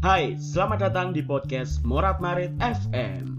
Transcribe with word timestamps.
Hai, 0.00 0.32
selamat 0.40 0.88
datang 0.88 1.12
di 1.12 1.20
podcast 1.20 1.84
Morat 1.84 2.24
Marit 2.24 2.56
FM. 2.56 3.36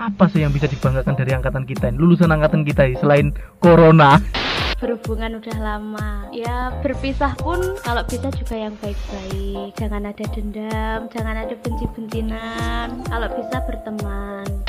apa 0.00 0.24
sih 0.32 0.40
yang 0.40 0.56
bisa 0.56 0.64
dibanggakan 0.64 1.12
dari 1.20 1.36
angkatan 1.36 1.68
kita 1.68 1.92
ini? 1.92 2.00
Lulusan 2.00 2.32
angkatan 2.32 2.64
kita 2.64 2.88
ini 2.88 2.96
selain 2.96 3.36
corona. 3.60 4.16
Berhubungan 4.80 5.36
udah 5.36 5.56
lama. 5.60 6.32
Ya 6.32 6.72
berpisah 6.80 7.36
pun 7.36 7.60
kalau 7.84 8.00
bisa 8.08 8.32
juga 8.32 8.56
yang 8.56 8.72
baik-baik. 8.80 9.76
Jangan 9.76 10.08
ada 10.08 10.24
dendam 10.32 11.12
jangan 11.12 11.44
ada 11.44 11.52
benci-bencinan. 11.60 13.04
Kalau 13.04 13.28
bisa 13.36 13.56
berteman 13.68 14.59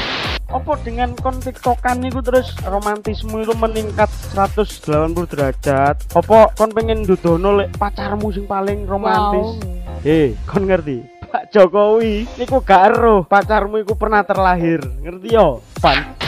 Apa 0.52 0.76
dengan 0.84 1.16
kon 1.16 1.40
tiktokan 1.40 2.04
niku 2.04 2.20
terus 2.20 2.52
romantisme 2.68 3.40
itu 3.40 3.56
meningkat 3.56 4.12
180 4.36 5.16
derajat? 5.32 5.96
Apa 6.12 6.52
kon 6.60 6.76
pengen 6.76 7.08
dudono 7.08 7.56
lek 7.56 7.72
pacarmu 7.80 8.36
sing 8.36 8.44
paling 8.52 8.84
romantis? 8.84 9.64
Hei, 10.04 10.36
kon 10.44 10.68
ngerti? 10.68 11.08
Pak 11.32 11.56
Jokowi 11.56 12.28
niku 12.36 12.60
gak 12.68 12.92
eruh. 12.92 13.24
Pacarmu 13.24 13.80
iku 13.80 13.96
pernah 13.96 14.28
terlahir. 14.28 14.84
Ngerti 15.00 15.32
yo? 15.32 15.64
Pan. 15.80 16.20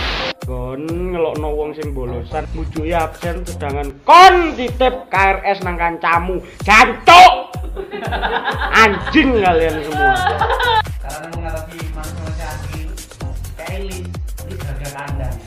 Kon 0.48 0.88
ngelokno 0.88 1.48
wong 1.60 1.76
sing 1.76 1.92
bolosan 1.92 2.48
mujuki 2.56 2.96
absen 2.96 3.44
sedangkan 3.44 3.92
kon 4.08 4.56
titip 4.56 5.12
KRS 5.12 5.68
nang 5.68 5.76
kancamu. 5.76 6.40
Jancuk! 6.64 7.52
Anjing 8.72 9.36
kalian 9.44 9.84
semua. 9.84 10.16
Karena 11.04 11.28
menghadapi 11.36 11.78
manusia 11.92 12.48
asli 12.48 12.88
kayak 13.60 14.13
Kandang 14.94 15.38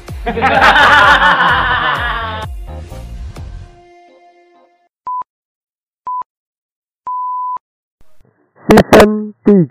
season 8.67 9.11
3 9.47 9.71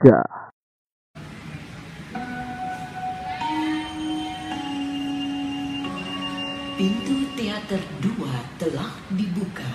Pintu 6.76 7.16
teater 7.36 7.84
2 8.00 8.60
telah 8.60 8.92
dibuka. 9.12 9.68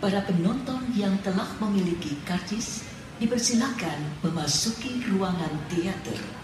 Para 0.00 0.24
penonton 0.24 0.88
yang 0.96 1.20
telah 1.20 1.52
memiliki 1.60 2.16
karcis 2.24 2.80
dipersilakan 3.20 4.24
memasuki 4.24 5.04
ruangan 5.12 5.52
teater. 5.68 6.37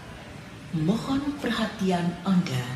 Mohon 0.74 1.38
perhatian 1.38 2.18
Anda. 2.26 2.66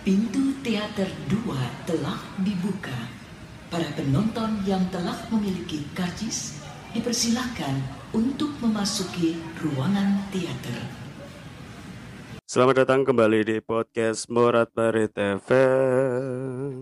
Pintu 0.00 0.56
teater 0.64 1.12
2 1.28 1.44
telah 1.84 2.16
dibuka. 2.40 2.96
Para 3.68 3.84
penonton 3.92 4.64
yang 4.64 4.80
telah 4.88 5.28
memiliki 5.28 5.84
karcis 5.92 6.56
dipersilakan 6.96 7.84
untuk 8.16 8.48
memasuki 8.64 9.36
ruangan 9.60 10.24
teater. 10.32 10.88
Selamat 12.48 12.88
datang 12.88 13.04
kembali 13.04 13.44
di 13.44 13.60
podcast 13.60 14.32
Morat 14.32 14.72
Barit 14.72 15.12
FM. 15.12 16.80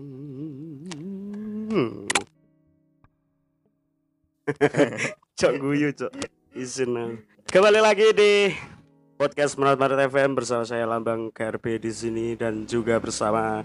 cok 5.43 5.53
guyu 5.59 5.91
cok 5.91 6.15
isin 6.55 7.19
Kembali 7.51 7.83
lagi 7.83 8.15
di 8.15 8.31
podcast 9.23 9.55
Morat 9.55 9.79
Barit 9.79 10.11
FM 10.11 10.35
bersama 10.35 10.67
saya 10.67 10.83
Lambang 10.83 11.31
KRB 11.31 11.79
di 11.79 11.95
sini 11.95 12.35
dan 12.35 12.67
juga 12.67 12.99
bersama 12.99 13.63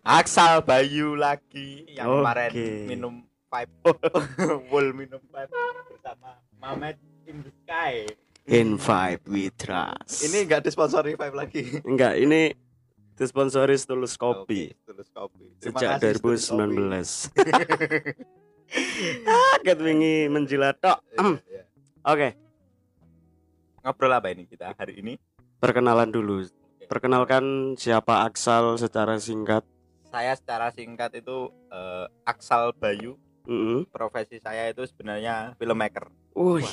Aksal 0.00 0.64
Bayu 0.64 1.12
lagi 1.12 1.84
yang 1.92 2.24
kemarin 2.24 2.56
Oke. 2.56 2.88
minum 2.88 3.20
pipe 3.52 3.68
full 4.72 4.96
minum 4.96 5.20
pipe 5.28 5.52
bersama 5.92 6.40
Mamet 6.56 6.96
in 7.28 7.44
the 7.44 7.52
Sky. 7.68 8.08
In 8.48 8.80
Vibe 8.80 9.28
We 9.28 9.52
Trust. 9.52 10.24
Ini 10.24 10.48
enggak 10.48 10.64
disponsori 10.64 11.20
pipe 11.20 11.36
lagi. 11.36 11.76
enggak 11.92 12.16
ini 12.16 12.56
disponsoris 13.12 13.84
tulus 13.84 14.16
kopi 14.16 14.72
Oke, 14.72 14.88
Tulus 14.88 15.12
kopi. 15.12 15.52
Terima 15.60 15.84
sejak 15.84 16.00
kasih, 16.00 16.24
Tulus 16.24 16.48
Kopi. 16.48 16.80
2019. 16.80 19.28
ah, 19.36 19.60
ket 19.60 19.84
wingi 19.84 20.32
menjilat 20.32 20.80
tok. 20.80 21.04
Iya. 21.44 21.68
Oke, 22.08 22.45
Ngobrol 23.86 24.10
apa 24.10 24.34
ini 24.34 24.50
kita 24.50 24.74
hari 24.74 24.98
ini? 24.98 25.14
perkenalan 25.56 26.10
dulu. 26.10 26.42
Perkenalkan 26.84 27.74
siapa 27.78 28.26
Aksal 28.26 28.74
secara 28.76 29.14
singkat. 29.16 29.62
Saya 30.04 30.34
secara 30.34 30.74
singkat 30.74 31.14
itu 31.14 31.54
eh, 31.70 32.06
Aksal 32.26 32.74
Bayu. 32.74 33.14
Mm 33.46 33.86
Profesi 33.88 34.42
saya 34.42 34.66
itu 34.66 34.82
sebenarnya 34.82 35.54
filmmaker. 35.54 36.10
Wih. 36.34 36.66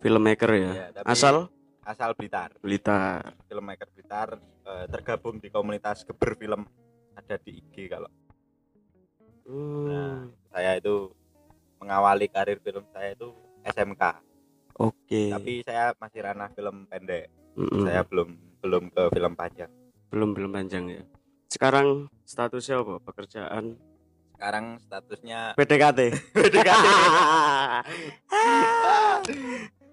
Filmmaker 0.00 0.50
ya. 0.50 0.70
Tapi- 0.90 1.04
Asal 1.04 1.52
Asal 1.84 2.16
Blitar. 2.16 2.56
Blitar. 2.58 3.36
Filmmaker 3.44 3.88
Blitar 3.92 4.40
eh, 4.40 4.86
tergabung 4.88 5.36
di 5.36 5.52
komunitas 5.52 6.00
Geber 6.02 6.32
Film 6.34 6.64
ada 7.12 7.36
di 7.36 7.60
IG 7.60 7.92
kalau 7.92 8.08
Hmm, 9.44 10.32
saya 10.48 10.80
itu 10.80 11.12
mengawali 11.76 12.32
karir 12.32 12.56
film 12.64 12.80
saya 12.88 13.12
itu 13.12 13.28
SMK. 13.60 14.00
Oke. 14.74 15.30
tapi 15.30 15.62
saya 15.62 15.94
masih 15.94 16.20
ranah 16.20 16.50
film 16.50 16.86
pendek 16.86 17.30
Mm-mm. 17.54 17.86
saya 17.86 18.02
belum 18.02 18.28
belum 18.58 18.82
ke 18.88 19.02
film 19.10 19.32
panjang 19.34 19.70
belum 20.08 20.30
belum 20.30 20.50
panjang 20.52 20.84
ya. 20.88 21.02
Sekarang 21.46 22.06
statusnya 22.22 22.80
apa? 22.80 22.98
Pekerjaan 23.00 23.78
sekarang 24.34 24.78
statusnya 24.80 25.54
PDKT. 25.54 26.00
PDKT. 26.34 26.86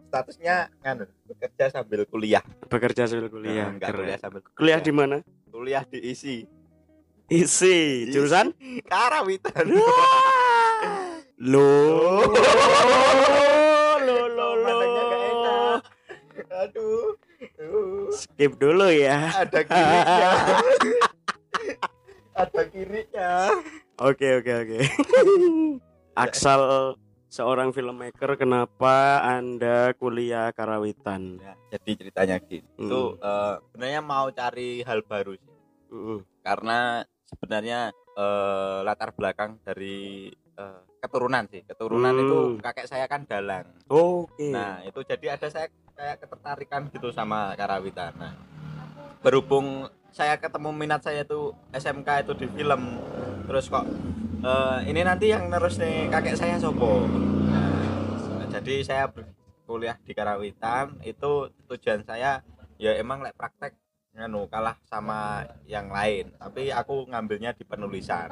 statusnya 0.04 0.56
nganu 0.82 1.06
bekerja 1.24 1.66
sambil 1.70 2.04
kuliah 2.04 2.42
Bekerja 2.68 3.06
sambil 3.06 3.30
kuliah. 3.30 3.70
Nah, 3.70 3.78
enggak 3.78 3.90
Keren. 3.94 4.00
kuliah 4.02 4.18
sambil 4.20 4.40
Kuliah 4.52 4.80
di 4.80 4.92
mana? 4.92 5.18
kuliah 5.48 5.84
di 5.86 6.00
isi 6.04 6.44
Isi. 7.28 8.10
Jurusan? 8.10 8.52
karawitan 8.84 9.72
Lo. 11.40 11.72
Skip 18.42 18.58
dulu 18.58 18.90
ya. 18.90 19.30
ada 19.38 19.62
kirinya 19.70 20.30
ada 22.34 22.62
kirinya 22.74 23.30
Oke 24.02 24.42
oke 24.42 24.52
oke. 24.66 24.78
Aksal 26.26 26.98
seorang 27.30 27.70
filmmaker 27.70 28.34
kenapa 28.34 29.22
Anda 29.22 29.94
kuliah 29.94 30.50
karawitan? 30.58 31.38
Ya, 31.38 31.54
jadi 31.70 32.02
ceritanya 32.02 32.36
gini 32.42 32.66
Hmm. 32.82 32.90
itu 32.90 33.02
eh, 33.22 33.54
sebenarnya 33.62 34.02
mau 34.02 34.26
cari 34.34 34.82
hal 34.82 35.06
baru 35.06 35.38
sih 35.38 35.54
Mm-mm. 35.94 36.26
karena 36.42 37.06
sebenarnya 37.30 37.80
eh, 37.94 38.78
latar 38.82 39.14
belakang 39.14 39.62
dari 39.62 40.34
eh, 40.34 40.82
keturunan 40.98 41.46
sih 41.46 41.62
keturunan 41.62 42.18
Hmm. 42.18 42.24
itu 42.26 42.38
kakek 42.58 42.90
saya 42.90 43.06
kan 43.06 43.22
dalang 43.30 43.70
Oke. 43.86 44.50
nah 44.50 44.82
itu 44.82 44.98
jadi 45.06 45.38
ada 45.38 45.46
saya 45.46 45.70
kayak 45.96 46.24
ketertarikan 46.24 46.82
gitu 46.90 47.10
sama 47.12 47.56
karawitan 47.56 48.14
nah 48.18 48.34
berhubung 49.22 49.86
saya 50.12 50.36
ketemu 50.36 50.70
minat 50.76 51.02
saya 51.02 51.24
itu 51.24 51.56
SMK 51.72 52.28
itu 52.28 52.34
di 52.36 52.48
film. 52.52 53.00
Terus 53.48 53.72
kok 53.72 53.88
eh, 54.44 54.80
ini 54.92 55.02
nanti 55.08 55.32
yang 55.32 55.48
terus 55.48 55.80
nih 55.80 56.12
kakek 56.12 56.36
saya 56.36 56.60
sopo. 56.60 57.08
Nah, 57.48 58.46
jadi 58.52 58.76
saya 58.84 59.06
kuliah 59.64 59.96
di 60.04 60.12
karawitan 60.12 61.00
itu 61.08 61.48
tujuan 61.72 62.04
saya 62.04 62.44
ya 62.76 62.92
emang 63.00 63.24
lek 63.24 63.40
praktek 63.40 63.80
nganu 64.12 64.52
kalah 64.52 64.76
sama 64.84 65.48
yang 65.64 65.88
lain. 65.88 66.36
Tapi 66.36 66.74
aku 66.76 67.08
ngambilnya 67.08 67.56
di 67.56 67.64
penulisan. 67.64 68.28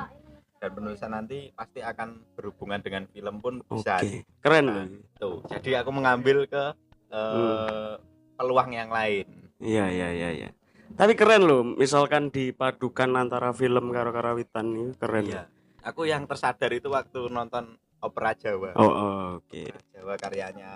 Dan 0.60 0.76
penulisan 0.76 1.16
nanti 1.16 1.48
pasti 1.56 1.80
akan 1.80 2.36
berhubungan 2.36 2.84
dengan 2.84 3.08
film 3.08 3.40
pun 3.40 3.64
bisa 3.64 4.04
Oke. 4.04 4.28
Keren 4.44 4.68
loh. 4.68 4.84
tuh 5.16 5.40
jadi 5.48 5.80
aku 5.80 5.96
mengambil 5.96 6.44
ke 6.52 6.76
eh, 7.12 7.94
peluang 8.38 8.70
yang 8.72 8.90
lain 8.90 9.28
Iya 9.60 9.92
iya 9.92 10.10
iya 10.16 10.30
iya. 10.32 10.50
Tapi 10.96 11.14
keren 11.20 11.44
loh, 11.46 11.62
misalkan 11.62 12.32
dipadukan 12.32 13.12
antara 13.14 13.52
film 13.52 13.92
karo 13.92 14.10
karawitan 14.10 14.72
ini 14.74 14.96
keren. 14.96 15.28
Iya. 15.28 15.44
aku 15.80 16.04
yang 16.08 16.28
tersadar 16.28 16.72
itu 16.76 16.92
waktu 16.92 17.32
nonton 17.32 17.76
opera 18.04 18.36
Jawa 18.36 18.76
Oh, 18.76 18.88
oh, 18.88 19.20
oke. 19.40 19.64
Opera 19.64 19.80
Jawa 19.96 20.14
karyanya 20.20 20.72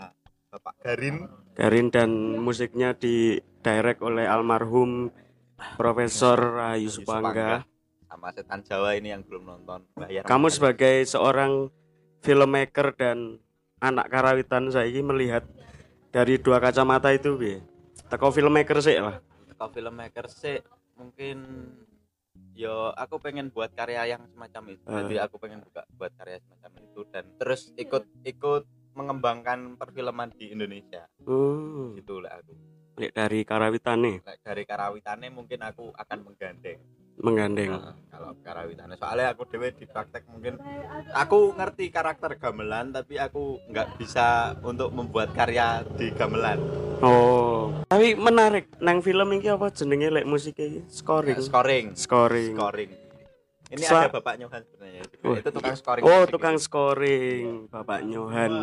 Bapak 0.47 0.75
Garin 0.79 1.27
Karin 1.55 1.87
dan 1.91 2.39
musiknya 2.39 2.95
di 2.95 3.35
direct 3.63 3.99
oleh 3.99 4.27
almarhum 4.27 5.11
Profesor 5.75 6.35
Rahayu 6.39 6.87
Supangga. 6.91 7.63
sama 8.07 8.29
setan 8.31 8.63
Jawa 8.63 8.95
ini 8.95 9.11
yang 9.11 9.23
belum 9.27 9.43
nonton 9.43 9.83
bayar 9.95 10.23
Kamu 10.23 10.47
sebagai 10.47 11.03
seorang 11.03 11.67
filmmaker 12.23 12.95
dan 12.95 13.39
anak 13.83 14.07
karawitan 14.07 14.71
saya 14.71 14.87
ini 14.87 15.03
melihat 15.03 15.43
dari 16.13 16.37
dua 16.37 16.61
kacamata 16.61 17.09
itu 17.09 17.33
bi. 17.33 17.57
Teko 18.05 18.29
filmmaker 18.29 18.77
sih 18.79 19.01
lah. 19.01 19.17
Teko 19.49 19.65
filmmaker 19.73 20.29
sih 20.29 20.61
mungkin 20.93 21.41
yo 22.53 22.93
aku 22.93 23.17
pengen 23.17 23.49
buat 23.49 23.73
karya 23.73 24.13
yang 24.13 24.29
semacam 24.29 24.77
itu 24.77 24.85
Eh. 24.85 24.93
jadi 25.03 25.25
aku 25.25 25.41
pengen 25.41 25.65
buka 25.65 25.81
buat 25.97 26.13
karya 26.13 26.37
semacam 26.37 26.71
itu 26.85 27.01
dan 27.09 27.25
terus 27.41 27.73
ikut 27.73 28.05
ikut 28.21 28.63
mengembangkan 28.93 29.73
perfilman 29.73 30.29
di 30.37 30.53
Indonesia 30.53 31.09
Oh, 31.25 31.97
gitu 31.97 32.21
lah 32.21 32.37
aku 32.37 32.53
lek 33.01 33.09
dari 33.09 33.41
karawitane 33.41 34.21
Lek 34.21 34.37
dari 34.45 34.69
karawitane 34.69 35.33
mungkin 35.33 35.65
aku 35.65 35.89
akan 35.97 36.19
menggandeng 36.29 36.77
menggandeng. 37.15 37.71
Nah, 37.71 37.93
kalau 38.07 38.31
karawitane 38.39 38.95
soalnya 38.95 39.27
aku 39.29 39.43
dewe 39.45 39.69
di 39.69 39.85
praktek 39.85 40.25
mungkin 40.27 40.57
aku 41.11 41.53
ngerti 41.53 41.89
karakter 41.89 42.37
gamelan 42.37 42.89
tapi 42.89 43.17
aku 43.17 43.59
nggak 43.67 43.97
bisa 43.97 44.25
untuk 44.61 44.89
membuat 44.89 45.29
karya 45.31 45.81
di 45.91 46.09
gamelan 46.09 46.57
Oh, 47.03 47.67
tapi 47.85 48.15
menarik. 48.15 48.71
Nang 48.79 49.03
film 49.03 49.27
ini 49.29 49.45
apa 49.45 49.67
jenenge 49.69 50.07
lek 50.09 50.23
musiknya 50.23 50.87
scoring. 50.87 51.35
scoring 51.37 51.85
Scoring. 51.93 52.53
scoring 52.55 52.91
ini 53.69 53.83
Sa- 53.83 54.05
ada 54.05 54.13
bapak 54.13 54.37
Nyohan 54.37 54.61
sebenarnya 54.63 55.01
Oh, 55.19 55.33
itu 55.33 55.49
tukang 55.49 55.75
scoring 55.75 56.03
Oh, 56.05 56.23
tukang 56.23 56.55
ya. 56.55 56.61
scoring, 56.61 57.45
Bapak 57.67 57.99
Nyohan. 58.05 58.53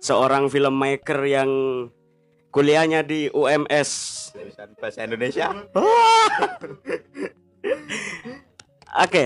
Seorang 0.00 0.48
filmmaker 0.48 1.20
yang 1.22 1.50
kuliahnya 2.50 3.04
di 3.04 3.28
UMS. 3.28 3.90
bahasa 4.80 5.04
Indonesia 5.04 5.52
Oke. 8.96 9.24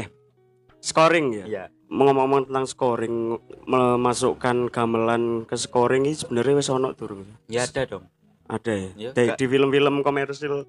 Scoring 0.84 1.26
ya. 1.32 1.44
iya 1.46 1.64
Ngomong-ngomong 1.88 2.50
tentang 2.50 2.66
scoring, 2.66 3.38
memasukkan 3.64 4.68
gamelan 4.68 5.46
ke 5.46 5.54
scoring 5.54 6.02
ini 6.04 6.16
sebenarnya 6.16 6.54
wis 6.58 6.68
ono 6.68 6.90
durung. 6.92 7.22
ya 7.46 7.64
ada 7.64 7.86
dong 7.86 8.04
Ada 8.44 8.72
ya. 8.74 9.12
Ya, 9.14 9.34
Di, 9.38 9.46
film-film 9.46 10.02
komersil 10.02 10.66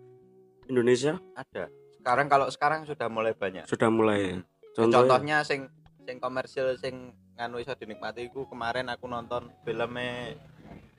Indonesia 0.70 1.18
ada 1.34 1.68
sekarang 1.98 2.30
kalau 2.30 2.48
sekarang 2.54 2.86
sudah 2.86 3.10
mulai 3.10 3.34
banyak 3.34 3.66
sudah 3.66 3.90
mulai. 3.90 4.20
ya. 4.22 4.34
Hmm. 4.38 4.44
Contohnya, 4.76 4.98
contohnya 5.02 5.38
sing 5.42 5.62
sing 6.06 6.18
komersil 6.22 6.78
sing 6.78 6.96
nganu 7.36 7.58
iso 7.60 7.74
dinikmati 7.74 8.30
iku 8.30 8.46
kemarin 8.46 8.88
aku 8.88 9.10
nonton 9.10 9.50
filmnya 9.66 10.38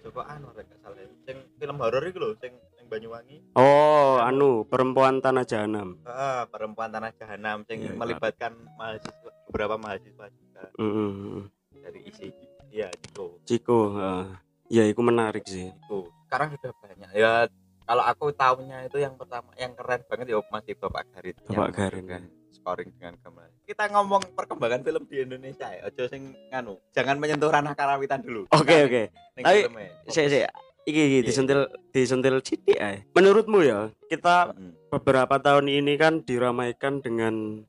Joko 0.02 0.20
Anwar 0.26 0.58
gak 0.58 0.66
salah 0.82 0.98
ya. 0.98 1.06
sing 1.24 1.36
film 1.56 1.76
horor 1.78 2.02
iku 2.02 2.18
lho 2.20 2.30
sing 2.42 2.50
sing 2.50 2.64
Banyuwangi 2.86 3.36
Oh, 3.52 4.18
anu 4.18 4.62
perempuan 4.62 5.18
tanah 5.18 5.42
jahanam. 5.42 5.98
ah 6.02 6.46
perempuan 6.46 6.88
tanah 6.88 7.10
jahanam 7.12 7.62
sing 7.62 7.80
Iya, 7.80 7.90
iya. 7.90 7.96
melibatkan 7.96 8.52
mahasiswa 8.74 9.30
beberapa 9.46 9.74
mahasiswa 9.76 10.26
juga 10.28 10.62
Mm-mm. 10.76 11.46
dari 11.76 12.00
isi 12.04 12.28
iya 12.68 12.88
Jiko 12.92 13.38
Ciko, 13.42 13.80
ah. 13.94 14.26
ya 14.66 14.82
itu 14.82 15.00
menarik 15.00 15.44
sih. 15.44 15.68
itu 15.68 15.98
sekarang 16.24 16.50
sudah 16.52 16.72
banyak 16.76 17.10
ya 17.12 17.46
kalau 17.82 18.02
aku 18.02 18.30
tahunya 18.30 18.84
itu 18.84 18.98
yang 18.98 19.14
pertama 19.14 19.54
yang 19.54 19.70
keren 19.72 20.02
banget 20.04 20.26
ya 20.28 20.42
masih 20.44 20.74
Bapak 20.74 21.06
Garit 21.08 21.36
Bapak 21.40 21.54
yang 21.54 21.70
Garit. 21.72 21.94
dengan 21.96 22.22
scoring 22.50 22.90
dengan 22.92 23.14
gamelan 23.16 23.52
kita 23.62 23.84
ngomong 23.88 24.22
perkembangan 24.32 24.82
film 24.82 25.02
di 25.04 25.16
Indonesia 25.20 25.66
ya 25.68 25.86
ojo 25.86 26.02
sing 26.04 26.22
nganu 26.48 26.74
jangan 26.90 27.16
menyentuh 27.16 27.46
ranah 27.46 27.72
karawitan 27.72 28.20
dulu 28.20 28.50
Oke, 28.50 28.74
Kita 28.74 28.84
oke. 28.84 29.02
ning 29.36 29.44
Tapi. 29.44 29.60
Saya 30.08 30.26
saya 30.28 30.48
iki 30.86 31.02
iki 31.02 31.18
Iya. 31.20 31.26
disentil 31.26 31.60
disentil 31.90 32.36
cilik 32.40 32.78
ae. 32.78 33.02
Menurutmu 33.12 33.58
ya, 33.60 33.90
kita 34.06 34.54
Mm. 34.54 34.72
beberapa 34.88 35.36
tahun 35.36 35.66
ini 35.66 35.98
kan 35.98 36.22
diramaikan 36.22 37.02
dengan 37.02 37.66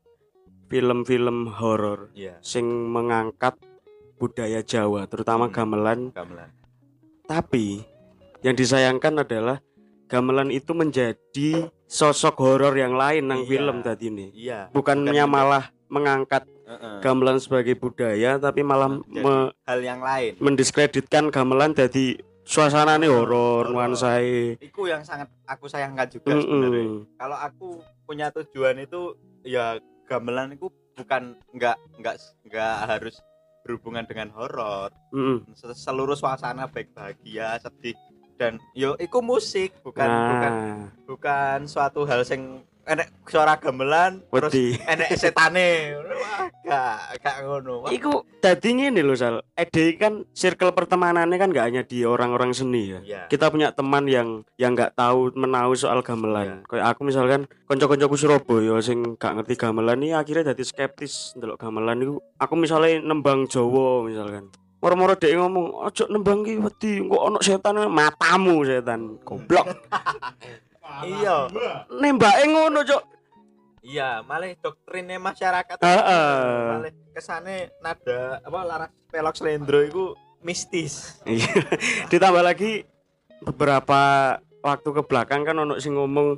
film-film 0.66 1.48
horor 1.50 2.12
iya 2.12 2.36
sing 2.40 2.64
mengangkat 2.64 3.56
budaya 4.16 4.60
Jawa, 4.60 5.04
terutama 5.04 5.48
Hmm. 5.48 5.54
gamelan. 5.54 6.00
gamelan 6.12 6.50
Tapi 7.24 7.84
yang 8.40 8.54
disayangkan 8.54 9.20
adalah 9.20 9.60
gamelan 10.06 10.48
itu 10.48 10.72
menjadi 10.72 11.68
sosok 11.84 12.36
horor 12.36 12.72
yang 12.72 12.94
lain 12.94 13.26
nang 13.26 13.42
Iya. 13.42 13.48
film 13.48 13.76
tadi 13.80 14.08
ini. 14.08 14.26
iya 14.32 14.68
Bukannya 14.68 15.12
Bukan 15.14 15.28
malah 15.30 15.64
mengangkat 15.88 16.44
Heeh. 16.64 17.00
gamelan 17.00 17.40
sebagai 17.40 17.72
budaya, 17.74 18.36
tapi 18.36 18.60
malah 18.60 18.92
Jadi- 19.00 19.24
me- 19.24 19.52
hal 19.64 19.80
yang 19.80 20.00
lain 20.00 20.36
mendiskreditkan 20.36 21.32
gamelan 21.32 21.72
jadi 21.72 22.20
suasana 22.48 22.96
nih 22.96 23.06
horor 23.06 23.68
nuansai. 23.68 24.56
itu 24.58 24.80
yang 24.84 25.04
sangat 25.04 25.28
aku 25.44 25.68
sayangkan 25.68 26.08
juga 26.08 26.32
sebenarnya 26.34 26.80
Mm-mm. 26.80 27.04
kalau 27.14 27.36
aku 27.36 27.68
punya 28.02 28.32
tujuan 28.32 28.80
itu 28.80 29.12
ya 29.44 29.76
gamelan 30.04 30.56
itu 30.56 30.66
bukan 30.96 31.36
nggak 31.52 31.76
nggak 31.98 32.16
nggak 32.42 32.76
harus 32.88 33.20
berhubungan 33.60 34.02
dengan 34.02 34.32
horor. 34.32 34.88
Se- 35.52 35.76
seluruh 35.76 36.16
suasana 36.16 36.64
baik 36.66 36.88
bahagia 36.90 37.60
sedih 37.60 37.92
dan 38.34 38.56
yo 38.72 38.96
iku 38.96 39.20
musik 39.20 39.76
bukan 39.84 40.08
bukan 40.08 40.50
Nah, 40.50 40.88
bukan 41.04 41.58
suatu 41.66 42.02
hal 42.02 42.24
sing 42.24 42.64
enek 42.88 43.08
suara 43.28 43.60
gamelan 43.60 44.24
terus 44.32 44.52
enek 44.88 45.10
setane 45.14 45.94
wah 46.00 46.48
gak 46.68 47.20
gak 47.24 47.36
ngono 47.44 47.74
Wah, 47.84 47.90
Iku 47.94 48.26
dadi 48.42 48.68
ngene 48.76 49.00
lho 49.00 49.14
Sal. 49.16 49.40
Ede 49.56 49.96
kan 49.96 50.28
circle 50.36 50.74
pertemanannya 50.76 51.36
kan 51.40 51.50
gak 51.54 51.66
hanya 51.72 51.82
di 51.84 52.04
orang-orang 52.04 52.52
seni 52.52 52.92
ya. 52.92 53.00
Iya. 53.00 53.22
Kita 53.32 53.48
punya 53.48 53.72
teman 53.72 54.04
yang 54.04 54.44
yang 54.60 54.76
nggak 54.76 54.98
tahu 54.98 55.32
menahu 55.38 55.72
soal 55.78 56.04
gamelan. 56.04 56.66
Kayak 56.68 56.86
aku 56.92 57.00
misalkan 57.08 57.48
konco-koncoku 57.64 58.16
Surabaya 58.18 58.76
sing 58.84 59.16
gak 59.16 59.40
ngerti 59.40 59.54
gamelan 59.56 60.00
ini 60.02 60.12
akhirnya 60.12 60.52
dadi 60.52 60.64
skeptis 60.64 61.32
ndelok 61.38 61.60
gamelan 61.60 62.04
iku. 62.04 62.14
Aku 62.36 62.54
misalnya 62.58 63.00
nembang 63.00 63.48
Jawa 63.48 64.04
misalkan. 64.04 64.52
Moro-moro 64.78 65.18
dhek 65.18 65.34
ngomong, 65.34 65.90
"Ojo 65.90 66.06
nembang 66.06 66.46
ki 66.46 66.62
wedi, 66.62 67.02
kok 67.02 67.18
ono 67.18 67.42
setan 67.42 67.82
matamu 67.90 68.62
setan." 68.62 69.18
Goblok. 69.26 69.66
iya 71.04 71.36
Nembake 71.92 72.44
ngono, 72.48 72.80
Cok. 72.82 73.02
iya 73.80 74.20
malah 74.22 74.52
doktrinnya 74.58 75.16
masyarakat 75.16 75.76
Heeh. 75.78 76.62
malah 76.68 76.92
kesane 77.12 77.72
nada 77.80 78.42
apa 78.42 78.58
laras 78.64 78.90
pelok 79.08 79.34
slendro 79.34 79.80
itu 79.80 80.04
mistis 80.38 81.18
Iya. 81.24 81.48
Ditambah 82.06 82.42
lagi 82.42 82.84
beberapa 83.40 84.00
waktu 84.60 84.88
ke 84.92 85.02
belakang 85.06 85.46
kan 85.46 85.56
ono 85.56 85.78
sing 85.78 85.94
ngomong 85.94 86.36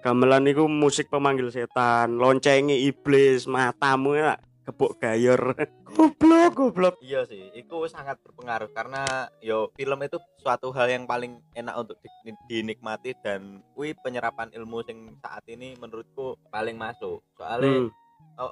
gamelan 0.00 0.48
itu 0.48 0.64
musik 0.64 1.12
pemanggil 1.12 1.52
setan, 1.52 2.16
loncengi 2.16 2.88
iblis, 2.88 3.44
matamu 3.44 4.16
ya 4.16 4.40
kebuk 4.70 4.96
gayor. 4.96 5.42
goblok, 5.90 6.52
goblok. 6.54 6.94
iya 7.00 7.26
sih 7.26 7.50
itu 7.52 7.76
sangat 7.86 8.16
berpengaruh 8.20 8.70
karena 8.70 9.02
yo 9.40 9.74
film 9.74 9.98
itu 10.00 10.16
suatu 10.38 10.70
hal 10.70 10.86
yang 10.88 11.04
paling 11.04 11.42
enak 11.52 11.74
untuk 11.76 11.98
di- 11.98 12.38
dinikmati 12.48 13.18
dan 13.18 13.60
kui 13.74 13.92
penyerapan 13.92 14.48
ilmu 14.50 14.80
sing 14.80 15.18
saat 15.18 15.42
ini 15.46 15.74
menurutku 15.76 16.38
paling 16.48 16.74
masuk 16.74 17.20
soalnya 17.34 17.82
Hmm. 17.82 17.90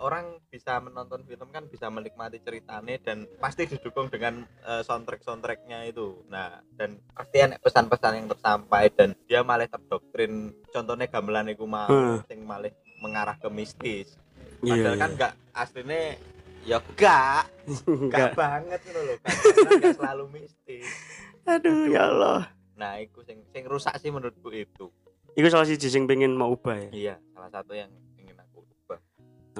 orang 0.02 0.26
bisa 0.46 0.76
menonton 0.78 1.24
film 1.24 1.48
kan 1.48 1.64
bisa 1.64 1.88
menikmati 1.88 2.38
ceritanya 2.38 2.98
dan 2.98 3.24
pasti 3.38 3.64
didukung 3.64 4.08
dengan 4.08 4.44
soundtrack 4.82 5.22
soundtracknya 5.22 5.86
itu 5.86 6.24
nah 6.26 6.60
dan 6.74 7.00
pasti 7.08 7.40
enak 7.40 7.56
pesan-pesan 7.58 8.12
yang 8.14 8.28
tersampai 8.28 8.90
dan 8.90 9.16
dia 9.24 9.40
malah 9.40 9.64
terdoktrin 9.64 10.52
contohnya 10.68 11.06
gamelan 11.06 11.48
iku 11.48 11.64
mau 11.64 11.88
Hmm. 11.88 12.20
sing 12.26 12.42
malah 12.42 12.68
mengarah 12.98 13.36
ke 13.36 13.48
mistis 13.48 14.18
Iya. 14.60 14.74
padahal 14.74 14.96
kan 14.96 15.10
enggak 15.12 15.32
aslinya 15.52 16.00
ya 16.62 16.78
enggak 16.80 17.42
enggak 17.86 18.28
banget 18.34 18.80
gitu 18.82 19.00
loh 19.00 19.16
kan 19.18 19.34
enggak 19.70 19.96
selalu 19.96 20.24
mistis 20.34 20.84
Aduh, 21.44 21.88
ya 21.88 22.02
Allah. 22.06 22.40
nah 22.74 22.96
itu 22.96 23.22
sing 23.22 23.40
sing 23.48 23.64
rusak 23.64 23.94
sih 23.96 24.08
menurutku 24.08 24.50
itu 24.50 24.92
Iku 25.32 25.46
salah 25.46 25.64
siji 25.64 25.86
sing 25.86 26.04
pengen 26.04 26.34
mau 26.34 26.50
ubah 26.50 26.74
ya. 26.76 26.90
iya 26.90 27.14
salah 27.30 27.48
satu 27.48 27.72
yang 27.72 27.88
ingin 28.16 28.34
aku 28.36 28.60
ubah 28.64 28.98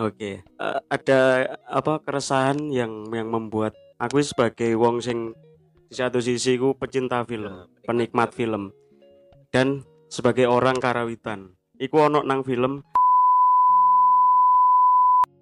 Oke. 0.01 0.43
Eh, 0.43 0.81
ada 0.89 1.21
apa 1.65 1.99
keresahan 2.01 2.59
yang 2.69 2.91
yang 3.09 3.27
membuat 3.27 3.73
aku 3.97 4.19
sebagai 4.21 4.75
wong 4.75 4.99
sing 4.99 5.35
di 5.85 5.95
satu 5.97 6.19
sisi 6.19 6.55
ku 6.55 6.71
pecinta 6.73 7.25
film, 7.25 7.49
Nah, 7.49 7.67
penikmat 7.83 8.31
film. 8.31 8.71
Dan 9.49 9.81
sebagai 10.07 10.45
orang 10.45 10.77
karawitan. 10.77 11.51
Iku 11.75 12.05
ono 12.05 12.21
nang 12.21 12.43
film 12.43 12.85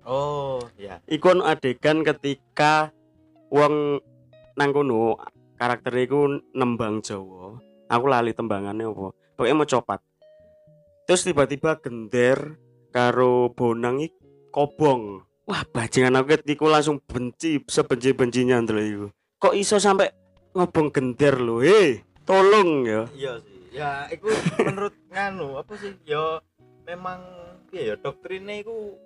oh 0.07 0.63
ya 0.79 1.03
iku 1.11 1.35
adegan 1.43 2.07
ketika 2.07 2.95
wong 3.51 4.01
nang 4.57 4.71
kono 4.73 5.21
karakter 5.57 5.93
iku 6.01 6.41
nembang 6.53 7.01
Jawa. 7.05 7.61
Aku 7.87 8.05
lali 8.11 8.35
tembangannya 8.35 8.91
apa. 8.91 9.15
Pokoknya 9.39 9.55
mau 9.55 9.69
copat. 9.69 10.01
Terus 11.07 11.23
tiba-tiba 11.23 11.79
gender 11.79 12.59
karo 12.91 13.55
bonang 13.55 14.03
iki 14.03 14.17
kobong. 14.51 15.23
Wah, 15.47 15.63
bajingan 15.63 16.19
aku 16.19 16.35
ketiku 16.35 16.67
langsung 16.67 16.99
benci 16.99 17.63
sebenci-bencinya 17.63 18.59
ndelok 18.59 18.87
iku. 18.91 19.07
Kok 19.39 19.55
iso 19.55 19.79
sampai 19.79 20.11
ngobong 20.51 20.91
gender 20.91 21.39
lho? 21.39 21.63
Hei, 21.63 22.03
tolong 22.27 22.83
ya. 22.83 23.07
iya 23.15 23.33
sih 23.39 23.57
ya 23.71 24.09
itu 24.09 24.27
menurut 24.65 24.97
nganu 25.13 25.61
apa 25.61 25.77
sih 25.77 25.93
ya 26.09 26.41
memang 26.89 27.21
iya 27.71 27.93
ya 27.93 27.95
doktrinnya 28.01 28.65
itu 28.65 28.97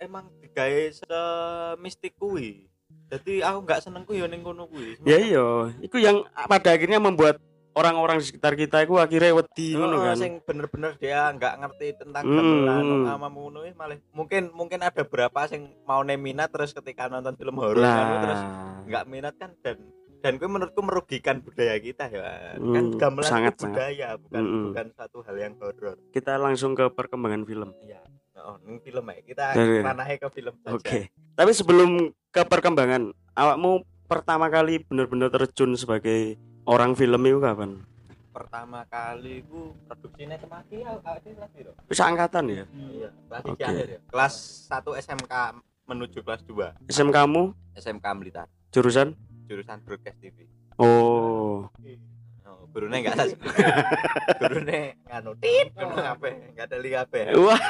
emang 0.00 0.32
digawe 0.40 0.82
semistik 0.90 2.16
kuwi. 2.16 2.66
Jadi 3.10 3.44
aku 3.44 3.58
nggak 3.68 3.80
seneng 3.84 4.02
kuwi 4.08 4.24
ya 4.24 4.26
ning 4.26 4.42
kono 4.42 4.66
kuwi. 4.66 4.98
Ya 5.06 5.18
iya, 5.20 5.46
itu 5.78 6.00
yang 6.00 6.24
pada 6.48 6.74
akhirnya 6.74 6.98
membuat 6.98 7.38
orang-orang 7.70 8.18
di 8.18 8.26
sekitar 8.26 8.58
kita 8.58 8.82
itu 8.82 8.98
akhirnya 8.98 9.30
wedi 9.30 9.78
ngono 9.78 9.94
Oh, 9.94 10.02
kan. 10.02 10.16
sing 10.18 10.32
bener-bener 10.42 10.98
dia 10.98 11.30
nggak 11.30 11.54
ngerti 11.62 11.86
tentang 12.02 12.24
Hmm, 12.26 12.34
gamelan 12.34 12.86
sama 13.06 13.28
ngono 13.30 13.60
malah 13.78 13.98
mungkin 14.10 14.50
mungkin 14.50 14.82
ada 14.82 15.06
berapa 15.06 15.46
sing 15.46 15.70
mau 15.86 16.02
minat 16.02 16.50
terus 16.50 16.74
ketika 16.74 17.06
nonton 17.06 17.38
film 17.38 17.54
horor 17.62 17.78
kan, 17.82 18.06
terus 18.26 18.40
nggak 18.90 19.04
minat 19.06 19.34
kan 19.38 19.54
dan 19.62 19.78
dan 20.20 20.36
gue 20.36 20.48
menurutku 20.50 20.82
merugikan 20.84 21.40
budaya 21.40 21.78
kita 21.80 22.10
ya. 22.12 22.58
Kan 22.58 22.84
Hmm, 22.92 22.98
gamelan 23.00 23.30
sangat, 23.30 23.54
budaya 23.56 24.18
bukan 24.20 24.42
Hmm, 24.42 24.62
bukan 24.68 24.86
satu 24.92 25.18
hal 25.24 25.36
yang 25.38 25.54
horor. 25.56 25.96
Kita 26.12 26.36
langsung 26.36 26.74
ke 26.74 26.90
perkembangan 26.90 27.46
film. 27.46 27.70
iya 27.80 28.02
oh 28.42 28.56
ini 28.62 28.78
film 28.78 29.04
ya? 29.04 29.18
Kita 29.22 29.44
Dari- 29.52 29.80
ranahnya 29.80 30.16
ke 30.16 30.28
film 30.30 30.54
saja. 30.58 30.72
Oke. 30.72 31.08
Tapi 31.32 31.50
sebelum 31.50 31.90
ke 32.28 32.42
perkembangan, 32.42 33.02
awakmu 33.32 33.80
pertama 34.04 34.46
kali 34.46 34.82
benar-benar 34.82 35.30
terjun 35.30 35.74
sebagai 35.74 36.34
orang 36.64 36.92
film 36.92 37.20
itu 37.22 37.38
kapan? 37.38 37.82
pertama 38.30 38.86
kali 38.86 39.42
gue 39.42 39.74
produksinya 39.84 40.38
kemaki 40.38 40.80
ya 40.80 40.94
ada 40.94 41.18
kelas 41.18 41.50
piro? 41.50 41.74
Bisa 41.84 42.06
angkatan 42.06 42.46
ya? 42.46 42.64
iya 42.70 43.10
kelas 43.26 43.42
akhir 43.42 43.88
ya. 43.90 44.00
Kelas 44.06 44.34
1 44.70 45.02
SMK 45.02 45.34
menuju 45.84 46.18
kelas 46.22 46.46
2 46.46 46.86
SM 46.86 47.10
kamu 47.10 47.50
SMK 47.74 48.06
Blitar 48.14 48.46
jurusan? 48.70 49.18
jurusan 49.44 49.82
broadcast 49.82 50.22
TV 50.22 50.46
Oh, 50.78 51.66
Oh, 51.66 51.74
gurunya 52.70 52.98
enggak 53.02 53.14
sah. 53.18 53.26
gurunya 54.40 54.94
nganu 55.10 55.32
tit 55.42 55.68
ngono 55.74 55.96
enggak 56.22 56.66
ada 56.70 56.78
lihat 56.78 57.06
kabeh. 57.10 57.34
wah. 57.36 57.60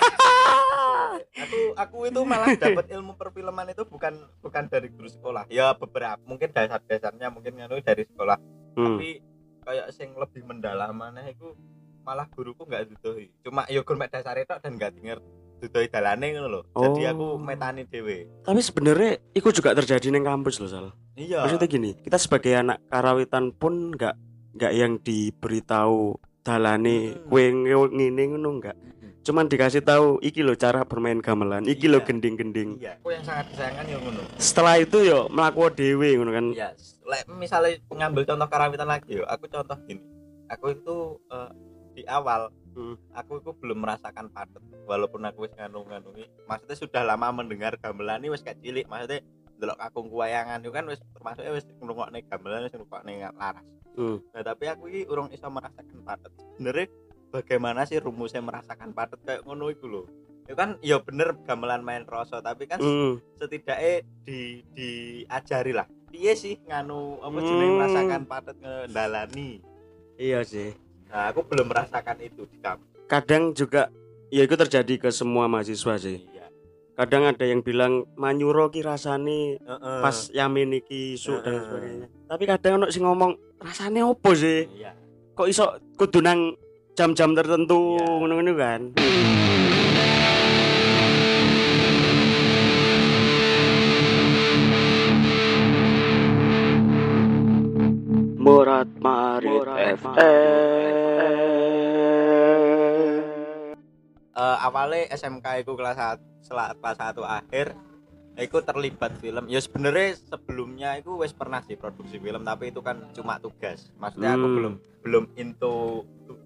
Aku 1.34 1.60
aku 1.74 1.96
itu 2.12 2.20
malah 2.22 2.52
dapat 2.54 2.86
ilmu 2.92 3.16
perfilman 3.16 3.72
itu 3.72 3.82
bukan 3.88 4.14
bukan 4.44 4.64
dari 4.68 4.88
guru 4.92 5.08
sekolah. 5.08 5.48
Ya 5.48 5.72
beberapa 5.74 6.20
mungkin 6.28 6.52
dasar-dasarnya 6.52 7.32
mungkin 7.32 7.56
nganu 7.56 7.80
dari 7.80 8.04
sekolah. 8.04 8.36
Hmm. 8.76 8.96
Tapi 9.00 9.24
kayak 9.64 9.86
sing 9.96 10.12
lebih 10.16 10.44
mendalam 10.44 10.92
mana 10.92 11.24
itu 11.26 11.56
malah 12.04 12.28
guruku 12.28 12.68
enggak 12.68 12.88
dudohi. 12.92 13.32
Cuma 13.44 13.64
yo 13.72 13.82
gur 13.82 13.96
mek 13.96 14.12
dasar 14.12 14.36
itu 14.38 14.52
dan 14.52 14.72
enggak 14.76 14.92
denger 14.96 15.18
dudohi 15.60 15.86
dalane 15.92 16.26
ngono 16.32 16.48
lho. 16.48 16.60
Jadi 16.72 17.00
Oh. 17.04 17.10
aku 17.12 17.26
metani 17.36 17.84
dhewe. 17.84 18.28
Tapi 18.44 18.60
sebenarnya 18.64 19.20
itu 19.36 19.48
juga 19.52 19.76
terjadi 19.76 20.08
di 20.08 20.20
kampus 20.24 20.56
loh, 20.58 20.70
Sal. 20.72 20.86
Iya. 21.20 21.44
Maksudnya 21.44 21.68
gini, 21.68 21.90
kita 22.00 22.16
sebagai 22.16 22.52
anak 22.56 22.80
karawitan 22.88 23.52
pun 23.52 23.92
nggak 23.92 24.16
nggak 24.50 24.72
yang 24.72 24.92
diberitahu 24.98 26.14
dalane 26.40 27.14
kue 27.28 27.44
nge- 27.48 27.92
ngene 27.92 28.22
ngono 28.30 28.50
nggak. 28.58 28.76
Cuman 29.20 29.46
dikasih 29.46 29.84
tahu 29.84 30.16
iki 30.20 30.40
lo 30.40 30.56
cara 30.56 30.80
bermain 30.82 31.20
gamelan, 31.20 31.68
iki 31.68 31.86
lo 31.86 32.00
Iya. 32.00 32.06
gending-gending. 32.08 32.80
Iya. 32.80 32.96
Aku 32.98 33.12
yang 33.12 33.20
sangat 33.20 33.52
disayangkan 33.52 33.84
yo 33.86 33.98
ngono. 34.00 34.22
Setelah 34.40 34.74
itu 34.80 34.98
yo 35.04 35.28
melakukan 35.28 35.76
dewe 35.76 36.08
ngono 36.16 36.30
kan. 36.32 36.46
Iya, 36.50 36.68
lek 37.04 37.22
misalnya 37.28 37.76
mengambil 37.86 38.24
contoh 38.24 38.48
karawitan 38.48 38.88
lagi 38.88 39.20
yo, 39.20 39.24
aku 39.28 39.44
contoh 39.46 39.76
gini. 39.84 40.00
Aku 40.48 40.72
itu 40.72 40.96
eh, 41.28 41.50
di 41.92 42.02
awal 42.08 42.48
Hmm. 42.70 42.94
aku 43.12 43.42
itu 43.42 43.50
belum 43.50 43.82
merasakan 43.82 44.30
padet 44.30 44.62
walaupun 44.86 45.26
aku 45.26 45.42
wis 45.42 45.52
nganu-nganungi. 45.52 46.46
Maksudnya 46.46 46.76
sudah 46.78 47.02
lama 47.02 47.34
mendengar 47.34 47.74
gamelan 47.76 48.22
ini 48.22 48.30
wis 48.30 48.40
cilik, 48.40 48.86
maksudnya 48.86 49.26
delok 49.60 49.76
kakung 49.76 50.08
kuwayangan 50.08 50.58
itu 50.58 50.72
kan 50.72 50.88
wis 50.88 51.00
termasuknya 51.12 51.52
wis 51.52 51.68
ngrungokne 51.76 52.24
gamelan 52.24 52.64
wis 52.64 52.72
ngrungokne 52.72 53.12
laras. 53.36 53.66
Hmm. 53.94 54.18
Nah, 54.32 54.42
tapi 54.42 54.64
aku 54.66 54.88
ini 54.88 55.04
urung 55.04 55.28
iso 55.28 55.46
merasakan 55.46 56.00
padet. 56.00 56.32
Sebenarnya 56.56 56.86
bagaimana 57.28 57.84
sih 57.84 58.00
rumusnya 58.00 58.40
merasakan 58.40 58.90
padet 58.90 59.20
kayak 59.20 59.44
ngono 59.44 59.68
iku 59.68 59.86
lho. 59.86 60.02
Itu 60.48 60.56
kan 60.56 60.80
ya 60.80 60.98
bener 60.98 61.36
gamelan 61.44 61.84
main 61.84 62.02
rasa, 62.02 62.40
tapi 62.40 62.64
kan 62.64 62.80
Hmm. 62.80 63.20
setidaknya 63.36 64.02
di 64.24 64.64
diajari 64.72 65.70
lah 65.70 65.84
piye 66.10 66.34
sih 66.34 66.58
nganu 66.66 67.22
apa 67.22 67.38
jenenge 67.38 67.66
Hmm. 67.66 67.76
merasakan 67.78 68.22
patet 68.24 68.56
ngendalani 68.58 69.62
Iya 70.16 70.42
sih. 70.42 70.74
nah 71.06 71.30
aku 71.30 71.42
belum 71.42 71.66
merasakan 71.66 72.18
itu 72.18 72.46
di 72.46 72.58
kampus 72.58 72.86
Kadang 73.06 73.50
juga 73.52 73.90
ya 74.28 74.42
itu 74.42 74.54
terjadi 74.54 74.94
ke 74.98 75.10
semua 75.10 75.46
mahasiswa 75.46 75.94
sih. 75.96 76.18
iya 76.28 76.39
Kadang 77.00 77.24
ada 77.24 77.48
yang 77.48 77.64
bilang 77.64 78.04
manyuro 78.12 78.68
ki 78.68 78.84
rasane 78.84 79.56
Heeh. 79.56 80.00
pas 80.04 80.28
yamin 80.36 80.76
iki 80.76 81.16
isuk 81.16 81.40
dan 81.40 81.56
Heeh. 81.56 81.64
sebagainya. 81.64 82.06
Tapi 82.28 82.44
kadang 82.44 82.72
ono 82.76 82.86
sing 82.92 83.08
ngomong 83.08 83.32
rasane 83.56 84.04
opo 84.04 84.36
sih? 84.36 84.68
iya 84.76 84.92
Kok 85.32 85.48
iso 85.48 85.64
kudu 85.96 86.20
nang 86.20 86.52
jam-jam 86.92 87.32
tertentu 87.32 87.96
Iya. 87.96 88.04
ngono-ngono 88.04 88.52
kan? 88.52 88.80
Morat 98.36 98.88
Marit 98.98 99.64
Eh, 104.40 104.56
awalnya 104.64 105.04
SMK 105.12 105.68
itu 105.68 105.76
kelas 105.76 106.00
1 106.00 106.16
setelah 106.40 106.72
kelas 106.72 106.96
1 106.96 107.20
akhir 107.20 107.76
itu 108.40 108.56
terlibat 108.64 109.12
film. 109.20 109.44
Ya 109.52 109.60
sebenarnya 109.60 110.16
sebelumnya 110.16 110.96
itu 110.96 111.12
wes 111.20 111.36
pernah 111.36 111.60
sih 111.60 111.76
produksi 111.76 112.16
film 112.16 112.40
tapi 112.40 112.72
itu 112.72 112.80
kan 112.80 113.12
cuma 113.12 113.36
tugas. 113.36 113.92
Maksudnya 114.00 114.32
aku 114.40 114.46
Hmm. 114.48 114.56
belum 114.56 114.74
belum 115.04 115.24
into 115.36 115.74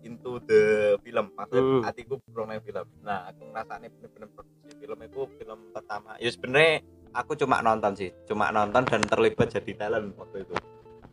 into 0.03 0.43
the 0.51 0.63
film. 1.07 1.31
Maksudnya 1.39 1.63
Hmm. 1.63 1.83
hatiku 1.87 2.19
belum 2.35 2.51
film. 2.67 2.87
Nah 3.07 3.31
aku 3.31 3.47
ngerasanya 3.55 3.89
bener-bener 3.95 4.29
produksi 4.35 4.75
film 4.75 4.99
itu 4.99 5.21
film 5.39 5.59
pertama. 5.71 6.11
Ya 6.19 6.31
sebenarnya 6.35 6.75
aku 7.15 7.39
cuma 7.39 7.63
nonton 7.63 7.95
sih. 7.95 8.11
Cuma 8.27 8.51
nonton 8.51 8.83
dan 8.91 9.07
terlibat 9.07 9.55
jadi 9.55 9.87
talent 9.87 10.19
waktu 10.19 10.43
itu. 10.43 10.55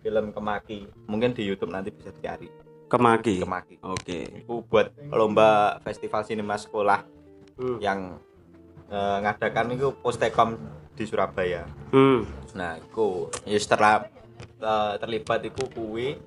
Film 0.01 0.33
Kemaki. 0.33 0.89
Mungkin 1.05 1.37
di 1.37 1.45
YouTube 1.45 1.69
nanti 1.69 1.93
bisa 1.93 2.09
dicari 2.09 2.49
Kemaki. 2.91 3.39
Kemaki 3.39 3.75
Oke. 3.79 4.19
itu 4.37 4.53
buat 4.67 4.91
lomba 5.07 5.79
festival 5.81 6.21
sinema 6.21 6.55
sekolah 6.55 7.07
Hmm. 7.55 7.77
yang 7.79 7.99
eh, 8.87 9.17
ngadakan 9.21 9.71
itu 9.71 9.95
Postekom 9.95 10.59
di 10.91 11.03
Surabaya. 11.05 11.63
Hmm. 11.89 12.27
Nah, 12.51 12.75
itu 12.75 13.29
ya 13.45 13.55
setelah 13.55 14.03
eh, 14.57 14.93
terlibat 14.97 15.39
itu 15.41 15.63
kuwi 15.69 16.19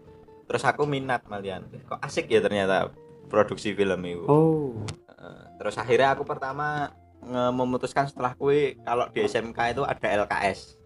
terus 0.45 0.63
aku 0.63 0.85
minat 0.85 1.25
malian. 1.27 1.65
Kok 1.83 2.01
asik 2.01 2.27
ya 2.27 2.39
ternyata 2.39 2.89
produksi 3.27 3.73
film 3.73 4.01
itu. 4.03 4.25
Oh. 4.25 4.81
Eh, 5.07 5.45
terus 5.57 5.75
akhirnya 5.75 6.13
aku 6.13 6.23
pertama 6.23 6.93
memutuskan 7.25 8.05
setelah 8.05 8.33
kuwi 8.33 8.77
kalau 8.79 9.09
di 9.09 9.25
SMK 9.25 9.73
itu 9.73 9.81
ada 9.81 10.07
LKS, 10.23 10.77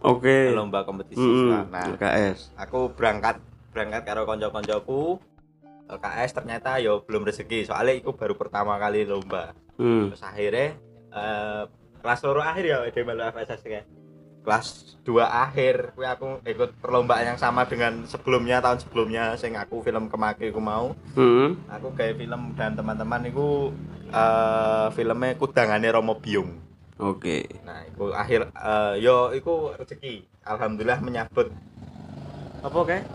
Oke. 0.00 0.50
lomba 0.50 0.82
kompetisi 0.82 1.16
Hmm. 1.16 1.30
siswa. 1.30 1.58
Nah, 1.70 1.84
LKS. 1.88 2.50
aku 2.56 2.90
berangkat 2.90 3.38
berangkat 3.78 4.02
karo 4.02 4.26
konco-koncoku 4.26 5.22
LKS 5.86 6.30
ternyata 6.34 6.82
yo 6.82 7.06
belum 7.06 7.22
rezeki. 7.22 7.70
Soalnya 7.70 7.94
itu 7.94 8.10
baru 8.10 8.34
pertama 8.34 8.74
kali 8.76 9.06
lomba 9.06 9.54
Hmm. 9.78 10.10
terus 10.10 10.26
akhirnya 10.26 10.74
eh, 11.14 11.62
kelas 12.02 12.20
loro 12.26 12.42
akhir 12.42 12.64
ya 12.66 12.82
di 12.90 13.00
melu 13.06 13.22
FSS 13.30 13.62
ya 13.62 13.82
kelas 14.42 14.66
2 15.06 15.22
akhir 15.22 15.94
kuwi 15.94 16.02
aku 16.10 16.28
ikut 16.42 16.82
perlombaan 16.82 17.30
yang 17.30 17.38
sama 17.38 17.62
dengan 17.62 18.02
sebelumnya 18.10 18.58
tahun 18.58 18.82
sebelumnya 18.82 19.38
sing 19.38 19.54
aku 19.54 19.86
film 19.86 20.10
kemaki 20.10 20.50
aku 20.50 20.58
mau. 20.58 20.98
Hmm. 21.14 21.62
aku 21.70 21.94
kayak 21.94 22.18
film 22.18 22.58
dan 22.58 22.74
teman-teman 22.74 23.30
itu 23.30 23.70
eh 24.10 24.86
filmnya 24.98 25.38
kudangane 25.38 25.94
Romo 25.94 26.18
Biung. 26.18 26.58
Oke. 26.98 27.46
nah 27.62 27.86
itu 27.86 28.10
akhir 28.10 28.50
eh, 28.50 28.94
yo 28.98 29.30
itu 29.30 29.78
rezeki. 29.78 30.26
Alhamdulillah 30.42 30.98
menyambut. 30.98 31.54
Apa 32.66 32.78
kayak 32.82 33.06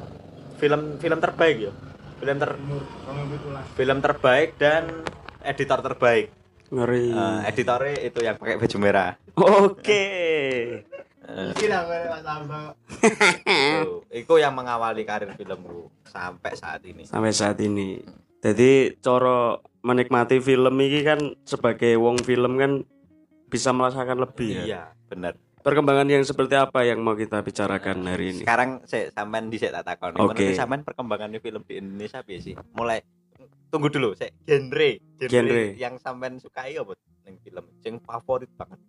film 0.64 0.96
film 0.96 1.20
terbaik 1.20 1.58
ya 1.68 1.72
film 2.24 2.38
ter 2.40 2.52
film 3.76 3.98
terbaik 4.00 4.56
dan 4.56 5.04
editor 5.44 5.84
terbaik 5.84 6.32
Ngeri. 6.74 7.14
Eh, 7.14 7.40
editornya 7.54 8.02
itu 8.02 8.20
yang 8.24 8.40
pakai 8.40 8.56
baju 8.58 8.78
merah 8.80 9.14
Oke. 9.36 10.06
Eh, 11.24 11.52
itu, 13.04 14.04
itu 14.12 14.34
yang 14.38 14.54
mengawali 14.54 15.04
karir 15.08 15.32
filmku 15.36 15.90
sampai 16.06 16.52
saat 16.54 16.84
ini 16.84 17.08
Sampai 17.08 17.32
saat 17.32 17.58
ini. 17.64 18.04
Jadi 18.44 19.00
coro 19.00 19.64
menikmati 19.82 20.44
film 20.44 20.76
ini 20.84 21.00
kan 21.02 21.20
sebagai 21.48 21.96
wong 21.96 22.20
film 22.24 22.60
kan 22.60 22.72
bisa 23.48 23.70
merasakan 23.70 24.24
lebih 24.26 24.50
ya. 24.50 24.64
iya 24.66 24.82
benar 25.06 25.38
Perkembangan 25.64 26.08
yang 26.12 26.24
seperti 26.28 26.60
apa 26.60 26.84
yang 26.84 27.00
mau 27.00 27.16
kita 27.16 27.40
bicarakan 27.40 28.04
hari 28.04 28.36
ini? 28.36 28.44
sekarang 28.44 28.84
saya 28.84 29.08
sampean 29.16 29.48
di 29.48 29.56
tak 29.56 29.80
takon 29.88 30.12
Oke. 30.20 30.36
menurut 30.36 30.60
sampean 30.60 30.82
perkembangannya 30.84 31.40
film 31.40 31.64
di 31.64 31.80
Indonesia 31.80 32.20
piye 32.20 32.40
sih 32.44 32.56
mulai 32.76 33.00
tunggu 33.72 33.88
dulu 33.88 34.12
saya 34.12 34.36
genre 34.44 35.00
Genre. 35.24 35.80
yang 35.80 35.96
sampean 36.04 36.36
sukai 36.38 36.76
apa 36.76 37.00
ning 37.24 37.40
film 37.40 37.64
yang 37.80 37.96
favorit 38.04 38.52
banget 38.60 38.80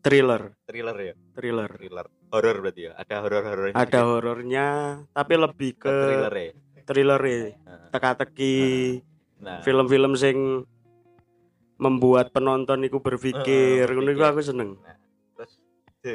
Thriller, 0.00 0.56
thriller 0.64 0.96
ya 0.96 1.14
thriller. 1.36 1.68
thriller 1.76 2.06
horor 2.32 2.56
berarti 2.64 2.80
ya 2.88 2.92
ada 2.96 3.16
horor 3.20 3.42
horor 3.44 3.66
Ada 3.74 4.00
horornya, 4.06 4.66
tapi 5.12 5.34
lebih 5.36 5.70
ke 5.76 5.92
thriller 5.92 6.32
ya 6.32 6.52
thriller 6.86 7.20
ya. 7.20 7.36
Heeh. 7.36 7.86
Teka-teki, 7.90 8.56
nah 9.44 9.60
film-film 9.66 10.14
sing 10.16 10.64
membuat 11.76 12.32
penonton 12.32 12.80
itu 12.86 12.96
berpikir, 13.02 13.84
berpikir. 13.88 14.24
aku 14.24 14.40
seneng. 14.40 14.78
di- 14.78 14.99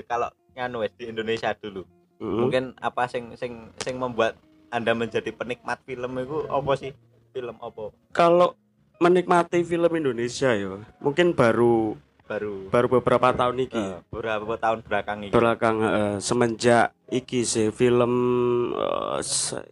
kalau 0.05 0.29
nganu 0.57 0.81
wes 0.81 0.93
di 0.97 1.09
Indonesia 1.09 1.53
dulu 1.53 1.85
Mm-mm. 2.17 2.39
mungkin 2.41 2.63
apa 2.79 3.05
sing 3.05 3.35
sing 3.35 3.69
sing 3.77 3.99
membuat 3.99 4.39
anda 4.73 4.91
menjadi 4.91 5.29
penikmat 5.31 5.79
film 5.85 6.11
itu 6.19 6.43
apa 6.49 6.71
sih? 6.75 6.91
Film 7.31 7.55
apa? 7.59 7.91
Kalau 8.11 8.55
menikmati 8.97 9.61
film 9.61 9.91
Indonesia 9.93 10.51
ya 10.51 10.79
mungkin 10.99 11.35
baru 11.35 11.95
baru. 12.25 12.71
baru 12.73 12.87
beberapa 12.89 13.29
tahun 13.31 13.67
iki. 13.67 13.77
Eh, 13.77 13.99
beberapa 14.09 14.55
tahun 14.57 14.79
belakang 14.83 15.17
ini 15.21 15.31
belakang 15.31 15.75
eh, 15.79 16.15
semenjak 16.17 16.95
iki 17.07 17.43
sih 17.45 17.69
film 17.69 18.11
se- 19.21 19.63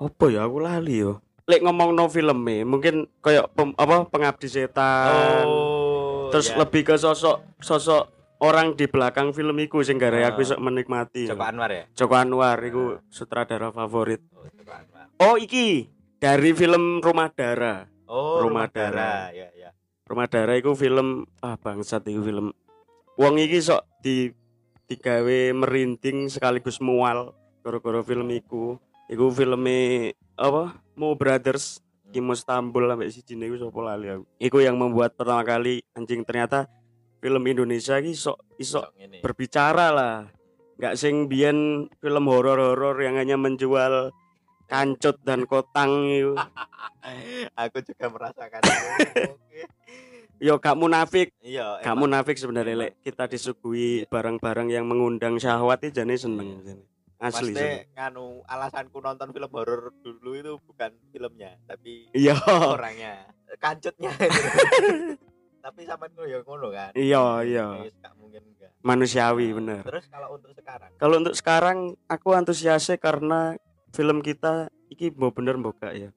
apa 0.00 0.24
ya 0.28 0.48
aku 0.48 0.58
lali 0.60 1.04
yo. 1.04 1.20
Lek 1.44 1.60
ngomong 1.60 1.92
no 1.92 2.08
filmnya 2.08 2.64
mungkin 2.64 3.04
kayak 3.20 3.52
pem- 3.52 3.76
apa 3.76 4.08
pengabdi 4.08 4.48
setan. 4.48 5.44
Oh 5.46 6.00
terus 6.30 6.46
ya. 6.48 6.62
lebih 6.62 6.86
ke 6.86 6.94
sosok 6.94 7.42
sosok 7.58 8.06
orang 8.40 8.72
di 8.74 8.88
belakang 8.88 9.30
film 9.36 9.54
iku 9.60 9.84
sing 9.84 10.00
gara 10.00 10.16
Ah. 10.20 10.32
aku 10.32 10.42
iso 10.42 10.56
menikmati. 10.56 11.28
Joko 11.28 11.44
Anwar 11.44 11.70
ya? 11.70 11.84
Joko 11.92 12.14
Anwar 12.16 12.58
iku 12.64 12.98
sutradara 13.12 13.68
favorit. 13.70 14.24
Oh 14.34 14.48
Joko 14.48 14.72
Anwar. 14.72 15.06
Oh 15.20 15.36
iki 15.36 15.92
dari 16.16 16.56
film 16.56 17.04
Rumah 17.04 17.28
Dara 17.32 17.84
oh 18.08 18.40
Rumah 18.44 18.66
Rumah 18.66 18.66
Dara 18.72 19.12
ya 19.30 19.48
ya. 19.52 19.70
Rumah 20.08 20.26
Dara 20.26 20.56
iku 20.56 20.72
film 20.74 21.28
ah 21.44 21.54
bangsat 21.60 22.08
iku 22.08 22.20
film. 22.24 22.46
Wong 23.20 23.36
iki 23.36 23.60
sok 23.60 23.84
di 24.00 24.32
digawe 24.88 25.54
merinding 25.54 26.26
sekaligus 26.32 26.80
mual 26.82 27.36
gara-gara 27.60 28.00
film 28.02 28.26
iku. 28.32 28.80
Iku 29.10 29.28
filme 29.34 30.14
apa 30.38 30.80
Mo 30.96 31.18
Brothers 31.18 31.82
Kimo 32.10 32.34
Stambul 32.34 32.90
sampai 32.90 33.10
si 33.14 33.22
iku 33.22 33.56
sapa 33.58 33.78
lali 33.86 34.10
aku. 34.10 34.24
Iku 34.42 34.58
yang 34.64 34.74
membuat 34.80 35.14
pertama 35.14 35.46
kali 35.46 35.84
anjing 35.94 36.26
ternyata 36.26 36.66
film 37.20 37.42
Indonesia 37.46 38.00
iki 38.00 38.16
sok 38.16 38.40
iso 38.56 38.80
Sok 38.82 38.96
ngene. 38.96 39.20
berbicara 39.20 39.92
lah 39.92 40.16
nggak 40.80 40.96
sing 40.96 41.28
biyen 41.28 41.88
film 42.00 42.24
horor-horor 42.24 42.96
yang 43.04 43.20
hanya 43.20 43.36
menjual 43.36 44.08
kancut 44.64 45.20
dan 45.20 45.44
kotang 45.44 46.08
itu 46.08 46.32
aku 47.60 47.78
juga 47.84 48.08
merasakan 48.08 48.60
yo 50.40 50.56
gak 50.56 50.72
munafik 50.72 51.36
iya 51.44 51.84
gak 51.84 51.96
munafik 52.00 52.40
sebenarnya 52.40 52.88
lek 52.88 52.92
kita 53.04 53.28
disuguhi 53.28 54.08
barang-barang 54.08 54.72
yang 54.72 54.88
mengundang 54.88 55.36
syahwat 55.36 55.84
itu 55.84 56.00
jane 56.00 56.16
seneng 56.16 56.64
jane. 56.64 56.80
asli 57.20 57.52
Maksudnya 57.52 57.84
seneng. 57.84 57.92
nganu 57.92 58.26
alasanku 58.48 58.98
nonton 59.04 59.28
film 59.36 59.50
horor 59.52 59.92
dulu 60.00 60.30
itu 60.32 60.52
bukan 60.64 60.96
filmnya 61.12 61.60
tapi 61.68 62.08
iya 62.16 62.32
orangnya 62.48 63.28
kancutnya 63.60 64.16
itu. 64.16 64.40
tapi 65.60 65.84
sama 65.84 66.08
itu 66.08 66.22
ya 66.24 66.38
ngono 66.40 66.68
kan? 66.72 66.90
Iya 66.96 67.24
iya. 67.44 67.66
gak 68.00 68.14
mungkin 68.16 68.42
enggak 68.44 68.70
manusiawi 68.80 69.52
bener. 69.52 69.84
terus 69.84 70.08
kalau 70.08 70.40
untuk 70.40 70.50
sekarang? 70.56 70.90
Kalau 70.96 71.14
untuk 71.20 71.34
sekarang 71.36 71.78
aku 72.08 72.28
antusiasnya 72.32 72.96
karena 72.96 73.60
film 73.92 74.24
kita 74.24 74.72
iki 74.88 75.12
mau 75.12 75.30
bener 75.30 75.60
mbok 75.60 75.76
gak 75.80 75.94
ya. 75.94 76.10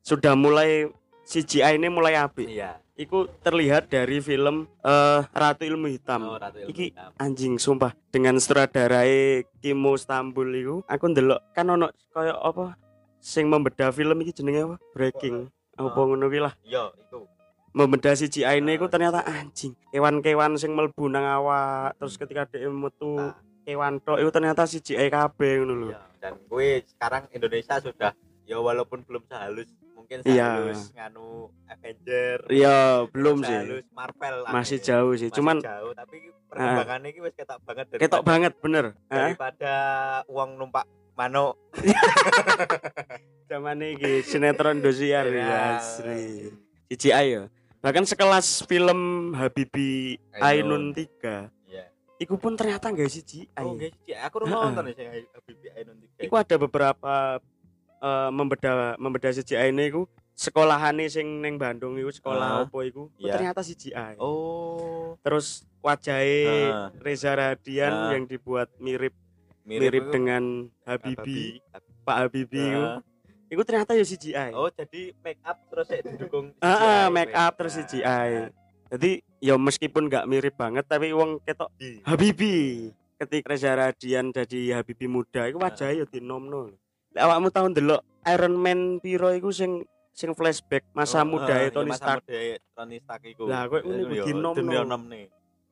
Sudah 0.00 0.32
mulai 0.32 0.88
CGI 1.28 1.76
ini 1.78 1.86
mulai 1.92 2.16
apik. 2.18 2.48
Iya. 2.48 2.80
Iku 2.96 3.28
terlihat 3.40 3.88
dari 3.88 4.20
film 4.20 4.68
eh, 4.84 5.20
Ratu 5.32 5.64
Ilmu 5.64 5.88
Hitam. 5.88 6.26
oh, 6.26 6.36
Ratu 6.36 6.60
Ilmu 6.60 6.68
Iki 6.72 6.84
Hitam. 6.92 7.10
anjing 7.16 7.54
sumpah. 7.56 7.92
Dengan 8.12 8.36
sutradarae 8.40 9.44
Kimo 9.60 9.96
Stambul 9.96 10.50
iku 10.56 10.76
aku 10.84 11.04
ndelok 11.08 11.40
kan 11.54 11.68
ono 11.70 11.92
kaya 12.12 12.36
apa 12.36 12.76
sing 13.20 13.46
membedah 13.48 13.92
film 13.92 14.16
iki 14.24 14.32
jenenge 14.36 14.64
apa? 14.64 14.76
Breaking. 14.96 15.48
Apa? 15.76 15.96
Ngono 15.96 16.28
kuwi 16.28 16.40
lah. 16.44 16.52
iya 16.60 16.92
itu 16.96 17.24
Membedah 17.70 18.12
CGI 18.12 18.58
ini 18.58 18.74
iku 18.74 18.86
ternyata 18.86 19.22
anjing. 19.22 19.78
Kewan-kewan 19.88 20.58
sing 20.58 20.74
mlebu 20.74 21.06
nang 21.06 21.22
awak 21.22 21.94
terus 21.96 22.14
ketika 22.14 22.42
dhek 22.44 22.66
metu 22.66 23.14
Nah. 23.14 23.38
kewan 23.62 24.00
tok 24.00 24.18
iku 24.18 24.30
ternyata 24.30 24.64
CGI 24.64 25.06
kabeh 25.06 25.52
ngono 25.58 25.74
lho. 25.76 25.88
Iya, 25.88 26.02
dan 26.18 26.34
gue 26.40 26.68
sekarang 26.84 27.22
Indonesia 27.30 27.78
sudah 27.78 28.10
ya 28.42 28.58
walaupun 28.58 29.04
belum 29.04 29.22
sehalus 29.24 29.70
mungkin 29.92 30.18
Iya. 30.20 30.58
sehalus 30.58 30.90
nganu 30.90 31.28
Avenger 31.64 32.38
Iya, 32.48 33.06
belum 33.06 33.36
sih. 33.38 33.54
sehalus 33.54 33.86
Marvel 33.92 34.36
Masih 34.48 34.76
ini. 34.76 34.84
jauh 34.84 35.12
sih. 35.14 35.28
Masih 35.28 35.36
Cuman 35.36 35.56
jauh 35.60 35.92
tapi 35.94 36.16
perkembangannya 36.44 37.08
ini 37.08 37.20
wis 37.20 37.34
ketok 37.34 37.58
banget 37.62 37.84
daripada, 37.86 38.02
ketok 38.02 38.22
banget 38.24 38.52
bener. 38.58 38.84
Hah? 39.06 39.14
daripada 39.30 39.74
uang 40.26 40.50
numpak 40.56 40.84
mano 41.14 41.54
Zamane 43.46 43.86
iki 43.92 44.22
sinetron 44.22 44.78
dosiar 44.78 45.22
Iya. 45.24 45.38
ya 45.38 45.58
asli. 45.76 46.50
CGI 46.88 47.26
ya. 47.30 47.42
Bahkan 47.80 48.04
sekelas 48.04 48.64
film 48.64 49.32
Habibi 49.32 50.20
Ainun 50.36 50.92
3 50.92 51.48
Iya. 51.64 51.88
Iku 52.20 52.36
pun 52.36 52.52
ternyata 52.52 52.92
nggak 52.92 53.08
CGI. 53.08 53.48
Oh, 53.56 53.72
guys, 53.72 53.96
aku 54.20 54.34
udah 54.38 54.48
nonton 54.50 54.92
sing 54.92 55.08
Habibie 55.32 55.70
Ainun 55.72 55.96
tiga. 55.98 56.20
Iku 56.20 56.34
ada 56.36 56.56
beberapa 56.56 57.14
eh, 57.98 58.30
membeda 58.30 58.72
membeda 58.96 59.28
CGI 59.30 59.72
ini 59.72 59.88
iku 59.88 60.04
sekolahane 60.32 61.08
sing 61.08 61.40
neng 61.40 61.56
Bandung 61.56 61.96
iku 61.96 62.08
sekolah 62.08 62.46
Ah, 62.46 62.64
opo 62.64 62.80
iku 62.80 63.08
iya. 63.16 63.36
ternyata 63.36 63.60
CGI. 63.60 64.16
Oh, 64.16 65.16
Terus 65.20 65.64
wajahnya 65.80 66.52
Ah. 66.68 66.88
Reza 66.96 67.32
Radian 67.32 67.92
Ah. 67.92 68.08
yang 68.12 68.24
dibuat 68.24 68.68
mirip 68.76 69.16
mirip, 69.64 70.04
itu 70.04 70.08
dengan 70.10 70.68
Habibie. 70.82 71.60
Habibie, 71.66 72.04
Pak 72.04 72.16
Habibie 72.18 72.66
iku. 72.66 72.84
Iku 73.50 73.66
ternyata 73.66 73.98
ya 73.98 74.06
CGI. 74.06 74.54
Oh, 74.54 74.70
jadi 74.70 75.10
make 75.18 75.42
up 75.42 75.58
terus 75.66 75.90
saya 75.90 76.06
didukung 76.06 76.54
Ah, 76.62 76.70
ah, 76.70 76.78
CGI, 76.78 77.10
make 77.10 77.34
up 77.34 77.52
terus 77.58 77.74
Nah, 77.74 77.82
CGI. 77.82 78.30
Jadi 78.90 79.10
ya 79.38 79.54
meskipun 79.58 80.06
nggak 80.06 80.26
mirip 80.26 80.54
banget 80.54 80.86
tapi 80.86 81.10
wong 81.10 81.42
ketok 81.42 81.70
di- 81.74 81.98
Habibie. 82.06 82.94
Ketika 83.18 83.52
Reza 83.52 83.74
Radian 83.74 84.30
jadi 84.30 84.80
Habibie 84.80 85.10
muda, 85.10 85.44
iku 85.44 85.58
wajahnya 85.60 86.02
ya 86.02 86.06
dinomno. 86.06 86.72
Lek 87.10 87.20
awakmu 87.20 87.50
tau 87.50 87.66
ndelok 87.66 88.00
Iron 88.24 88.54
Man 88.54 88.80
piro 89.02 89.34
iku 89.34 89.50
sing 89.50 89.82
sing 90.14 90.30
flashback 90.30 90.86
masa 90.94 91.20
Oh, 91.20 91.26
muda 91.26 91.50
ah, 91.50 91.66
Tony 91.68 91.90
iya, 91.90 91.92
masa 91.92 92.04
Stark. 92.06 92.22
mudae 92.22 92.50
Tony 92.70 92.96
Stark 93.02 93.22
iku. 93.26 93.44
Lah, 93.50 93.66
kowe 93.66 93.82
ngene 93.82 94.02
Itu 94.06 94.14
ya, 94.14 94.24
dunia 94.54 94.82
nom 94.86 95.02
nih. 95.10 95.26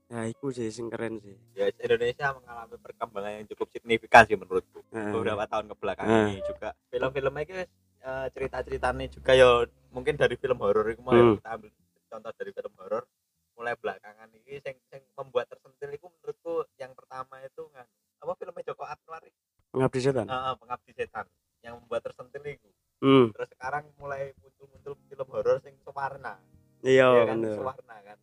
Nah, 0.08 0.24
iku 0.24 0.48
sih 0.48 0.72
sing 0.72 0.88
keren 0.88 1.20
sih. 1.20 1.36
Ya, 1.52 1.68
Indonesia 1.84 2.32
mengalami 2.32 2.80
perkembangan 2.80 3.32
yang 3.44 3.46
cukup 3.52 3.68
signifikan 3.68 4.24
sih 4.24 4.40
menurutku. 4.40 4.80
Heeh. 4.88 5.12
Beberapa 5.12 5.44
tahun 5.44 5.68
ke 5.68 5.76
belakang 5.76 6.06
Ah. 6.08 6.32
ini 6.32 6.40
juga 6.48 6.72
film-filmnya 6.88 7.42
itu 7.44 7.54
eh, 7.98 8.26
cerita-ceritanya 8.32 9.10
juga 9.10 9.34
ya 9.34 9.66
mungkin 9.90 10.14
dari 10.14 10.38
film 10.38 10.56
horor 10.62 10.86
itu 10.88 11.02
mulai 11.02 11.18
Hmm. 11.20 11.34
kita 11.36 11.50
ambil 11.50 11.70
contoh 12.08 12.32
dari 12.32 12.50
film 12.54 12.72
horor 12.78 13.04
mulai 13.52 13.74
belakangan 13.74 14.28
ini 14.32 14.62
yang, 14.62 14.78
yang 14.88 15.02
membuat 15.18 15.50
tersentil 15.50 15.90
itu 15.90 16.06
menurutku 16.06 16.54
yang 16.78 16.94
pertama 16.94 17.42
itu 17.42 17.66
kan 17.74 17.84
apa 18.22 18.32
filmnya 18.38 18.62
Joko 18.64 18.86
Anwar 18.86 19.20
itu? 19.26 19.34
Pengabdi 19.74 19.98
setan. 20.00 20.26
Ah, 20.30 20.54
Pengabdi 20.54 20.94
Setan 20.94 21.26
yang 21.60 21.82
membuat 21.82 22.06
tersentil 22.06 22.42
itu 22.46 22.70
Hmm. 23.02 23.34
terus 23.34 23.50
sekarang 23.52 23.84
mulai 23.98 24.30
muncul-muncul 24.40 24.94
film 25.10 25.28
horor 25.34 25.58
yang 25.66 25.76
sewarna 25.82 26.34
Iya, 26.80 27.06
ya 27.12 27.22
kan 27.26 27.36
bener. 27.42 27.58
kan. 27.58 28.18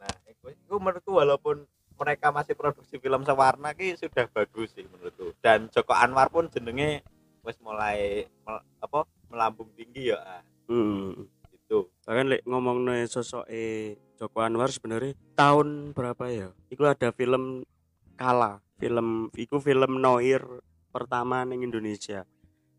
Nah, 0.00 0.12
itu, 0.24 0.56
itu 0.56 0.74
menurutku 0.80 1.12
walaupun 1.12 1.68
mereka 2.00 2.32
masih 2.32 2.56
produksi 2.56 2.96
film 2.96 3.20
sewarna 3.28 3.76
ki 3.76 4.00
sudah 4.00 4.24
bagus 4.32 4.72
sih 4.72 4.88
menurutku. 4.88 5.36
Dan 5.44 5.68
Joko 5.68 5.92
Anwar 5.92 6.32
pun 6.32 6.48
jenenge 6.48 7.04
wis 7.44 7.60
mulai 7.60 8.24
mel- 8.48 8.64
apa 8.80 9.04
melambung 9.28 9.68
tinggi 9.76 10.12
ya 10.12 10.18
ah, 10.20 10.42
Hmm. 10.70 11.28
gitu. 11.52 11.92
Bahkan 12.08 12.26
lek 12.30 12.42
ngomong 12.48 12.88
sosok 13.04 13.44
e 13.50 13.94
Joko 14.16 14.40
Anwar 14.40 14.72
sebenarnya 14.72 15.12
tahun 15.36 15.92
berapa 15.92 16.24
ya? 16.32 16.48
Iku 16.72 16.88
ada 16.88 17.12
film 17.12 17.64
Kala, 18.16 18.60
film 18.76 19.32
iku 19.32 19.60
film 19.60 19.96
Noir 20.00 20.44
pertama 20.92 21.44
ning 21.48 21.64
Indonesia. 21.64 22.28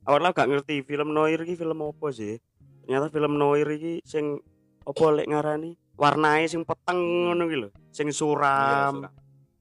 Awalnya 0.05 0.33
gak 0.33 0.49
ngerti 0.49 0.85
film 0.85 1.13
Noir 1.13 1.41
iki 1.41 1.57
film 1.57 1.81
apa 1.81 2.07
sih? 2.13 2.37
Ternyata 2.85 3.09
film 3.09 3.37
Noir 3.41 3.65
iki 3.73 4.05
sing 4.05 4.37
apa 4.85 5.05
lek 5.13 5.29
ngarani 5.29 5.80
warnanya 6.01 6.49
sing 6.49 6.65
peteng 6.65 6.97
ngono 6.97 7.45
iki 7.45 7.57
lho, 7.61 7.69
sing 7.93 8.09
Iya, 8.09 8.17
suram. 8.17 8.93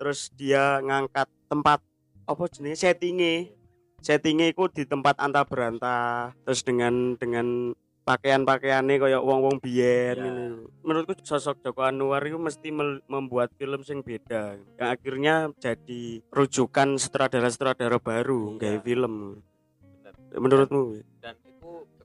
Terus 0.01 0.33
dia 0.33 0.81
ngangkat 0.81 1.29
tempat 1.53 1.85
apa 2.25 2.43
jenis 2.49 2.81
settingnya 2.81 3.53
settingnya 4.01 4.49
itu 4.49 4.65
di 4.73 4.87
tempat 4.89 5.19
anta 5.21 5.43
berantah 5.45 6.31
terus 6.47 6.63
dengan 6.65 7.19
dengan 7.19 7.75
pakaian-pakaiannya 8.01 8.97
kayak 8.97 9.23
wong-wong 9.23 9.61
biyen 9.61 10.17
Iya. 10.17 10.27
ini. 10.33 10.45
Menurutku 10.81 11.21
sosok 11.21 11.61
Joko 11.61 11.85
Anwar 11.85 12.25
itu 12.25 12.41
mesti 12.41 12.73
membuat 13.07 13.53
film 13.61 13.85
sing 13.85 14.01
beda. 14.01 14.57
Yang 14.81 14.89
akhirnya 14.89 15.35
jadi 15.61 16.25
rujukan 16.33 16.97
sutradara-sutradara 16.97 18.01
baru 18.01 18.57
Iya. 18.57 18.59
kayak 18.59 18.81
film. 18.89 19.15
Menurutmu? 20.33 21.03
Dan 21.21 21.35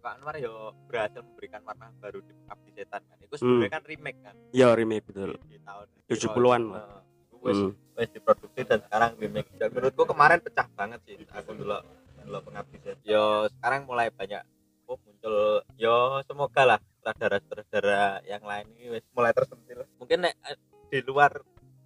Joko 0.05 0.21
Anwar 0.21 0.37
ya 0.37 0.53
berhasil 0.85 1.21
memberikan 1.25 1.65
warna 1.65 1.89
baru 1.97 2.21
di 2.21 2.29
Pengabdi 2.37 2.71
Setan 2.77 3.01
kan. 3.09 3.17
Itu 3.17 3.33
Hmm. 3.33 3.41
sebenarnya 3.41 3.71
kan 3.73 3.83
remake 3.89 4.19
kan 4.21 4.35
Ya 4.53 4.67
remake 4.77 5.05
betul. 5.09 5.33
di, 5.49 5.57
di 5.57 5.59
tahun 5.65 5.87
70-an 6.05 6.61
lah. 6.69 6.77
Heeh. 6.77 7.01
Itu 7.25 7.35
wis 7.41 7.57
Hmm. 7.57 7.71
wis 7.97 8.09
diproduksi 8.13 8.61
dan 8.69 8.79
sekarang 8.85 9.11
remake. 9.17 9.49
Dan 9.57 9.67
menurutku 9.73 10.03
kemarin 10.05 10.39
pecah 10.45 10.67
banget 10.77 11.01
sih 11.09 11.17
aku 11.25 11.57
dulu 11.57 11.73
dulu 12.21 12.37
Pengabdi 12.45 12.77
Setan. 12.85 13.01
Yo 13.01 13.49
sekarang 13.57 13.81
mulai 13.89 14.13
banyak 14.13 14.45
oh, 14.85 14.97
muncul 15.01 15.35
yo 15.73 15.95
semoga 16.29 16.61
lah 16.69 16.79
sutradara-sutradara 17.01 18.21
yang 18.29 18.45
lain 18.45 18.65
ini 18.77 18.93
wis 18.93 19.05
mulai 19.09 19.33
tersentil. 19.33 19.89
Mungkin 19.97 20.21
nek, 20.21 20.37
eh, 20.45 20.57
di 20.85 21.01
luar 21.01 21.33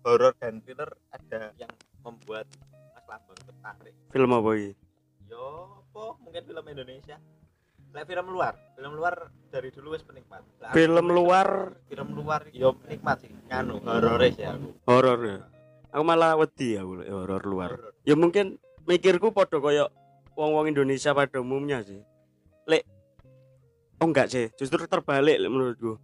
horor 0.03 0.36
dan 0.36 0.60
thriller 0.60 0.91
ada 1.08 1.55
yang 1.55 1.71
membuat 2.03 2.51
Mas 2.91 3.05
Lambang 3.08 3.39
tertarik. 3.39 3.95
Film 4.12 4.32
apa 4.36 4.49
iki? 4.60 4.71
Yo 5.32 5.47
apa 5.88 6.03
mungkin 6.19 6.43
film 6.43 6.65
Indonesia 6.67 7.15
lek 7.89 8.06
film 8.06 8.28
luar 8.30 8.54
film 8.78 8.93
luar 8.93 9.34
dari 9.49 9.73
dulu 9.73 9.97
wis 9.97 10.06
penikmat 10.06 10.45
aku 10.62 10.78
Film 10.78 11.06
luar 11.10 11.73
film 11.89 12.10
luar 12.13 12.41
yo 12.54 12.78
penikmat 12.78 13.17
sih 13.25 13.32
nganu 13.49 13.82
horor 13.82 14.21
sih 14.30 14.45
aku 14.45 14.69
horor 14.86 15.19
ya. 15.25 15.38
Aku 15.89 16.04
malah 16.06 16.38
wedi 16.38 16.78
aku 16.78 17.02
lek 17.02 17.10
horor 17.10 17.41
luar. 17.49 17.71
Ya 18.06 18.13
mungkin 18.13 18.62
mikirku 18.86 19.34
podo 19.34 19.58
koyo 19.58 19.89
wong-wong 20.38 20.69
Indonesia 20.69 21.17
pada 21.17 21.41
umumnya 21.41 21.82
sih. 21.82 21.97
Lek 22.69 22.86
Oh 23.99 24.08
enggak 24.08 24.32
sih, 24.32 24.47
justru 24.56 24.86
terbalik 24.86 25.41
lek 25.41 25.49
menurutku. 25.49 25.97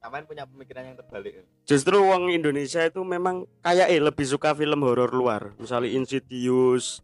Sampean 0.00 0.24
punya 0.28 0.44
pemikiran 0.44 0.92
yang 0.92 0.96
terbalik 0.96 1.44
Justru 1.64 1.96
wong 2.04 2.28
Indonesia 2.28 2.84
itu 2.84 3.00
memang 3.00 3.48
kayak 3.64 3.88
eh 3.88 4.00
lebih 4.00 4.28
suka 4.28 4.52
film 4.52 4.80
horor 4.84 5.08
luar, 5.12 5.56
misalnya 5.56 5.92
Insidious, 5.92 7.00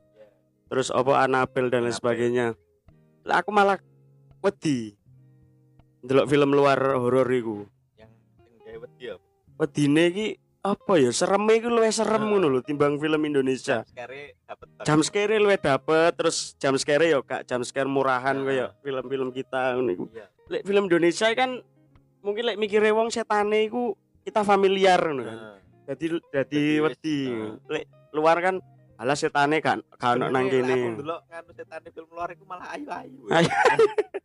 terus 0.69 0.89
apa 0.93 1.25
Annabelle 1.25 1.73
dan 1.73 1.89
lain 1.89 1.93
Annabelle. 1.93 1.99
sebagainya. 1.99 2.47
Lah 3.27 3.43
aku 3.43 3.51
malah 3.51 3.81
wedi. 4.47 4.95
Delok 6.07 6.31
film 6.31 6.55
luar 6.55 6.79
horor 6.95 7.27
iku. 7.35 7.67
yang 7.99 8.11
gawe 8.63 8.79
wedi 8.87 9.11
ya 9.11 9.15
Wedine 9.57 10.05
iki 10.13 10.29
apa 10.67 10.99
ya 10.99 11.11
serem 11.15 11.47
iku 11.47 11.71
luwih 11.71 11.95
serem 11.95 12.27
ngono 12.27 12.51
lho 12.51 12.61
timbang 12.63 12.99
film 12.99 13.23
Indonesia. 13.23 13.87
Jam 14.83 15.01
scare 15.03 15.39
luwih 15.39 15.59
dapet 15.59 16.13
terus 16.19 16.59
jam 16.59 16.75
scare 16.75 17.07
yo 17.11 17.23
kak 17.23 17.47
jam 17.47 17.63
scare 17.63 17.87
murahan 17.87 18.37
Nah. 18.39 18.47
kayak 18.47 18.71
film-film 18.83 19.31
kita 19.31 19.79
ngono 19.79 19.91
iku. 19.95 20.05
Iya. 20.11 20.27
Lek 20.51 20.63
film 20.67 20.85
Indonesia 20.87 21.27
kan 21.35 21.51
mungkin 22.23 22.43
lek 22.51 22.59
mikire 22.59 22.91
wong 22.91 23.11
setane 23.15 23.67
iku 23.71 23.95
kita 24.27 24.43
familiar 24.43 24.99
ngono 24.99 25.23
kan. 25.23 25.39
Jadi 25.95 26.05
jadi 26.35 26.63
wedi. 26.83 27.19
Lek 27.71 27.85
luar 28.11 28.43
kan 28.43 28.59
alah 28.97 29.13
setane 29.13 29.59
kan 29.59 29.79
kan 29.95 30.17
nang 30.17 30.47
Aku 30.47 30.57
kene. 30.57 30.97
dulu 30.97 31.17
nganu 31.23 31.51
setan 31.53 31.81
di 31.81 31.91
film 31.91 32.09
luar 32.09 32.29
itu 32.31 32.43
malah 32.43 32.73
ayu-ayu. 32.73 33.29
Ayu. 33.31 33.51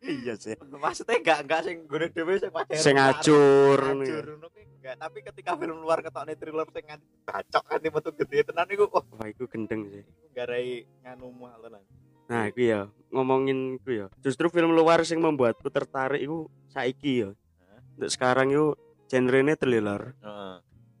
Iya 0.02 0.34
sih. 0.34 0.56
Maksudnya 0.58 1.16
enggak 1.16 1.38
enggak 1.42 1.60
sing 1.62 1.76
gone 1.84 2.08
dhewe 2.08 2.34
sing 2.36 2.50
wajar. 2.50 2.74
Sing 2.74 2.96
Ngacur 2.96 3.78
ya. 3.78 3.92
ngono 4.24 4.46
kuwi 4.48 4.64
enggak, 4.72 4.94
tapi 4.96 5.18
ketika 5.22 5.52
film 5.54 5.78
luar 5.78 6.00
ketokne 6.00 6.34
thriller 6.34 6.66
sing 6.68 6.84
nganti 6.84 7.06
bacok 7.22 7.62
nganti 7.66 7.88
metu 7.88 8.10
gede 8.16 8.38
tenan 8.44 8.66
iku 8.66 8.84
wah 8.88 9.04
Wah, 9.12 9.26
iku 9.26 9.44
gendeng 9.46 9.82
sih. 9.86 10.02
iku 10.02 10.26
garai 10.32 10.68
nganu 11.00 11.26
mual 11.30 11.60
tenan. 11.60 11.84
Nah, 12.24 12.42
iku 12.46 12.60
ya 12.60 12.80
ngomongin 13.08 13.58
iku 13.76 13.90
ya. 13.92 14.06
Justru 14.18 14.48
film 14.48 14.72
luar 14.72 15.04
sing 15.04 15.18
membuatku 15.18 15.68
tertarik 15.68 16.18
iku 16.18 16.48
saiki 16.66 17.22
ya. 17.22 17.30
Untuk 17.92 18.08
sekarang 18.08 18.48
yuk 18.48 18.80
genrenya 19.06 19.52
thriller 19.52 20.16
Heeh. 20.18 20.56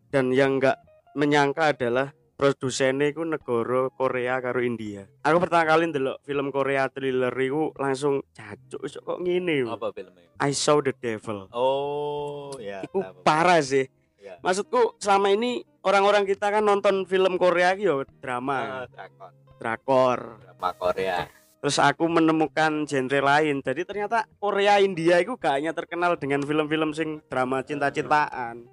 dan 0.08 0.28
yang 0.28 0.60
enggak 0.60 0.76
menyangka 1.12 1.72
adalah 1.72 2.12
produsennya 2.34 3.08
iku 3.08 3.22
negara 3.22 3.86
Korea 3.92 4.42
karo 4.42 4.60
India. 4.60 5.06
Aku 5.22 5.38
pertama 5.38 5.64
kali 5.68 5.88
ndelok 5.88 6.18
film 6.22 6.50
Korea 6.50 6.90
thriller 6.90 7.32
iku 7.32 7.70
langsung 7.76 8.26
cacuk 8.32 8.82
iso 8.82 8.98
kok 9.00 9.22
ngene. 9.22 9.62
yo. 9.62 9.66
Apa 9.72 9.94
filmnya? 9.94 10.26
I 10.42 10.50
saw 10.50 10.82
the 10.82 10.90
devil. 10.90 11.46
Oh, 11.54 12.50
ya. 12.58 12.82
Iku 12.82 12.98
tahu. 13.00 13.22
parah 13.22 13.62
sih. 13.62 13.86
Iya. 14.18 14.38
Maksudku 14.42 14.98
selama 14.98 15.30
ini 15.30 15.62
orang-orang 15.82 16.26
kita 16.26 16.50
kan 16.50 16.62
nonton 16.62 17.06
film 17.06 17.38
Korea 17.38 17.74
iki 17.74 17.86
yo 17.86 18.02
Ah, 18.02 18.06
drama, 18.18 18.58
drakor. 18.90 19.30
drakor. 19.58 20.18
Drama 20.42 20.70
Korea. 20.74 21.18
Terus 21.62 21.78
aku 21.78 22.10
menemukan 22.10 22.82
genre 22.90 23.20
lain. 23.22 23.62
Jadi 23.62 23.86
ternyata 23.86 24.26
Korea 24.42 24.82
India 24.82 25.22
itu 25.22 25.38
gak 25.38 25.62
hanya 25.62 25.70
terkenal 25.70 26.18
dengan 26.18 26.42
film-film 26.42 26.90
sing 26.90 27.22
drama 27.30 27.62
cinta-cintaan. 27.62 28.66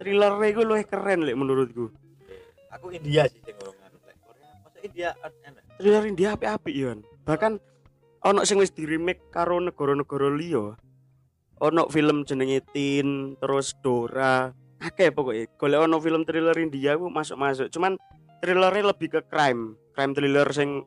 Thriller 0.00 0.32
itu 0.48 0.64
lebih 0.64 0.88
keren 0.88 1.28
lek 1.28 1.36
menurutku. 1.36 1.92
Aku 2.72 2.88
India 2.88 3.28
sih 3.28 3.40
sing 3.44 3.56
nganu 3.60 3.98
lek 4.08 4.16
Korea. 4.24 4.50
Masa 4.64 4.78
India 4.80 5.08
enak. 5.20 5.62
Thriller 5.76 6.04
India 6.08 6.28
apik-apik 6.32 6.74
yon. 6.74 6.98
Bahkan 7.28 7.60
ono 8.24 8.40
sing 8.48 8.56
wis 8.56 8.72
di 8.72 8.88
remake 8.88 9.28
karo 9.28 9.60
negara-negara 9.60 10.32
liya. 10.32 10.76
Ono 11.62 11.82
film 11.92 12.24
jenenge 12.24 12.64
Tin, 12.72 13.38
terus 13.38 13.76
Dora. 13.84 14.50
Akeh 14.82 15.14
pokoknya. 15.14 15.46
Golek 15.60 15.80
ono 15.84 15.96
film 16.02 16.26
thriller 16.26 16.56
India 16.58 16.98
ku 16.98 17.06
masuk-masuk. 17.12 17.70
Cuman 17.70 17.94
thrillernya 18.42 18.90
lebih 18.90 19.08
ke 19.14 19.20
crime. 19.30 19.78
Crime 19.94 20.12
thriller 20.16 20.48
sing 20.50 20.82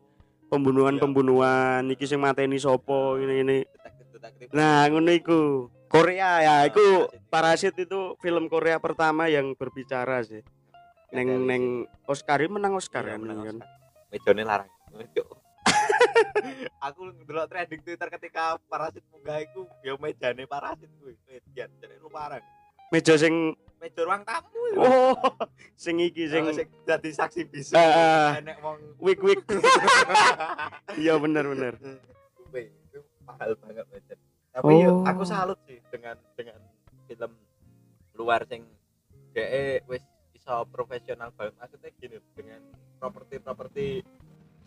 pembunuhan-pembunuhan 0.52 1.88
iki 1.94 2.04
sing 2.10 2.20
mateni 2.20 2.60
sapa 2.60 3.16
ini-ini. 3.22 3.64
Detektif-detektif. 3.64 4.46
Nah, 4.52 4.90
ngono 4.90 5.12
iku. 5.16 5.42
Korea 5.86 6.44
ya, 6.44 6.54
Ah, 6.60 6.62
iku 6.68 7.08
Parasit. 7.08 7.32
Parasit 7.32 7.76
itu 7.88 8.20
film 8.20 8.52
Korea 8.52 8.82
pertama 8.84 9.32
yang 9.32 9.56
berbicara 9.56 10.20
sih. 10.28 10.44
Neng 11.16 11.48
neng 11.48 11.64
Oscar 12.06 12.44
menang 12.44 12.76
Oscar 12.76 13.08
Iya, 13.08 13.16
kan. 13.16 13.20
menang 13.24 13.40
kan? 13.42 13.58
Mejone 14.12 14.44
larang. 14.44 14.70
Aku 16.86 17.02
ndelok 17.10 17.48
trending 17.50 17.82
Twitter 17.82 18.08
ketika 18.12 18.60
parasit 18.68 19.02
munggah 19.10 19.40
iku 19.42 19.64
ya 19.82 19.96
mejane 19.96 20.44
parasit 20.46 20.92
kuwi. 21.00 21.16
Median 21.26 21.72
jadi 21.80 21.96
lu 21.98 22.12
parang. 22.12 22.44
Meja 22.92 23.16
sing 23.16 23.56
Meja 23.76 24.02
ruang 24.04 24.24
tamu 24.24 24.56
oh 24.80 25.16
sing 25.84 26.00
iki 26.00 26.28
sing 26.28 26.48
sing 26.52 26.68
dadi 26.84 27.10
saksi 27.12 27.48
bisu. 27.48 27.76
Ah, 27.76 27.82
ah. 27.82 28.30
Enek 28.40 28.58
wong 28.60 28.78
wik 29.00 29.20
wik. 29.20 29.40
Iya 31.02 31.16
bener 31.18 31.44
bener. 31.46 31.74
mahal 33.26 33.58
banget 33.58 33.86
meja. 33.90 34.16
Tapi 34.54 34.72
yo 34.80 35.02
Oh. 35.02 35.04
aku 35.04 35.24
salut 35.26 35.58
sih 35.66 35.82
dengan 35.90 36.16
dengan 36.38 36.62
film 37.10 37.32
luar 38.14 38.46
sing 38.46 38.64
DE 39.34 39.82
wis 39.90 40.06
iso 40.46 40.62
profesional 40.70 41.34
banget 41.34 41.58
maksudnya 41.58 41.90
gini 41.98 42.18
dengan 42.38 42.62
properti-properti 43.02 44.06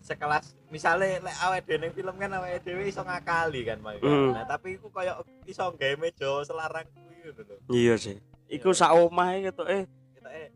sekelas 0.03 0.59
misalnya 0.75 1.23
lek 1.23 1.39
dhewe 1.67 1.77
ning 1.79 1.93
film 1.95 2.15
kan 2.19 2.35
awake 2.35 2.67
dhewe 2.67 2.83
iso 2.91 3.07
ngakali 3.07 3.63
kan 3.63 3.79
Mas. 3.79 4.03
Hmm. 4.03 4.35
Nah, 4.35 4.43
tapi 4.43 4.75
iku 4.75 4.91
koyo 4.91 5.23
iso 5.47 5.71
gawe 5.71 5.95
meja 5.95 6.43
selarang 6.43 6.87
kuwi 6.91 7.31
lho. 7.31 7.57
Iya 7.71 7.95
sih. 7.95 8.19
Iku 8.51 8.75
sak 8.75 8.91
omahe 8.91 9.47
gitu 9.47 9.63
eh 9.71 9.87
Kita 10.19 10.31
eh 10.35 10.51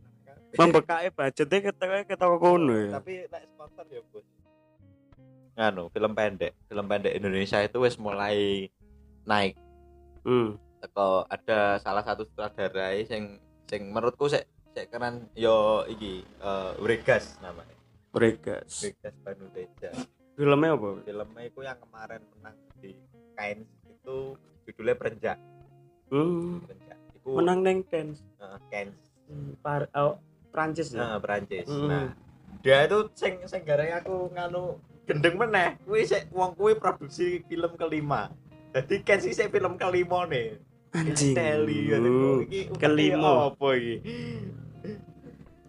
membekake 0.59 1.09
budgetnya 1.15 1.59
ketok 1.71 1.91
ketok 2.11 2.31
kono 2.43 2.75
ya. 2.77 2.99
tapi 2.99 3.25
lek 3.25 3.43
sponsor 3.55 3.87
ya 3.89 4.03
bos 4.13 4.27
nganu 5.53 5.89
film 5.93 6.13
pendek 6.13 6.53
film 6.69 6.87
pendek 6.89 7.13
Indonesia 7.17 7.63
itu 7.63 7.79
wis 7.81 7.97
mulai 7.97 8.69
naik 9.25 9.55
Hmm. 10.23 10.55
teko 10.79 11.27
ada 11.27 11.83
salah 11.83 12.05
satu 12.07 12.23
sutradara 12.29 12.95
sing 13.03 13.41
sing 13.67 13.91
menurutku 13.91 14.29
sik 14.29 14.47
sik 14.73 14.89
keren 14.89 15.29
yo 15.33 15.57
iki 15.87 16.25
eh 16.39 16.73
Uregas 16.79 17.37
namanya 17.39 17.77
Mereka. 18.11 18.65
Uregas 18.65 19.15
Banu 19.19 19.47
Teja 19.51 19.91
Filmnya 20.33 20.73
apa? 20.73 20.89
filmnya 21.01 21.43
itu 21.43 21.61
yang 21.61 21.79
kemarin 21.79 22.21
menang 22.31 22.57
di 22.79 22.91
Kain 23.33 23.59
itu 23.87 24.17
judulnya 24.65 24.95
Perenjak 24.95 25.39
Hmm. 26.09 26.61
Perenjak 26.63 26.99
itu 27.15 27.31
Menang 27.33 27.59
neng 27.61 27.79
Cannes. 27.87 28.21
eh, 28.37 28.59
Cannes 28.69 28.99
Hmm, 29.25 29.57
Par 29.59 29.89
oh, 29.93 30.21
Prancis 30.49 30.91
ya. 30.91 31.01
nah 31.03 31.17
Perancis 31.17 31.65
Hmm. 31.65 31.89
nah 31.89 32.07
dia 32.61 32.85
itu 32.85 33.09
sing 33.13 33.41
sing 33.45 33.63
gareng 33.63 33.93
aku 33.95 34.29
nganu 34.31 34.77
gendeng 35.03 35.35
meneh 35.35 35.81
kuwi 35.83 36.05
sik 36.05 36.29
wong 36.31 36.53
kuwi 36.53 36.75
produksi 36.75 37.41
film 37.43 37.73
kelima 37.75 38.29
jadi 38.71 38.95
Cannes 39.03 39.25
sih 39.27 39.49
film 39.49 39.77
kelima 39.77 40.25
nih 40.27 40.57
Anjing. 40.93 41.33
Teli 41.33 41.89
iki 42.45 42.69
Kelima. 42.75 43.49
apa 43.49 43.69
iki 43.73 44.05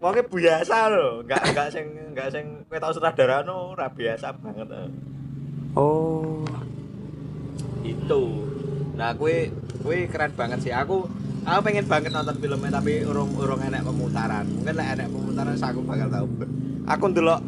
Wongnya 0.03 0.27
biasa 0.27 0.91
loh, 0.91 1.23
enggak 1.23 1.41
enggak 1.47 1.67
sing 1.71 1.85
enggak 2.11 2.27
sing 2.27 2.45
kowe 2.67 2.75
tau 2.75 2.91
sutradara 2.91 3.39
no 3.47 3.71
ora 3.71 3.87
biasa 3.87 4.35
banget. 4.35 4.67
eh. 4.75 4.89
Oh. 5.79 6.43
Itu. 7.87 8.43
Nah, 8.99 9.15
kue 9.15 9.47
kue 9.79 10.11
keren 10.11 10.35
banget 10.35 10.59
sih. 10.59 10.75
Aku 10.75 11.07
aku 11.47 11.59
pengen 11.63 11.87
banget 11.87 12.11
nonton 12.11 12.35
filmnya 12.35 12.83
tapi 12.83 12.99
urung 13.07 13.31
urung 13.39 13.63
enek 13.63 13.87
pemutaran. 13.87 14.43
Mungkin 14.43 14.75
lah 14.75 14.87
enek 14.91 15.07
pemutaran 15.07 15.55
aku 15.55 15.79
bakal 15.87 16.07
tahu. 16.11 16.27
Aku 16.83 17.03
ndelok 17.07 17.39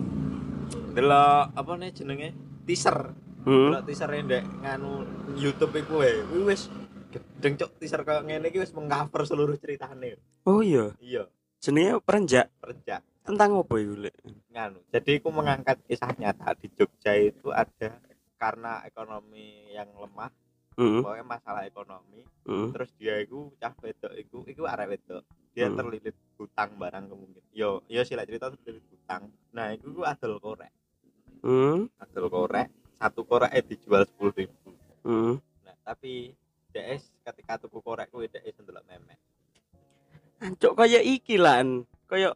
ndelok 0.96 1.52
apa 1.60 1.72
nih 1.76 1.91
jenenge? 1.91 2.30
Teaser. 2.63 3.12
Hmm. 3.44 3.76
Ndelok 3.76 3.84
teaser 3.84 4.10
ndek 4.15 4.48
nganu 4.63 5.04
YouTube 5.36 5.76
iku 5.76 6.00
wae. 6.00 6.24
Kuwi 6.24 6.56
wis 6.56 6.72
gedeng 7.12 7.60
cok 7.60 7.84
teaser 7.84 8.08
kayak 8.08 8.24
ngene 8.32 8.48
iki 8.48 8.63
wis 8.63 8.72
mengcover 8.72 9.28
seluruh 9.28 9.60
ceritane. 9.60 10.24
Oh 10.48 10.63
iya. 10.63 10.96
Iya, 11.04 11.28
Jenenge 11.65 11.97
Perenjak. 12.06 12.54
perenjak. 12.62 13.01
Tentang 13.25 13.58
apa 13.58 13.73
Lek? 13.82 14.13
nganu. 14.54 14.86
Jadi 14.93 15.17
aku 15.17 15.30
mengangkat 15.34 15.82
kisah 15.89 16.13
nyata 16.13 16.54
di 16.54 16.69
Jogja 16.69 17.17
itu 17.17 17.49
ada 17.49 17.97
karena 18.38 18.86
ekonomi 18.86 19.73
yang 19.73 19.89
lemah, 19.97 20.30
Heeh. 20.78 21.01
pokoknya 21.01 21.25
masalah 21.25 21.65
ekonomi. 21.65 22.21
Heeh. 22.45 22.69
Terus 22.69 22.93
dia 23.01 23.17
itu 23.17 23.49
cah 23.58 23.73
wedok 23.82 24.13
iku 24.13 24.45
iku 24.45 24.69
arek 24.69 24.93
wedok. 24.93 25.25
Dia 25.58 25.73
Hmm. 25.73 25.78
terlilit 25.82 26.13
hutang 26.38 26.78
barang 26.78 27.06
kemungkin. 27.10 27.41
Yo, 27.49 27.82
yo 27.89 28.06
sih 28.06 28.13
lah 28.13 28.30
cerita 28.30 28.54
terlilit 28.54 28.86
hutang. 28.86 29.34
Nah, 29.49 29.73
iku 29.73 29.89
iku 29.89 30.01
adol 30.06 30.38
korek. 30.38 30.69
Hmm. 31.41 31.89
Adol 31.97 32.30
korek, 32.30 32.69
satu 32.93 33.25
korek 33.25 33.49
eh 33.49 33.65
dijual 33.65 34.06
10.000 34.06 34.30
ribu. 34.38 34.69
Heeh. 35.01 35.36
Nah, 35.65 35.75
tapi 35.82 36.30
DS 36.69 37.10
ketika 37.25 37.58
tuku 37.58 37.82
korek 37.82 38.13
kuwi 38.13 38.30
DS 38.30 38.62
ndelok 38.62 38.86
memek. 38.86 39.17
Ancuk 40.39 40.74
kaya 40.74 41.00
iki 41.00 41.36
lan. 41.36 41.84
Kaya 42.06 42.36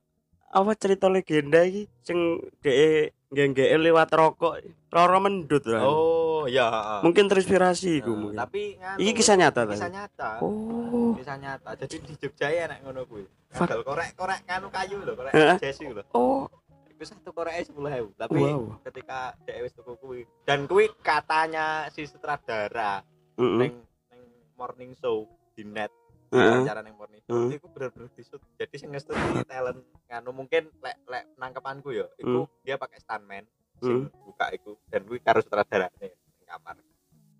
apa 0.49 0.71
cerita 0.73 1.05
legenda 1.07 1.61
iki 1.61 1.85
sing 2.01 2.39
dhek 2.59 3.13
nggek 3.29 3.77
lewat 3.77 4.09
rokok 4.09 4.57
roro 4.89 5.17
mendut 5.19 5.61
lah. 5.63 5.85
Oh, 5.85 6.49
heeh. 6.49 6.99
Mungkin 7.05 7.29
terinspirasi 7.29 8.01
iku 8.01 8.09
Heeh, 8.09 8.17
mungkin. 8.17 8.39
tapi 8.39 8.61
nganu, 8.75 8.97
Iki 8.97 9.11
kisah 9.13 9.35
nyata 9.37 9.61
kisah 9.67 9.85
tadi. 9.85 9.93
nyata 9.93 10.29
Oh. 10.41 11.13
kisah 11.13 11.37
nyata 11.37 11.69
jadi 11.77 11.95
di 11.99 12.13
Jogja 12.17 12.47
ya 12.49 12.65
nek 12.65 12.79
ngono 12.81 13.05
kuwi 13.05 13.23
Fuck. 13.49 13.65
Gagal 13.67 13.81
korek 13.83 14.09
korek 14.13 14.39
nganu 14.43 14.67
kayu 14.69 14.97
lho 14.99 15.13
korek 15.13 15.33
jesi 15.57 15.85
lho 15.85 16.01
Oh. 16.11 16.49
iku 16.89 17.03
satu 17.05 17.29
korek 17.29 17.61
sepuluh 17.61 17.87
ribu 17.87 18.09
tapi 18.17 18.41
Wow. 18.41 18.81
ketika 18.81 19.37
dhek 19.43 19.57
wis 19.61 19.73
tuku 19.73 19.93
kuwi 19.95 20.21
dan 20.43 20.65
kuwi 20.65 20.89
katanya 20.99 21.85
si 21.89 22.03
sutradara 22.03 23.05
Heeh. 23.35 23.57
neng 23.61 23.73
neng 24.09 24.21
morning 24.55 24.91
show 24.95 25.29
di 25.53 25.61
net 25.61 25.93
Neng 26.29 26.95
morning 26.95 27.21
show 27.23 27.35
Heeh. 27.35 27.57
itu 27.57 27.67
bener-bener 27.67 28.09
disut 28.13 28.41
jadi 28.55 28.75
sing 28.75 28.89
ngestuti 28.89 29.17
talent 29.43 29.81
nganu 30.05 30.29
mungkin 30.31 30.69
lek 30.79 30.97
lek 31.03 31.23
nangkepanku 31.35 31.89
ya 31.89 32.05
iku 32.15 32.45
Hmm. 32.45 32.61
dia 32.61 32.77
pakai 32.77 32.97
stuntman 32.97 33.43
sing 33.79 34.07
buka 34.21 34.51
iku 34.51 34.77
dan 34.87 35.03
kuwi 35.03 35.19
karo 35.19 35.39
sutradara 35.39 35.89
ning 35.97 36.13
kamar 36.43 36.77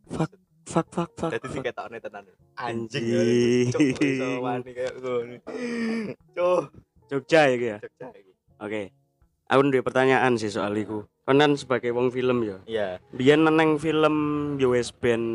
Fuck. 0.09 0.33
Fuck 0.65 0.87
fuck 0.89 1.11
fuck. 1.13 1.31
jadi 1.31 1.41
fuck. 1.43 1.55
diketokne 1.55 1.97
tenan 1.97 2.25
anjing 2.55 3.05
cuk 3.69 3.81
iso 3.99 4.27
wani 4.39 4.69
ngono 4.69 5.37
cuk 6.31 6.61
Jogja 7.09 7.41
ya 7.45 7.53
iki 7.53 7.67
ya. 7.67 7.77
Jogja 7.81 8.07
iki 8.13 8.31
Oke. 8.59 8.81
Aku 9.47 9.65
ndek 9.65 9.81
pertanyaan 9.81 10.37
sih 10.37 10.45
soal 10.47 10.77
iku. 10.77 11.09
Kan 11.25 11.41
sebagai 11.55 11.89
wong 11.89 12.09
film 12.09 12.41
ya. 12.41 12.57
iya 12.65 12.87
Biyen 13.09 13.41
neng 13.41 13.77
film 13.77 14.13
US 14.59 14.89
Band 14.91 15.25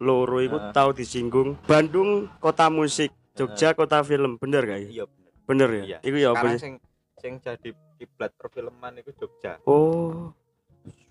loro 0.00 0.40
iku 0.40 0.56
Heeh. 0.56 0.72
tau 0.72 0.90
disinggung 0.90 1.60
Bandung 1.62 2.26
kota 2.38 2.66
musik, 2.66 3.12
Jogja 3.32 3.72
kota 3.72 4.00
film. 4.00 4.36
Bener 4.36 4.64
gak 4.64 4.80
ya? 4.80 4.88
iya 4.90 5.04
bener 5.06 5.28
Bener 5.44 5.68
ya? 5.70 5.82
iya 5.84 5.98
Iku 6.00 6.16
ya 6.16 6.28
apa 6.30 6.56
sing 6.56 6.80
sing 7.14 7.36
jadi 7.36 7.70
kiblat 7.94 8.32
perfilman 8.34 8.96
iku 8.96 9.12
Jogja 9.14 9.60
Oh. 9.62 10.32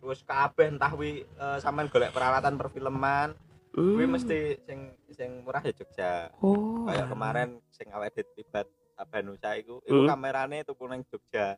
wis 0.02 0.23
kabeh 0.23 0.69
entah 0.69 0.89
wi 0.91 1.21
eh, 1.21 1.58
sampean 1.60 1.86
golek 1.86 2.10
peralatan 2.10 2.56
perfilman 2.56 3.38
kuwi 3.69 4.02
Hmm. 4.02 4.12
mesti 4.12 4.58
sing 4.60 4.80
sing 5.08 5.43
murah 5.43 5.62
ya 5.62 5.69
Jogja 5.69 6.12
Oh. 6.39 6.89
kayak 6.89 7.06
kemarin 7.08 7.49
sing 7.69 7.88
awet 7.89 8.17
tibat 8.34 8.65
Abanusa 8.95 9.54
iku 9.54 9.80
iku 9.82 10.02
Hmm. 10.02 10.10
kamerane 10.10 10.65
tuku 10.65 10.84
nang 10.84 11.06
Jogja 11.06 11.56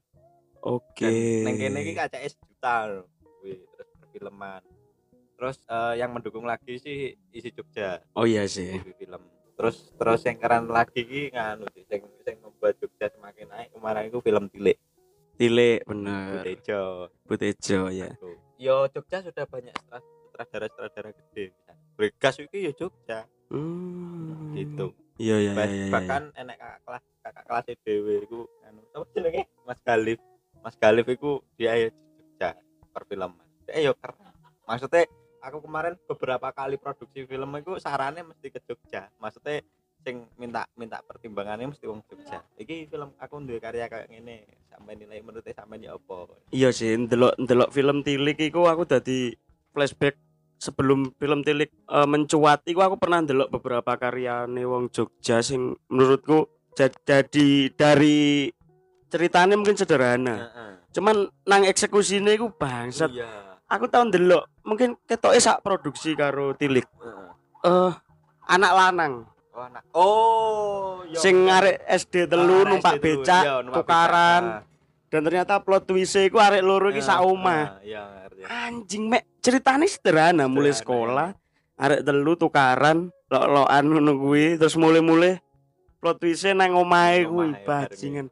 Oke. 0.60 1.08
dan 1.08 1.48
neng 1.48 1.56
kene 1.56 1.80
iki 1.80 1.94
kacake 1.96 2.28
sejuta 2.28 2.76
lho 2.86 3.02
kuwi 3.40 3.56
terus 3.64 3.88
perfilman 3.96 4.62
terus 5.42 5.58
eh, 5.66 5.98
yang 5.98 6.14
mendukung 6.14 6.46
lagi 6.46 6.78
sih 6.78 7.18
isi 7.34 7.50
Jogja. 7.50 7.98
Oh 8.14 8.30
iya 8.30 8.46
sih. 8.46 8.78
TV 8.78 8.94
film. 8.94 9.26
Terus 9.58 9.90
terus 9.98 10.22
yang 10.22 10.38
keren 10.38 10.70
lagi 10.70 11.02
ki 11.02 11.34
nganu 11.34 11.66
sih 11.74 11.82
sing 11.90 12.06
sing 12.22 12.38
membuat 12.46 12.78
Jogja 12.78 13.10
semakin 13.10 13.50
naik 13.50 13.74
kemarin 13.74 14.14
itu 14.14 14.22
film 14.22 14.46
Tilik. 14.54 14.78
Tilik 15.42 15.82
bener. 15.90 16.46
Tejo 16.46 17.10
Butejo 17.26 17.90
ya. 17.90 18.14
yo 18.62 18.86
Jogja 18.94 19.26
sudah 19.26 19.50
banyak 19.50 19.74
sutra- 19.82 20.06
sutradara-sutradara 20.30 21.10
gede 21.10 21.58
Bregas 21.98 22.38
itu 22.38 22.58
ya 22.62 22.72
Jogja. 22.78 23.26
Hmm. 23.50 24.54
gitu. 24.54 24.94
Iya 25.18 25.42
iya 25.42 25.52
iya 25.58 25.66
iya. 25.66 25.90
bahkan 25.90 26.30
enek 26.38 26.58
kakak 26.62 26.80
kelas 26.86 27.04
kakak 27.26 27.44
kelas 27.50 27.66
dhewe 27.82 28.14
iku 28.30 28.46
anu 28.70 28.86
apa 28.94 29.06
jenenge 29.18 29.44
Mas 29.66 29.82
Galif. 29.82 30.22
Mas 30.62 30.78
Galif 30.78 31.10
iku 31.10 31.42
dia 31.58 31.74
ya 31.82 31.90
Jogja 31.90 32.50
perfilman. 32.94 33.42
Dia 33.66 33.90
yo 33.90 33.98
keren. 33.98 34.22
Maksudnya 34.70 35.10
aku 35.42 35.58
kemarin 35.60 35.98
beberapa 36.06 36.48
kali 36.50 36.78
produksi 36.78 37.26
film 37.26 37.50
itu 37.58 37.76
sarannya 37.78 38.24
mesti 38.24 38.48
ke 38.48 38.60
Jogja 38.64 39.10
maksudnya 39.18 39.66
sing 40.02 40.26
minta 40.34 40.66
minta 40.74 40.98
pertimbangannya 41.02 41.70
mesti 41.70 41.86
wong 41.86 42.02
Jogja 42.06 42.42
iki 42.56 42.86
film 42.86 43.14
aku 43.18 43.42
duwe 43.42 43.58
karya 43.58 43.86
kayak 43.86 44.10
gini 44.10 44.42
sampai 44.66 44.98
nilai 44.98 45.22
menurutnya 45.22 45.54
sampai 45.54 45.78
ya 45.78 45.94
apa 45.94 46.38
Iya 46.50 46.70
sih, 46.72 46.96
ndelok 46.96 47.38
ndelok 47.38 47.70
film 47.70 48.02
Tilik 48.02 48.38
iku 48.40 48.66
aku 48.66 48.88
dadi 48.88 49.36
flashback 49.70 50.18
sebelum 50.58 51.14
film 51.18 51.42
Tilik 51.42 51.70
eh, 51.70 52.08
mencuat 52.08 52.66
iku 52.66 52.82
aku 52.82 52.96
pernah 52.98 53.22
ndelok 53.22 53.52
beberapa 53.52 53.94
karyane 53.94 54.64
wong 54.66 54.90
Jogja 54.90 55.42
sing 55.42 55.78
menurutku 55.86 56.50
ja- 56.74 56.90
jadi 57.04 57.70
dari 57.70 58.50
ceritanya 59.12 59.60
mungkin 59.60 59.76
sederhana. 59.76 60.36
Heeh. 60.40 60.72
Cuman 60.96 61.28
nang 61.44 61.68
eksekusinya 61.68 62.32
iku 62.32 62.48
bangsat. 62.56 63.12
iya 63.12 63.51
Aku 63.72 63.88
tau 63.88 64.04
ndelok, 64.04 64.44
mungkin 64.62 65.00
ketoke 65.08 65.40
sak 65.40 65.64
produksi 65.64 66.12
karo 66.12 66.52
Tilik. 66.54 66.84
Eh 67.64 67.92
anak 68.48 68.72
lanang 68.74 69.14
oh 69.52 69.64
anak 69.64 69.84
oh 69.94 71.04
iya, 71.06 71.16
sing 71.16 71.46
bener. 71.46 71.56
arek 71.62 71.78
SD 72.04 72.16
telu 72.26 72.58
Ah, 72.58 72.68
numpak 72.68 72.94
SD 72.98 73.04
becak 73.04 73.44
iya, 73.44 73.56
numpak 73.62 73.76
tukaran 73.78 74.44
becak. 74.44 74.66
dan 75.08 75.22
ternyata 75.24 75.54
plot 75.60 75.84
twist 75.86 76.16
iku 76.18 76.38
arek 76.40 76.60
loro 76.60 76.88
iki 76.90 77.00
Ah, 77.00 77.08
sak 77.12 77.20
omah. 77.22 77.62
ah, 77.62 77.68
iya 77.84 78.04
anjing 78.44 79.08
mek 79.08 79.24
ceritanya 79.40 79.86
sederhana 79.86 80.46
mulai 80.48 80.72
Sederhana, 80.72 80.82
sekolah 80.82 81.28
arek 81.78 82.02
telu 82.02 82.34
tukaran 82.34 82.98
lok-lokan 83.28 83.84
ngono 83.86 84.12
kuwi 84.18 84.46
terus 84.56 84.76
mulai-mulai 84.76 85.40
plot 86.00 86.18
twistnya 86.18 86.58
nang 86.58 86.76
omahe 86.76 87.24
kuwi 87.24 87.56
bajingan 87.62 88.28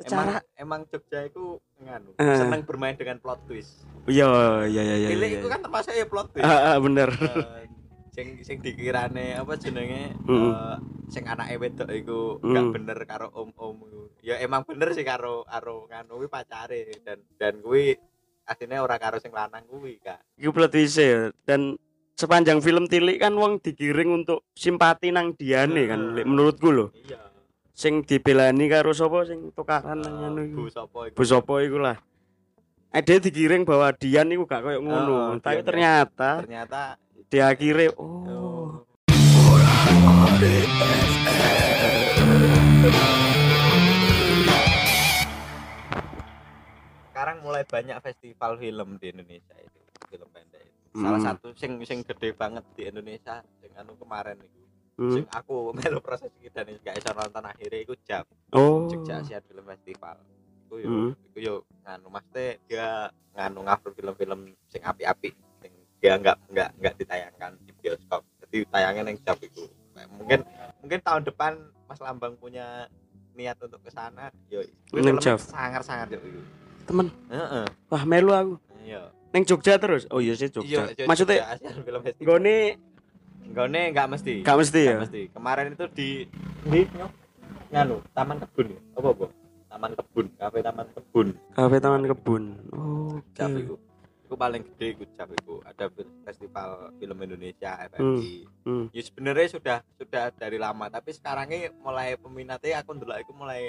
secara 0.00 0.40
emang 0.56 0.80
emang 0.80 0.80
Jogja 0.88 1.20
itu 1.22 1.44
nganu 1.78 2.10
Eh. 2.16 2.36
seneng 2.36 2.60
bermain 2.64 2.96
dengan 2.96 3.16
plot 3.16 3.40
twist 3.44 3.84
iya 4.04 4.26
iya 4.64 4.82
iya 4.82 4.96
iya 4.96 5.08
Tilik 5.12 5.30
iya. 5.30 5.38
itu 5.38 5.46
kan 5.46 5.60
termasuk 5.60 5.92
ya 5.92 6.04
plot 6.04 6.28
twist 6.32 6.42
Ah, 6.42 6.72
ah, 6.72 6.76
bener 6.76 7.08
Eh, 7.12 7.64
sing 8.10 8.26
sing 8.40 8.58
dikirane 8.58 9.36
apa 9.36 9.54
jenenge 9.54 10.16
Mm. 10.24 10.34
eh, 10.50 10.76
sing 11.06 11.24
anake 11.24 11.54
wedok 11.56 11.88
iku 11.90 12.18
gak 12.40 12.64
Mm. 12.64 12.72
bener 12.74 12.98
karo 13.04 13.28
om-om 13.30 13.86
ya 14.20 14.36
emang 14.36 14.64
bener 14.64 14.90
sih 14.90 15.02
karo 15.02 15.44
karo 15.44 15.86
nganu 15.86 16.16
kuwi 16.16 16.28
pacare 16.28 16.90
dan 17.00 17.20
dan 17.36 17.60
kuwi 17.60 17.94
aslinya 18.42 18.82
ora 18.82 18.98
karo 18.98 19.16
sing 19.16 19.30
lanang 19.30 19.62
kuwi 19.64 20.00
kan 20.00 20.18
iku 20.34 20.50
plot 20.50 20.70
twist 20.70 20.96
ya 20.96 21.30
dan 21.44 21.78
sepanjang 22.12 22.60
film 22.60 22.84
tilik 22.84 23.16
kan 23.16 23.32
wong 23.32 23.62
digiring 23.62 24.12
untuk 24.12 24.44
simpati 24.52 25.08
nang 25.08 25.32
diane 25.32 25.86
kan 25.86 26.00
Hmm. 26.02 26.14
Lek 26.14 26.26
menurutku 26.26 26.68
lho 26.68 26.86
iya 26.98 27.29
sing 27.80 28.04
dibelani 28.04 28.68
karo 28.68 28.92
sapa? 28.92 29.24
Sing 29.24 29.48
tukaran 29.50 29.96
nang 29.96 30.14
ngono 30.14 30.40
bu 30.44 30.68
iku 30.68 30.70
sapa 30.70 30.98
iku. 31.06 31.14
Bu 31.16 31.22
sapa 31.24 31.54
iku 31.62 31.78
lah 31.80 31.96
Ade 32.90 33.22
digiring 33.22 33.62
bahwa 33.62 33.94
Dian 33.94 34.26
iku 34.28 34.44
gak 34.44 34.60
koyo 34.60 34.82
ngono, 34.82 35.14
Oh, 35.30 35.38
tapi 35.38 35.62
gak- 35.62 35.66
ternyata 35.68 36.30
ternyata 36.42 36.98
di 37.24 37.38
akhirnya 37.40 37.94
oh. 37.94 38.82
Sekarang 47.06 47.42
mulai 47.42 47.64
banyak 47.64 47.98
festival 48.00 48.56
film 48.56 48.96
di 48.96 49.06
Indonesia 49.10 49.56
itu 49.58 49.78
film 50.08 50.28
pendek 50.30 50.62
itu. 50.64 50.78
salah 50.96 51.20
Hmm. 51.20 51.28
satu 51.28 51.48
sing 51.54 51.72
sing 51.84 52.00
gede 52.02 52.32
banget 52.32 52.64
di 52.74 52.82
Indonesia 52.84 53.38
sing 53.60 53.70
anu 53.76 53.94
kemarin 53.94 54.40
itu 54.40 54.59
Hmm. 55.00 55.24
aku 55.30 55.54
melu 55.74 55.98
proses 55.98 56.28
iki 56.36 56.52
dan 56.52 56.68
gak 56.78 56.92
iso 56.94 57.10
nonton 57.10 57.40
akhirnya 57.42 57.78
iku 57.80 57.96
jam 58.02 58.20
Oh. 58.50 58.84
Jogja 58.86 59.18
Asian 59.18 59.40
Film 59.42 59.64
Festival 59.64 60.20
iku 60.60 60.74
yo 60.76 60.86
Hmm. 60.86 61.10
iku 61.26 61.38
yo 61.40 61.54
nganu 61.80 62.06
maksudnya 62.06 62.46
dia 62.62 62.88
nganu 63.32 63.60
ngupload 63.62 63.94
film-film 63.94 64.40
sing 64.66 64.82
api-api 64.82 65.30
sing 65.58 65.72
dia 65.96 66.14
nggak 66.14 66.36
nggak 66.46 66.68
nggak 66.76 66.94
ditayangkan 66.96 67.52
di 67.60 67.72
bioskop 67.74 68.20
jadi 68.42 68.68
tayangnya 68.68 69.02
neng 69.04 69.18
jam 69.18 69.36
itu 69.38 69.64
mungkin 70.12 70.44
mungkin 70.78 71.00
tahun 71.00 71.22
depan 71.24 71.52
Mas 71.84 71.98
Lambang 71.98 72.36
punya 72.36 72.84
niat 73.32 73.56
untuk 73.58 73.80
ke 73.80 73.88
sana 73.88 74.28
yo 74.46 74.60
Neng 74.92 75.16
Jav. 75.16 75.40
sangar-sangar 75.40 76.08
yo 76.08 76.20
Temen. 76.82 77.08
heeh 77.28 77.64
Wah, 77.86 78.02
melu 78.02 78.30
aku. 78.30 78.54
iya 78.82 79.08
Neng 79.30 79.46
Jogja 79.46 79.76
terus. 79.76 80.10
Oh 80.10 80.18
iya 80.18 80.34
sih 80.34 80.50
iya 80.50 80.52
Jogja. 80.52 80.80
iya, 80.90 81.06
Maksudnya 81.06 81.38
Jogja 81.38 81.54
Asian 81.54 81.76
Film 81.80 82.00
Festival 82.02 82.26
gone 83.50 83.82
nggak 83.92 84.08
mesti 84.10 84.34
gak 84.46 84.58
mesti 84.58 84.80
ya. 84.80 84.90
Nggak 84.96 85.02
mesti 85.06 85.22
kemarin 85.34 85.66
itu 85.74 85.86
di 85.92 86.08
di 86.66 86.80
nganu 87.70 87.96
taman 88.14 88.36
kebun 88.42 88.66
ya 88.74 88.80
apa 88.98 89.08
apa 89.14 89.26
taman 89.70 89.90
kebun 89.94 90.26
kafe 90.38 90.58
taman 90.62 90.86
kebun 90.94 91.28
Kafe 91.50 91.76
Taman 91.82 92.06
Kebun. 92.06 92.44
Oh, 92.72 93.18
iku. 93.36 93.74
Iku 94.24 94.34
paling 94.38 94.62
gede 94.62 94.94
iku 94.94 95.04
Jap 95.18 95.28
iku. 95.34 95.58
Ada 95.66 95.90
festival 96.22 96.94
film 97.02 97.18
Indonesia 97.18 97.74
FFI. 97.90 98.46
hmm. 98.64 98.84
Ya 98.94 99.02
sebenarnya 99.02 99.48
sudah 99.50 99.78
sudah 99.98 100.30
dari 100.30 100.56
lama, 100.56 100.86
tapi 100.86 101.10
sekarang 101.10 101.50
ini 101.50 101.68
mulai 101.82 102.14
peminatnya 102.14 102.80
aku 102.80 102.94
ndelok 102.94 103.26
iku 103.26 103.32
mulai 103.34 103.68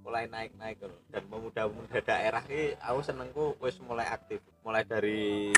mulai 0.00 0.24
naik-naik 0.28 0.80
loh. 0.84 1.00
dan 1.12 1.24
pemuda-pemuda 1.28 2.00
daerah 2.04 2.42
ini 2.48 2.76
aku 2.80 3.00
senengku 3.04 3.44
wis 3.60 3.76
mulai 3.84 4.08
aktif. 4.08 4.40
Mulai 4.64 4.82
dari 4.88 5.52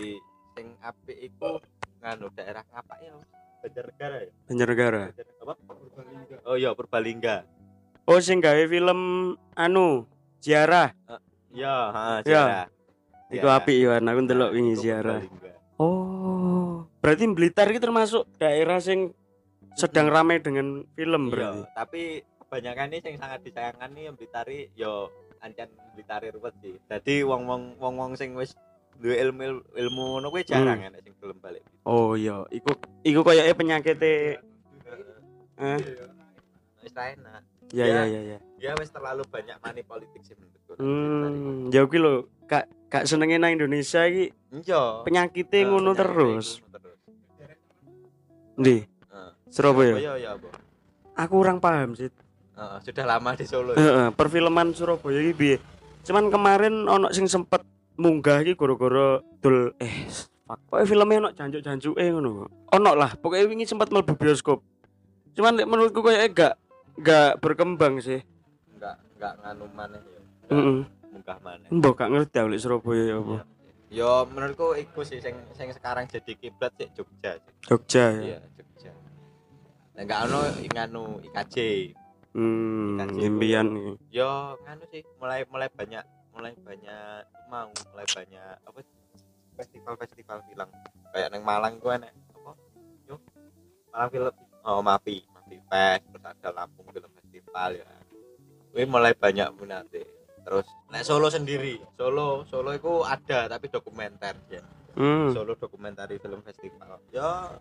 sing 0.59 0.75
apik 0.83 1.19
iku 1.23 1.63
nganu 2.03 2.27
daerah 2.35 2.67
ngapa 2.75 2.95
ya? 3.01 3.15
Banjarnegara 3.61 4.17
ya? 4.25 4.31
Banjarnegara. 4.49 5.03
Oh 6.49 6.57
iya 6.57 6.73
Purbalingga. 6.73 7.45
Oh, 8.09 8.19
sing 8.19 8.43
gawe 8.43 8.65
film 8.67 9.01
anu 9.55 10.09
Ziarah. 10.41 10.91
Ya, 11.53 11.75
heeh, 11.93 12.19
Ya. 12.25 12.25
Ziarah. 12.25 12.67
Ya. 13.31 13.43
apik 13.55 13.77
ya, 13.79 14.03
aku 14.03 14.21
ndelok 14.27 14.51
Nah, 14.51 14.57
wingi 14.57 14.75
iku 14.75 14.83
Ziarah. 14.83 15.21
Oh. 15.79 16.89
Berarti 17.01 17.25
Blitar 17.31 17.71
iki 17.71 17.81
termasuk 17.81 18.27
daerah 18.37 18.83
sing 18.83 19.15
sedang 19.79 20.11
ramai 20.11 20.43
dengan 20.43 20.83
film 20.99 21.31
berarti. 21.31 21.63
Iya, 21.65 21.73
tapi 21.73 22.03
kebanyakan 22.43 22.91
ini 22.91 22.99
yang 23.15 23.21
sangat 23.23 23.41
disayangkan 23.47 23.91
nih 23.95 24.05
yang 24.11 24.17
Blitari 24.19 24.59
yo 24.75 25.09
ancen 25.41 25.71
Blitari 25.95 26.29
ruwet 26.35 26.53
sih. 26.61 26.77
Jadi 26.91 27.23
wong-wong 27.23 27.79
wong-wong 27.79 28.19
sing 28.19 28.35
wis 28.35 28.53
duwe 29.01 29.17
ilmu 29.19 29.41
ilmu, 29.41 29.61
ilmu 29.75 30.03
ngono 30.11 30.27
kuwi 30.29 30.45
jarang 30.45 30.79
Hmm. 30.79 30.89
enek 30.89 31.01
sing 31.03 31.15
gelem 31.17 31.39
balik. 31.39 31.65
Oh 31.83 32.13
iya, 32.15 32.45
iku 32.51 32.71
iku 33.01 33.21
koyoke 33.21 33.53
penyakit 33.55 33.97
eh 33.99 34.37
Wis 36.81 36.93
ra 36.93 37.05
enak. 37.09 37.43
ya 37.71 37.85
ya 37.87 38.03
ya 38.05 38.21
ya. 38.27 38.39
Ya 38.59 38.73
wis 38.77 38.89
terlalu 38.89 39.25
banyak 39.27 39.57
money 39.59 39.83
politik 39.83 40.21
sih 40.21 40.35
menurutku. 40.35 40.73
Hmm, 40.77 41.69
ya 41.69 41.85
kuwi 41.85 41.99
lho, 41.99 42.13
kak 42.45 42.65
kak 42.89 43.05
senenge 43.05 43.37
nang 43.37 43.53
Indonesia 43.53 44.05
iki 44.05 44.33
Iya. 44.51 45.01
penyakitnya 45.03 45.59
Eh, 45.59 45.65
ngono 45.67 45.93
penyakitnya 45.93 46.01
terus. 46.03 46.47
ngono 46.59 46.79
terus. 46.79 46.99
Ndi? 48.57 48.77
Heeh. 48.83 49.31
Surabaya. 49.49 49.95
Iya 49.97 50.13
iya, 50.19 50.31
Bu. 50.35 50.49
Aku 51.15 51.33
kurang 51.39 51.57
paham 51.59 51.93
sih. 51.95 52.09
Heeh, 52.53 52.77
sudah 52.83 53.05
lama 53.07 53.33
di 53.33 53.45
Solo. 53.45 53.73
ya? 53.73 53.79
Heeh, 53.79 54.09
perfilman 54.13 54.73
Surabaya 54.73 55.21
iki 55.23 55.33
piye? 55.33 55.57
Cuman 56.03 56.29
kemarin 56.29 56.85
ono 56.85 57.09
sing 57.11 57.25
sempet 57.25 57.61
munggah 58.01 58.41
iki 58.41 58.57
gara-gara 58.57 59.21
dul 59.45 59.77
eh 59.77 60.09
fuck. 60.09 60.59
Pokoke 60.67 60.89
filmnya 60.89 61.21
ono 61.21 61.31
jancuk-jancuke 61.37 62.01
ngono. 62.01 62.49
Ono 62.73 62.91
lah, 62.97 63.13
pokoknya 63.21 63.45
wingi 63.45 63.69
sempat 63.69 63.93
mlebu 63.93 64.17
bioskop. 64.17 64.65
Cuman 65.37 65.61
menurutku 65.69 66.01
kayaknya 66.01 66.29
gak 66.33 66.55
gak 67.05 67.31
berkembang 67.45 68.01
sih. 68.01 68.25
Enggak 68.75 68.97
enggak 69.15 69.35
nganu 69.45 69.65
maneh 69.77 70.01
ya. 70.01 70.21
Heeh. 70.51 70.79
Munggah 71.13 71.39
maneh. 71.45 71.69
Mbok 71.69 71.95
gak 71.95 72.11
ngerti 72.11 72.37
aku 72.41 72.49
lek 72.49 72.61
Surabaya 72.65 73.05
ya 73.05 73.17
apa. 73.21 73.37
Yo 73.91 74.13
menurutku 74.33 74.67
iku 74.79 75.05
sih 75.05 75.21
sing 75.21 75.37
sing 75.55 75.69
sekarang 75.71 76.09
jadi 76.09 76.33
kiblat 76.35 76.73
sih 76.81 76.89
Jogja. 76.97 77.37
Jogja 77.69 78.05
ya. 78.17 78.23
Iya, 78.25 78.39
Jogja. 78.57 78.93
Nah, 79.95 80.03
enggak 80.03 80.21
ono 80.27 80.41
nganu 80.73 81.03
IKJ. 81.31 81.57
Hmm, 82.31 82.99
impian. 83.19 83.67
Yo 84.11 84.57
nganu 84.67 84.85
sih 84.91 85.03
mulai 85.19 85.43
mulai 85.47 85.69
banyak 85.71 86.03
mulai 86.35 86.53
banyak 86.57 87.23
mau 87.51 87.69
mulai 87.93 88.07
banyak 88.07 88.55
apa 88.65 88.79
festival-festival 89.59 90.39
film 90.47 90.69
kayak 91.11 91.29
neng 91.35 91.43
Malang 91.43 91.77
gua 91.83 91.99
enek 91.99 92.15
apa 92.35 92.53
yo 93.11 93.17
Malang 93.91 94.11
film 94.11 94.35
oh 94.65 94.81
Mapi 94.81 95.27
Mapi 95.35 95.57
Fest 95.67 96.05
terus 96.09 96.25
ada 96.25 96.49
Lampung 96.55 96.89
Film 96.91 97.11
Festival 97.19 97.71
ya 97.77 97.89
Wih 98.71 98.87
mulai 98.87 99.13
banyak 99.19 99.51
minate 99.59 100.07
terus 100.47 100.67
nek 100.89 101.03
Solo 101.03 101.29
sendiri 101.29 101.83
Solo 101.99 102.47
Solo 102.47 102.71
itu 102.73 103.03
ada 103.03 103.51
tapi 103.51 103.67
dokumenter 103.69 104.39
ya 104.49 104.63
Hmm. 104.99 105.31
Solo 105.31 105.55
Documentary 105.55 106.19
Film 106.19 106.43
Festival. 106.43 106.99
Ya 107.15 107.55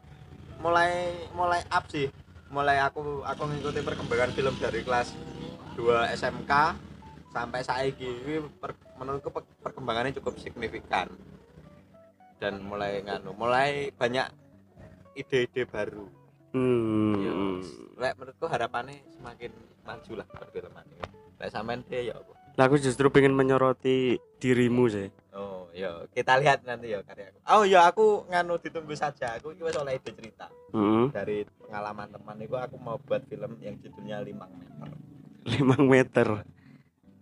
mulai 0.61 1.13
mulai 1.37 1.61
up 1.69 1.85
sih. 1.89 2.09
Mulai 2.49 2.81
aku 2.81 3.21
aku 3.21 3.43
ngikuti 3.45 3.85
perkembangan 3.85 4.33
film 4.33 4.53
dari 4.57 4.81
kelas 4.81 5.13
2 5.77 6.17
SMK 6.17 6.51
sampai 7.29 7.61
saiki 7.61 8.09
Ini 8.25 8.35
per, 8.57 8.73
menurutku 8.95 9.29
per- 9.29 9.47
perkembangannya 9.61 10.17
cukup 10.17 10.37
signifikan. 10.37 11.07
Dan 12.39 12.63
mulai 12.63 13.03
nganu, 13.03 13.35
mulai 13.35 13.91
banyak 13.91 14.25
ide-ide 15.13 15.65
baru. 15.65 16.07
Ya, 16.49 16.57
Hmm. 17.29 17.61
lek 17.93 18.17
menurutku 18.17 18.47
harapannya 18.47 19.05
semakin 19.11 19.51
maju 19.83 20.11
lah 20.15 20.25
perfilman 20.25 20.85
ini. 20.87 21.05
Lek 21.37 21.49
sampean 21.51 21.85
deh 21.85 22.09
ya 22.09 22.15
apa? 22.15 22.33
Lah 22.57 22.65
aku 22.65 22.75
justru 22.75 23.11
pengen 23.11 23.35
menyoroti 23.35 24.17
dirimu 24.39 24.89
sih. 24.89 25.11
Oh, 25.29 25.69
ya 25.71 26.09
kita 26.09 26.39
lihat 26.39 26.65
nanti 26.65 26.89
ya 26.89 26.99
karyaku. 26.99 27.37
Oh 27.45 27.63
ya 27.63 27.85
aku 27.85 28.25
nganu 28.27 28.57
ditunggu 28.57 28.95
saja. 28.95 29.37
Aku 29.37 29.53
iki 29.53 29.61
wis 29.61 29.77
oleh 29.77 29.95
ide 29.95 30.09
cerita. 30.09 30.47
Heeh. 30.69 31.05
dari 31.09 31.37
pengalaman 31.59 32.07
teman 32.07 32.37
itu 32.39 32.53
aku 32.53 32.77
mau 32.77 32.97
buat 32.97 33.25
film 33.25 33.57
yang 33.57 33.73
judulnya 33.77 34.21
5 34.21 34.45
meter 34.47 34.87
5 35.45 35.81
meter. 35.81 36.27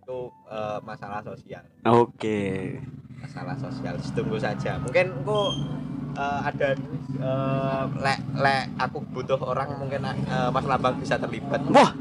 Itu 0.08 0.32
eh, 0.48 0.78
masalah 0.88 1.20
sosial 1.20 1.60
Oke. 1.84 2.80
masalah 3.20 3.52
sosial 3.60 3.92
tunggu 4.16 4.40
saja 4.40 4.80
mungkin 4.80 5.12
aku 5.20 5.52
eh, 6.16 6.40
ada 6.48 6.68
eh, 7.20 7.84
lek 8.00 8.20
lek 8.40 8.64
aku 8.80 9.04
butuh 9.12 9.36
orang 9.36 9.76
mungkin 9.76 10.08
eh, 10.08 10.48
Mas 10.48 10.64
Lambang 10.64 10.96
bisa 10.96 11.20
terlibat 11.20 11.60
Wah. 11.68 11.92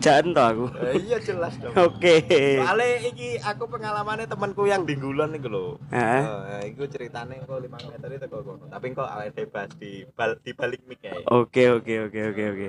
Jangan 0.00 0.32
toh 0.32 0.44
aku. 0.48 0.66
Eh, 0.80 0.96
iya 1.08 1.16
jelas 1.24 1.56
dong 1.56 1.72
Oke. 1.72 2.20
soalnya 2.60 3.00
iki 3.08 3.40
aku 3.40 3.64
pengalamannya 3.64 4.28
temanku 4.28 4.68
yang 4.68 4.84
di 4.84 4.96
nih 5.00 5.40
loh 5.48 5.80
Heeh. 5.88 6.24
Eh, 6.28 6.62
itu 6.76 6.84
ceritanya 6.84 7.40
kok 7.48 7.64
5 7.64 7.80
meter 7.80 8.08
itu 8.12 8.26
kok 8.28 8.44
tapi 8.68 8.92
kok 8.92 9.08
awalnya 9.08 9.32
bebas 9.32 9.72
di 9.80 10.04
bal 10.12 10.36
di 10.44 10.52
balik 10.52 10.84
mic 10.84 11.00
ya 11.00 11.16
Oke 11.32 11.72
oke 11.72 12.12
oke 12.12 12.20
oke 12.28 12.44
oke. 12.52 12.68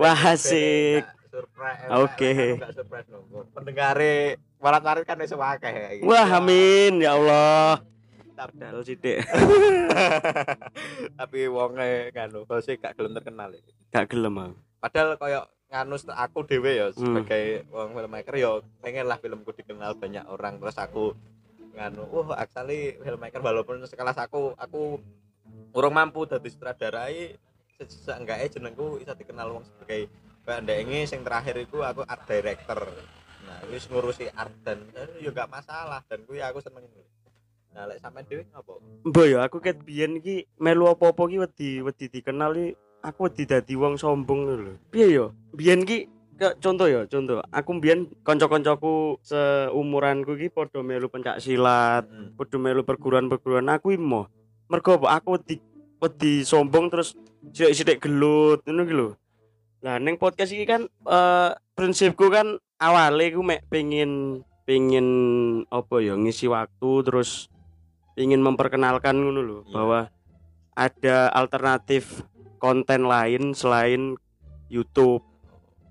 Wah, 0.00 0.16
asik. 0.32 1.04
Surprise. 1.28 1.80
Eh, 1.80 1.96
Oke. 1.96 2.28
lek- 2.28 2.36
lek 2.36 2.48
aku 2.48 2.58
nggak 2.58 2.74
surprise 2.74 3.06
no. 3.08 3.18
Pendengare 3.52 4.14
warat-warat 4.58 5.04
kan 5.04 5.16
wis 5.16 5.32
akeh 5.32 5.70
kayak 5.70 5.92
gitu. 5.98 6.04
Wah 6.04 6.28
amin 6.34 6.98
ya 6.98 7.14
Allah. 7.14 7.80
Padahal 8.32 8.82
sithik. 8.82 9.18
Tapi 11.18 11.40
wonge 11.46 12.10
nganu 12.10 12.44
bose 12.44 12.76
gak 12.76 12.94
gelem 12.94 13.12
terkenal. 13.12 13.50
ya. 13.50 13.62
Gak 13.90 14.06
gelem 14.08 14.34
aku. 14.34 14.54
Padahal 14.78 15.10
koyo 15.14 15.40
nganu 15.68 15.94
aku 16.08 16.38
dhewe 16.44 16.72
ya 16.72 16.86
Hmm. 16.90 17.18
sebagai 17.18 17.68
wong 17.68 17.92
filmmaker 17.92 18.34
ya 18.34 18.50
pengen 18.80 19.04
lah 19.04 19.18
filmku 19.18 19.52
dikenal 19.52 19.92
banyak 19.94 20.24
orang 20.24 20.56
terus 20.56 20.80
aku 20.80 21.12
nganu 21.76 22.08
wah 22.08 22.32
actually 22.34 22.96
filmmaker 22.96 23.38
walaupun 23.38 23.84
sekelas 23.84 24.16
aku 24.16 24.56
aku 24.56 24.96
urung 25.70 25.92
mampu 25.92 26.24
dadi 26.24 26.48
sutradarai 26.48 27.36
se- 27.76 28.00
seenggaknya 28.00 28.48
jenengku 28.48 28.96
bisa 28.96 29.12
dikenal 29.12 29.52
wong 29.52 29.62
sebagai 29.62 30.08
ndenge 30.64 31.04
sing 31.04 31.20
terakhir 31.20 31.60
itu 31.60 31.84
aku 31.84 32.02
art 32.08 32.24
director 32.24 32.88
nah 33.44 33.60
wis 33.68 33.84
ngurusi 33.88 34.32
art 34.32 34.52
dan 34.64 34.80
eh, 34.96 35.08
ya 35.20 35.30
gak 35.32 35.52
masalah 35.52 36.00
dan 36.08 36.24
kuwi 36.24 36.40
aku 36.40 36.64
seneng 36.64 36.84
nah 37.76 37.84
lek 37.84 38.00
sampean 38.00 38.24
dhewe 38.24 38.42
ngopo 38.52 38.80
Mbok 39.04 39.26
ya 39.28 39.38
aku 39.44 39.60
ket 39.60 39.84
biyen 39.84 40.18
iki 40.18 40.48
melu 40.56 40.88
apa-apa 40.88 41.28
ki 41.28 41.36
wedi 41.44 41.70
wedi 41.84 42.06
dikenal 42.08 42.56
iki 42.56 42.76
aku 43.02 43.30
wedi 43.30 43.44
dadi 43.46 43.74
wong 43.78 43.94
sombong 43.98 44.40
lho. 44.46 44.74
Piye 44.90 45.06
ya? 45.14 45.26
Biyen 45.54 45.86
ki 45.86 46.10
contoh 46.62 46.86
ya, 46.86 47.06
contoh. 47.10 47.42
Aku 47.50 47.70
biyen 47.82 48.06
kanca-kancaku 48.22 49.18
seumuranku 49.22 50.38
ki 50.38 50.50
padha 50.50 50.82
melu 50.82 51.10
pencak 51.10 51.42
silat, 51.42 52.06
Hmm. 52.06 52.34
melu 52.62 52.82
perguruan-perguruan 52.86 53.66
aku 53.70 53.94
imo. 53.94 54.30
Mergo 54.70 55.00
aku 55.06 55.38
wedi 55.38 55.58
wedi 55.98 56.46
sombong 56.46 56.90
terus 56.90 57.18
sithik-sithik 57.50 57.98
gelut 58.02 58.62
ngono 58.66 58.82
ki 58.86 58.94
lho. 58.94 59.08
Lah 59.78 60.02
ning 60.02 60.18
podcast 60.18 60.50
iki 60.50 60.66
kan 60.66 60.86
eh 60.86 61.50
prinsipku 61.74 62.26
kan 62.28 62.58
awale 62.78 63.30
ku 63.30 63.46
mek 63.46 63.62
pengin 63.70 64.42
pengin 64.66 65.06
apa 65.70 66.02
ya 66.02 66.18
ngisi 66.18 66.50
waktu 66.50 66.90
terus 67.06 67.46
ingin 68.18 68.42
memperkenalkan 68.42 69.14
ngono 69.14 69.40
lho 69.40 69.58
Iya. 69.62 69.70
bahwa 69.70 70.00
ada 70.74 71.16
alternatif 71.32 72.22
konten 72.58 73.06
lain 73.06 73.54
selain 73.54 74.18
YouTube. 74.66 75.22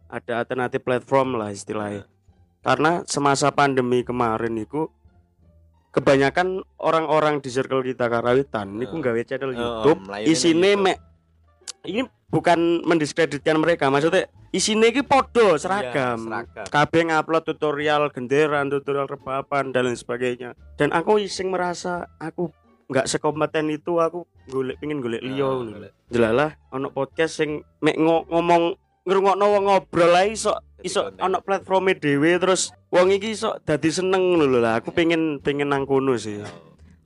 Ada 0.08 0.44
alternatif 0.44 0.84
platform 0.84 1.36
lah 1.36 1.52
istilahnya. 1.52 2.08
Karena 2.64 3.04
semasa 3.04 3.52
pandemi 3.52 4.04
kemarin 4.04 4.56
itu 4.56 4.88
kebanyakan 5.92 6.64
orang-orang 6.78 7.40
di 7.40 7.50
circle 7.50 7.82
kita 7.82 8.08
karawitan 8.08 8.76
niku 8.76 9.00
Heeh. 9.00 9.04
gawe 9.08 9.22
channel 9.24 9.52
Heeh, 9.52 9.60
YouTube 9.60 10.00
melayani 10.06 10.28
isine 10.30 10.72
mek 10.78 10.98
ini 11.84 12.02
bukan 12.28 12.84
mendiskreditkan 12.84 13.56
mereka 13.56 13.88
maksudnya 13.88 14.28
isine 14.52 14.92
iki 14.92 15.00
podo 15.00 15.56
seragam 15.56 16.20
Iya, 16.20 16.44
seragam. 16.44 16.66
kabeh 16.68 17.02
ngupload 17.06 17.44
tutorial 17.46 18.12
genderan, 18.12 18.68
tutorial 18.68 19.08
rebapan 19.08 19.72
dan 19.72 19.88
lain 19.88 19.96
sebagainya. 19.96 20.52
Dan 20.76 20.92
aku 20.92 21.20
iseng 21.20 21.50
merasa 21.50 22.12
aku 22.18 22.52
nggak 22.88 23.08
sekompeten 23.08 23.68
itu 23.68 24.00
aku 24.00 24.24
golek 24.48 24.76
pingin 24.78 25.00
golek 25.00 25.20
liya 25.20 25.48
Nah. 25.48 25.92
Jelalah 26.08 26.50
ono 26.70 26.88
podcast 26.90 27.36
sing 27.36 27.64
mek 27.82 27.96
ngo- 27.96 28.24
ngomong 28.26 28.76
ngrungokno 29.04 29.46
wong 29.46 29.64
ngobrol 29.66 30.14
ae 30.14 30.32
iso 30.32 30.56
Jadi 30.78 30.84
iso 30.86 31.10
ono 31.18 31.42
platformnya 31.42 31.98
dhewe 31.98 32.38
terus 32.38 32.70
wong 32.88 33.10
iki 33.10 33.34
iso 33.34 33.58
dadi 33.62 33.90
seneng 33.90 34.36
lho 34.36 34.60
lah. 34.62 34.78
Aku 34.78 34.92
pengen 34.92 35.40
pengen 35.40 35.68
nang 35.68 35.84
kono 35.84 36.16
sih. 36.16 36.38
Oh, 36.38 36.52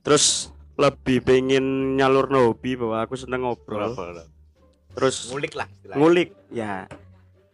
Terus 0.02 0.50
lebih 0.74 1.22
pengen 1.22 1.94
nyalurno 1.94 2.48
hobi 2.48 2.74
bahwa 2.74 3.00
aku 3.00 3.14
seneng 3.14 3.42
ngobrol. 3.42 3.94
Terus 4.92 5.16
ngulik 5.28 5.52
lah 5.52 5.66
istilahnya. 5.66 5.96
ngulik 5.96 6.28
ya 6.48 6.72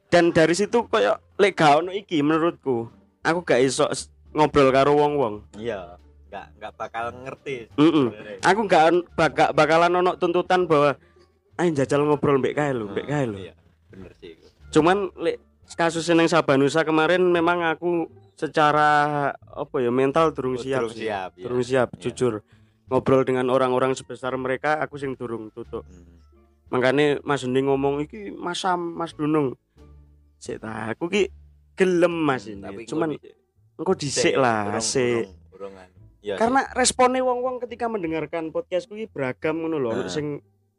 dan 0.09 0.25
dari 0.31 0.53
situ 0.53 0.85
koyo 0.85 1.15
lek 1.37 1.55
gak 1.55 1.79
ono 1.79 1.91
iki 1.93 2.19
menurutku 2.19 2.89
aku 3.21 3.41
gak 3.43 3.61
iso 3.61 3.87
ngobrol 4.31 4.69
karo 4.69 4.95
wong-wong 4.95 5.45
iya 5.55 5.97
nggak 6.29 6.47
nggak 6.57 6.73
bakal 6.75 7.05
ngerti 7.15 7.69
Mm-mm. 7.75 8.11
sebenarnya. 8.11 8.39
aku 8.43 8.61
gak 8.65 8.85
bak 9.13 9.33
bakalan 9.53 9.93
ono 9.95 10.13
tuntutan 10.15 10.65
bahwa 10.65 10.97
ayo 11.57 11.71
jajal 11.73 12.05
ngobrol 12.05 12.37
mbek 12.37 12.55
kae 12.55 12.71
lho 12.71 12.85
mbek 12.87 13.07
kae 13.07 13.25
lho 13.25 13.39
iya 13.39 13.55
bener 13.89 14.13
sih 14.15 14.35
cuman 14.71 15.09
lek 15.15 15.39
kasus 15.71 16.05
yang 16.05 16.25
Sabanusa 16.25 16.83
kemarin 16.83 17.25
memang 17.25 17.61
aku 17.63 18.09
secara 18.35 18.89
apa 19.35 19.77
ya 19.77 19.91
mental 19.91 20.31
durung 20.31 20.55
Oh, 20.55 20.63
siap 20.63 20.81
durung 20.81 20.95
siap, 20.95 21.31
iya. 21.35 21.45
durung 21.45 21.61
siap 21.63 21.89
Iya. 21.91 22.01
jujur 22.03 22.35
ngobrol 22.87 23.23
dengan 23.23 23.49
orang-orang 23.49 23.93
sebesar 23.93 24.33
mereka 24.35 24.81
aku 24.81 24.97
sing 24.97 25.13
durung 25.13 25.51
tutup 25.51 25.85
Hmm. 25.85 26.17
Makanya 26.69 27.21
Mas 27.25 27.45
Dendi 27.45 27.65
ngomong 27.65 28.05
iki 28.05 28.33
Mas 28.33 28.61
Sam 28.61 28.95
Mas 28.95 29.13
Dunung. 29.17 29.57
Sik 30.39 30.63
ta 30.63 30.93
aku 30.95 31.09
ki 31.11 31.33
gelem 31.75 32.15
Mas. 32.15 32.47
Ini 32.47 32.63
Tapi 32.63 32.87
cuman 32.87 33.17
engko 33.79 33.93
dhisik, 33.95 34.35
lah 34.37 34.79
sik. 34.83 35.31
Iya 36.19 36.35
sih. 36.35 36.39
karena 36.39 36.67
responnya 36.75 37.23
wong-wong 37.23 37.63
ketika 37.63 37.87
mendengarkan 37.87 38.51
podcastku 38.51 38.99
ini 38.99 39.07
beragam 39.07 39.63
ngono 39.63 39.79
lho. 39.79 39.91
Heeh. 39.95 40.11
sing 40.11 40.27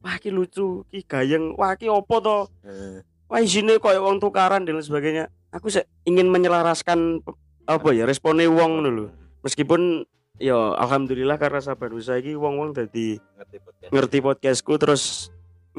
wah 0.04 0.20
ki 0.20 0.30
lucu 0.36 0.84
ki 0.92 1.08
gayeng. 1.08 1.56
Wah 1.56 1.80
ki 1.80 1.88
opo 1.88 2.20
to? 2.20 2.40
Heeh. 2.64 3.04
wah 3.30 3.40
isine 3.40 3.78
koyo 3.80 4.04
wong 4.04 4.20
tukaran 4.20 4.68
dan 4.68 4.80
sebagainya. 4.84 5.32
Aku 5.50 5.72
sih 5.72 5.82
ingin 6.06 6.30
menyelaraskan 6.30 7.24
apa 7.66 7.90
ya 7.96 8.04
responnya 8.04 8.52
wong 8.52 8.84
ngono 8.84 8.90
lho. 8.92 9.06
Meskipun 9.42 10.04
ya 10.40 10.76
alhamdulillah 10.80 11.36
karena 11.40 11.60
sabar 11.60 11.92
usaha 11.92 12.20
iki 12.20 12.36
wong-wong 12.36 12.72
dadi 12.72 13.20
ngerti 13.20 13.58
podcast. 13.60 13.90
ngerti 13.92 14.18
podcastku 14.24 14.74
terus 14.80 15.04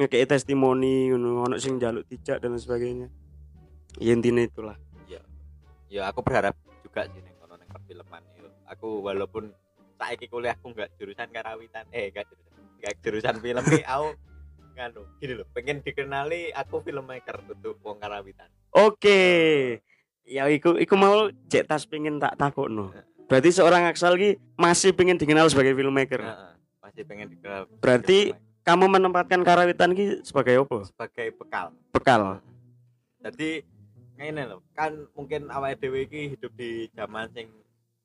ngekei 0.01 0.25
testimoni 0.25 1.13
ngono 1.13 1.45
ono 1.45 1.55
sing 1.61 1.77
jaluk 1.77 2.09
dijak 2.09 2.41
dan 2.41 2.57
sebagainya. 2.57 3.07
Ya 4.01 4.17
intinya 4.17 4.41
itulah. 4.41 4.77
Ya 5.91 6.07
aku 6.07 6.23
berharap 6.23 6.55
juga 6.87 7.03
sih 7.11 7.19
neng 7.19 7.35
kono 7.35 7.59
neng 7.59 7.67
perfilman 7.67 8.23
yo 8.39 8.47
aku 8.63 9.03
walaupun 9.03 9.51
saiki 9.99 10.31
kuliahku 10.31 10.71
nggak 10.71 10.95
jurusan 10.95 11.27
karawitan 11.35 11.83
eh 11.91 12.07
nggak 12.15 12.31
jurusan 12.31 12.55
nggak 12.79 12.93
jurusan 13.03 13.35
film 13.43 13.63
nih 13.67 13.83
aku 13.83 14.07
nganu 14.71 15.03
gini 15.19 15.33
loh 15.35 15.47
pengen 15.51 15.83
dikenali 15.83 16.55
aku 16.55 16.79
filmmaker 16.79 17.43
untuk 17.43 17.75
wong 17.83 17.99
karawitan. 17.99 18.47
Oke. 18.71 19.19
Ya 20.23 20.47
iku 20.47 20.79
iku 20.79 20.95
mau 20.95 21.27
cek 21.51 21.67
tas 21.67 21.83
pengen 21.83 22.23
tak 22.23 22.39
takokno. 22.39 22.95
Berarti 23.27 23.51
seorang 23.51 23.83
Aksal 23.91 24.15
ki 24.15 24.39
masih 24.55 24.95
pengen 24.95 25.19
dikenal 25.19 25.51
sebagai 25.51 25.75
filmmaker. 25.75 26.23
Masih 26.79 27.03
pengen 27.03 27.35
dikenal 27.35 27.67
Berarti- 27.83 28.31
filmmaker 28.31 28.47
kamu 28.61 28.85
menempatkan 28.87 29.41
karawitan 29.41 29.93
ki 29.97 30.21
sebagai 30.21 30.65
apa? 30.65 30.85
Sebagai 30.85 31.27
bekal. 31.37 31.73
Bekal. 31.93 32.21
Jadi 33.21 33.65
ngene 34.17 34.43
loh 34.45 34.61
kan 34.77 34.93
mungkin 35.17 35.49
awal 35.49 35.73
dewe 35.77 36.05
iki 36.05 36.37
hidup 36.37 36.53
di 36.53 36.85
zaman 36.93 37.25
sing 37.33 37.49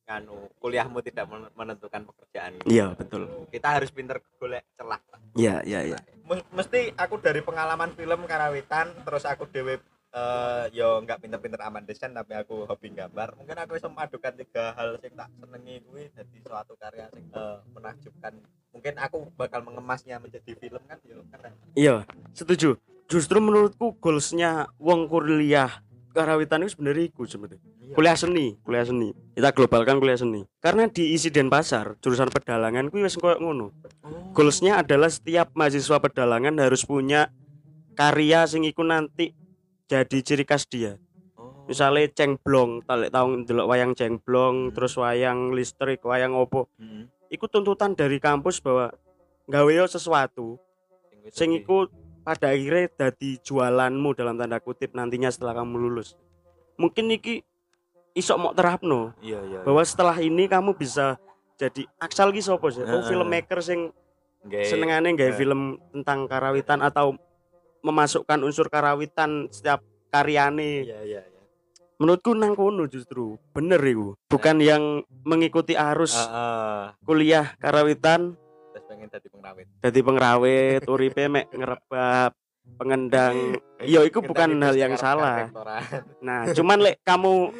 nganu 0.07 0.49
kuliahmu 0.63 1.03
tidak 1.05 1.29
men- 1.29 1.53
menentukan 1.53 2.09
pekerjaan. 2.09 2.57
Iya 2.65 2.97
betul. 2.97 3.29
Kita 3.53 3.77
harus 3.77 3.93
pinter 3.93 4.23
golek 4.41 4.65
celah. 4.79 5.01
Iya 5.37 5.61
iya 5.67 5.93
iya. 5.93 5.99
Mesti 6.27 6.97
aku 6.97 7.21
dari 7.21 7.45
pengalaman 7.45 7.93
film 7.93 8.25
karawitan 8.25 8.93
terus 9.05 9.29
aku 9.29 9.45
dewe 9.51 9.77
eh 10.17 10.65
yo 10.73 11.05
nggak 11.05 11.21
pinter-pinter 11.21 11.61
aman 11.61 11.85
desain 11.85 12.09
tapi 12.17 12.33
aku 12.33 12.65
hobi 12.65 12.89
gambar. 12.97 13.37
Mungkin 13.37 13.57
aku 13.61 13.77
bisa 13.77 13.93
memadukan 13.93 14.33
tiga 14.33 14.73
hal 14.73 14.97
sing 15.05 15.13
tak 15.13 15.29
senengi 15.37 15.85
kuwi 15.85 16.09
jadi 16.17 16.37
suatu 16.41 16.73
karya 16.81 17.07
sing 17.13 17.29
eh, 17.29 17.59
menakjubkan. 17.77 18.33
Mungkin 18.73 18.95
aku 18.97 19.29
bakal 19.37 19.61
mengemasnya 19.61 20.17
menjadi 20.17 20.57
film 20.57 20.81
kan 20.89 20.97
yo 21.05 21.21
kan 21.29 21.53
iya 21.77 22.09
setuju. 22.33 22.81
Justru 23.07 23.39
menurutku 23.39 23.95
goalsnya 24.01 24.73
wong 24.81 25.07
kuliah 25.07 25.85
karawitan 26.17 26.65
itu 26.65 26.81
sebenarnya 26.81 27.13
iku 27.13 27.29
sebenarnya. 27.29 27.61
Iya. 27.61 27.95
kuliah 27.95 28.17
seni 28.17 28.47
kuliah 28.65 28.89
seni. 28.89 29.13
Kita 29.37 29.53
globalkan 29.53 30.01
kuliah 30.01 30.17
seni. 30.17 30.49
Karena 30.65 30.89
di 30.89 31.13
isi 31.13 31.29
Denpasar 31.29 32.01
jurusan 32.01 32.33
pedalangan 32.33 32.89
kuwi 32.89 33.05
wis 33.05 33.21
koyo 33.21 33.37
ngono. 33.37 33.69
Oh. 34.01 34.33
goalsnya 34.33 34.81
adalah 34.81 35.13
setiap 35.13 35.53
mahasiswa 35.53 36.01
pedalangan 36.01 36.57
harus 36.57 36.89
punya 36.89 37.29
karya 37.93 38.49
sing 38.49 38.65
iku 38.65 38.81
nanti 38.81 39.37
jadi 39.87 40.19
ciri 40.23 40.45
khas 40.45 40.67
dia. 40.67 40.99
Oh. 41.37 41.69
misalnya 41.69 42.09
cengblong 42.15 42.81
talek 42.83 43.13
tahun 43.13 43.45
delok 43.45 43.67
wayang 43.69 43.93
cengblong 43.93 44.73
terus 44.73 44.97
wayang 44.97 45.53
listrik 45.53 46.01
wayang 46.03 46.33
opo 46.33 46.67
Hmm. 46.81 47.11
iku 47.29 47.45
tuntutan 47.47 47.93
dari 47.93 48.17
kampus 48.17 48.63
bahwa 48.63 48.95
gawe 49.47 49.73
sesuatu 49.87 50.57
sing 51.31 51.55
iku 51.55 51.91
pada 52.23 52.51
akhirnya 52.51 52.91
dadi 52.91 53.39
jualanmu 53.39 54.15
dalam 54.15 54.35
tanda 54.35 54.59
kutip 54.59 54.91
nantinya 54.95 55.31
setelah 55.31 55.63
kamu 55.63 55.79
lulus. 55.79 56.19
Mungkin 56.75 57.07
iki 57.15 57.47
isok 58.15 58.37
mau 58.41 58.51
terapno 58.51 59.15
iya 59.23 59.39
iya 59.47 59.61
bahwa 59.63 59.85
setelah 59.85 60.17
ini 60.19 60.49
kamu 60.51 60.75
bisa 60.75 61.21
jadi 61.55 61.87
aksal 62.01 62.33
ki 62.33 62.41
sapa 62.43 62.67
sih 62.73 62.83
Heeh. 62.83 63.05
filmmaker 63.07 63.61
sing 63.61 63.93
senengane 64.67 65.13
gawe 65.15 65.33
film 65.35 65.77
tentang 65.93 66.27
karawitan 66.27 66.81
atau 66.81 67.15
memasukkan 67.85 68.41
unsur 68.45 68.71
karawitan 68.71 69.49
setiap 69.51 69.83
karyane. 70.13 70.87
Iya 70.87 71.01
iya 71.05 71.23
iya. 71.25 71.43
Menurutku 71.97 72.37
nang 72.37 72.53
kono 72.53 72.85
justru 72.89 73.41
bener 73.57 73.81
iku. 73.81 74.13
Bukan 74.29 74.61
yang 74.61 75.01
mengikuti 75.25 75.73
arus 75.73 76.13
Heeh. 76.13 76.93
kuliah 77.09 77.57
karawitan. 77.57 78.37
Terus 78.77 78.85
pengen 78.85 79.09
jadi 79.09 79.29
pengrawit. 79.33 79.67
Jadi 79.81 80.01
pengrawit 80.05 80.83
uripe 80.85 81.25
mek 81.33 81.49
ngerebab 81.49 82.37
pengendang. 82.77 83.57
Iya 83.81 84.05
itu 84.05 84.21
bukan 84.21 84.61
hal 84.61 84.77
yang 84.77 84.95
salah. 85.01 85.49
nah 86.21 86.51
cuman 86.53 86.79
lek 86.85 87.01
kamu 87.01 87.55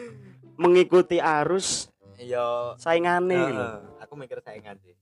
mengikuti 0.61 1.17
arus 1.17 1.89
iya. 2.21 2.77
saingane. 2.77 3.41
Lho. 3.41 3.69
aku 4.05 4.13
mikir 4.21 4.39
saingan 4.45 4.77
sih. 4.85 4.93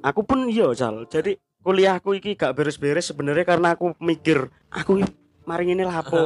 Aku 0.00 0.26
pun 0.26 0.48
iya 0.50 0.72
Sal. 0.74 1.06
Jadi 1.06 1.36
kuliahku 1.60 2.16
iki 2.16 2.36
gak 2.36 2.56
beres-beres 2.56 3.08
sebenarnya 3.08 3.44
karena 3.44 3.76
aku 3.76 3.92
mikir 4.00 4.48
aku 4.72 5.04
mari 5.44 5.72
ini 5.72 5.82
lapo. 5.84 6.16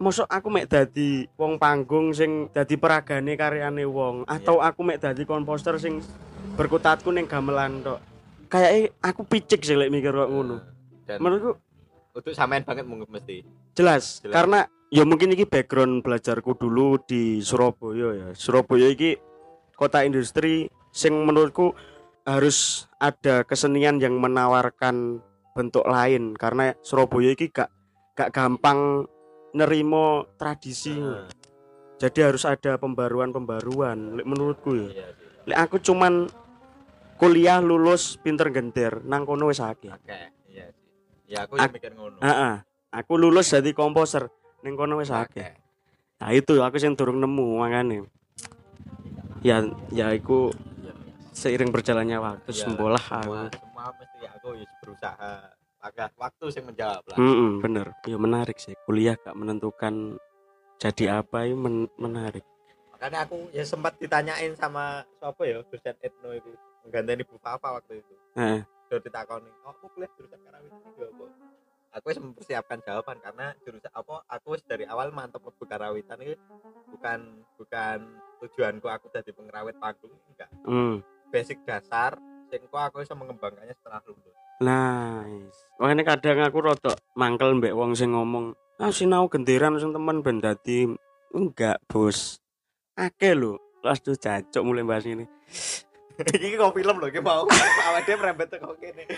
Mosok 0.00 0.30
aku 0.30 0.48
mek 0.48 0.70
dadi 0.70 1.26
wong 1.36 1.58
panggung 1.60 2.14
sing 2.16 2.48
dadi 2.54 2.78
peragane 2.78 3.34
karyane 3.36 3.84
wong 3.84 4.24
atau 4.24 4.62
aku 4.62 4.80
mek 4.86 5.02
dadi 5.02 5.26
komposer 5.26 5.76
sing 5.76 6.00
berkutatku 6.56 7.10
ning 7.12 7.26
gamelan 7.28 7.82
tok. 7.84 7.98
Kayak 8.50 8.94
aku 9.04 9.22
picik 9.26 9.60
sih 9.66 9.76
lek 9.76 9.92
mikir 9.92 10.14
kok 10.14 10.30
ngono. 10.30 10.62
Menurutku 11.18 11.58
untuk 12.14 12.32
samain 12.34 12.62
banget 12.62 12.86
mungkin 12.86 13.06
mesti 13.10 13.46
jelas, 13.74 14.18
Jelas. 14.22 14.34
karena 14.34 14.60
ya 14.90 15.06
mungkin 15.06 15.30
iki 15.30 15.46
background 15.46 16.02
belajarku 16.02 16.58
dulu 16.58 16.98
di 17.02 17.38
Surabaya 17.42 18.08
ya. 18.14 18.28
Surabaya 18.34 18.90
iki 18.90 19.18
kota 19.78 20.02
industri 20.02 20.66
sing 20.90 21.14
menurutku 21.14 21.74
harus 22.30 22.86
ada 22.96 23.42
kesenian 23.42 23.98
yang 23.98 24.14
menawarkan 24.16 25.18
bentuk 25.50 25.82
lain 25.84 26.38
karena 26.38 26.78
Surabaya 26.80 27.34
iki 27.34 27.50
gak 27.50 27.68
gak 28.14 28.30
gampang 28.30 29.06
nerimo 29.50 30.30
tradisi. 30.38 30.94
Heeh, 30.94 31.26
Jadi 32.00 32.18
harus 32.24 32.48
ada 32.48 32.80
pembaruan-pembaruan 32.80 34.22
menurutku 34.24 34.72
ya. 34.72 34.88
iya 34.88 35.06
sih 35.12 35.28
Lek 35.44 35.58
aku 35.58 35.76
cuman 35.82 36.30
kuliah 37.16 37.60
lulus 37.60 38.16
pinter 38.16 38.48
genter 38.48 39.04
nang 39.04 39.28
kono 39.28 39.52
wis 39.52 39.60
akeh. 39.60 39.92
oke 39.92 40.20
iya 40.48 40.64
sih 40.72 40.88
ya 41.28 41.44
aku 41.44 41.60
Ak- 41.60 41.68
yang 41.68 41.74
mikir 41.76 41.92
ngono 41.92 42.16
Heeh. 42.22 42.54
Aku 42.90 43.14
lulus 43.14 43.52
jadi 43.52 43.70
komposer 43.70 44.32
ning 44.62 44.74
kono 44.74 44.96
wis 44.96 45.12
akeh. 45.12 45.54
Nah 46.18 46.30
itu 46.32 46.56
aku 46.58 46.76
sing 46.76 46.96
durung 46.96 47.20
nemu 47.20 47.60
makane. 47.60 48.08
Ya 49.40 49.60
ya 49.90 50.12
iku 50.12 50.52
Iya. 50.52 50.69
Seiring 51.32 51.70
berjalannya 51.70 52.18
waktu 52.18 52.50
Iya, 52.50 52.62
sembolah 52.64 53.00
semua 53.00 53.46
aku. 53.46 53.56
semua 53.56 53.84
mesti 53.94 54.18
aku 54.26 54.48
ya 54.54 54.68
berusaha 54.78 55.30
agak 55.80 56.10
waktu 56.14 56.44
sih 56.50 56.60
menjawab 56.60 57.02
lah 57.06 57.16
Heeh, 57.16 57.50
bener. 57.58 57.86
Ya 58.04 58.16
menarik 58.16 58.56
sih. 58.56 58.76
Kuliah 58.84 59.16
gak 59.16 59.32
menentukan 59.32 60.20
jadi 60.76 61.20
apa 61.20 61.44
itu 61.44 61.56
men- 61.56 61.92
menarik. 61.96 62.44
makanya 62.90 63.24
aku 63.24 63.48
ya 63.48 63.64
sempat 63.64 63.96
ditanyain 63.96 64.52
sama 64.54 65.00
siapa 65.16 65.40
ya 65.42 65.64
dosen 65.64 65.96
etno 65.98 66.36
itu 66.36 66.52
mengganteni 66.84 67.24
Bu 67.24 67.40
Fafa 67.40 67.72
waktu 67.72 67.96
itu 67.96 68.12
Heeh. 68.36 68.60
udah 68.60 69.00
ditakoni 69.00 69.48
oh 69.64 69.72
aku 69.72 69.88
kuliah 69.90 70.10
jurusan 70.14 70.36
karawitan 70.38 70.84
juga 70.90 71.08
kok 71.08 71.30
aku 71.90 72.04
wis 72.06 72.20
mempersiapkan 72.20 72.78
jawaban 72.82 73.16
karena 73.18 73.56
jurusan 73.58 73.88
apa 73.90 74.20
aku 74.26 74.52
dari 74.62 74.84
awal 74.84 75.08
mantep 75.10 75.40
ke 75.40 75.64
karawitan 75.64 76.20
itu 76.20 76.36
bukan 76.92 77.18
bukan 77.56 77.98
tujuanku 78.38 78.86
aku 78.86 79.08
jadi 79.08 79.32
pengrawit 79.32 79.80
panggung 79.80 80.12
enggak 80.28 80.52
Hmm. 80.60 81.00
Basic 81.30 81.62
dasar 81.62 82.18
sing 82.46 82.60
kok 82.62 82.82
aku 82.82 83.00
bisa 83.00 83.14
mengembangkannya 83.14 83.72
setelah 83.72 84.02
lulus 84.04 84.34
Nice. 84.60 85.56
Makanya 85.80 86.04
kadang 86.06 86.44
aku 86.44 86.60
rodok 86.60 86.92
mangkel 87.16 87.56
mbek 87.56 87.72
wong 87.72 87.96
sing 87.96 88.12
ngomong, 88.12 88.52
"Ah 88.76 88.92
sinau 88.92 89.24
genderan 89.24 89.80
sing 89.80 89.88
temen 89.88 90.20
ben 90.20 90.36
dadi." 90.36 90.84
Enggak, 91.32 91.80
Bos. 91.88 92.44
Akeh 92.92 93.32
lho. 93.32 93.56
Las 93.80 94.04
tuh 94.04 94.12
cacok 94.12 94.60
mulai 94.60 94.84
bahas 94.84 95.08
ini. 95.08 95.24
iki 96.36 96.60
kok 96.60 96.76
film 96.76 97.00
loh 97.00 97.08
iki 97.08 97.24
mau 97.24 97.48
awake 97.88 98.12
merembet 98.12 98.52
kok 98.52 98.76
kene 98.76 99.08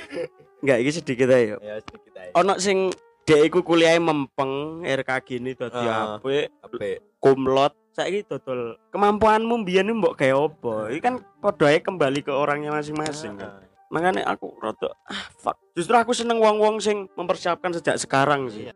Enggak, 0.63 0.79
iki 0.79 0.91
sedikit 0.95 1.27
aja. 1.27 1.59
ya 1.59 1.75
sedikit 1.83 2.13
aja 2.15 2.31
Ono 2.39 2.55
sing 2.63 2.95
dek 3.27 3.51
iku 3.51 3.67
kuliah 3.67 3.99
mempeng 3.99 4.87
RKG 4.87 5.43
ini 5.43 5.59
dadi 5.59 5.83
Ah. 5.83 6.23
apik, 6.23 6.55
Ape. 6.63 7.03
kumlot. 7.19 7.75
Saiki 7.93 8.25
dodol 8.25 8.81
kemampuanmu 8.89 9.69
biyen 9.69 9.93
ini 9.93 10.01
mbok 10.01 10.17
kayak 10.17 10.41
apa? 10.41 10.89
Iki 10.97 11.01
kan 11.05 11.21
padha 11.45 11.77
kembali 11.77 12.25
ke 12.25 12.33
orangnya 12.33 12.73
masing-masing 12.73 13.37
kan. 13.37 13.69
Makanya 13.93 14.25
aku 14.33 14.49
rodok 14.57 14.97
ah 15.05 15.29
fuck. 15.37 15.61
Justru 15.77 15.93
aku 16.01 16.17
seneng 16.17 16.41
wong-wong 16.41 16.81
sing 16.81 17.13
mempersiapkan 17.21 17.77
sejak 17.77 18.01
sekarang 18.01 18.49
sih. 18.49 18.73
Iya. 18.73 18.75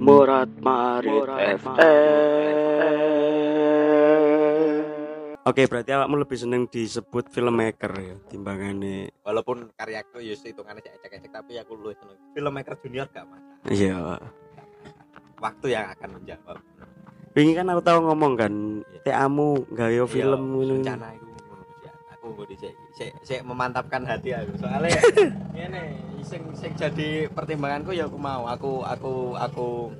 Murat 0.00 0.48
Marit 0.64 1.28
FM. 1.60 3.11
Oke, 5.42 5.66
berarti 5.66 5.90
awakmu 5.90 6.22
lebih 6.22 6.38
seneng 6.38 6.70
disebut 6.70 7.26
filmmaker 7.26 7.90
ya 7.92 8.14
timbangane. 8.30 9.10
walaupun 9.26 9.74
karyaku 9.74 10.22
ya 10.22 10.38
hitungannya 10.38 10.78
sih 10.78 10.94
ecek-ecek 10.94 11.30
tapi 11.30 11.58
aku 11.58 11.74
lu 11.74 11.90
seneng 11.90 12.14
filmmaker 12.30 12.78
junior 12.78 13.10
gak 13.10 13.26
masalah 13.26 13.58
Iya. 13.66 14.22
waktu 15.38 15.66
yang 15.68 15.90
akan 15.90 16.10
menjawab 16.14 16.56
Wingi 17.32 17.56
kan 17.56 17.66
aku 17.66 17.80
tahu 17.80 17.98
ngomong 18.04 18.32
kan, 18.36 18.54
Iya. 18.86 19.00
TAmu 19.02 19.66
gawe 19.68 20.06
film 20.06 20.40
ngono. 20.52 20.78
rencana 20.78 21.10
sih. 21.10 21.30
aku 22.12 22.26
gue 22.38 22.46
di 22.46 22.56
saya 23.26 23.42
memantapkan 23.42 24.06
hati 24.06 24.30
aku 24.30 24.54
soalnya 24.54 24.94
ini 25.58 25.82
sing 26.22 26.54
sing 26.54 26.70
jadi 26.78 27.26
pertimbanganku 27.26 27.90
ya 27.90 28.06
aku 28.06 28.14
mau 28.14 28.46
aku 28.46 28.86
aku 28.86 29.34
aku 29.34 29.90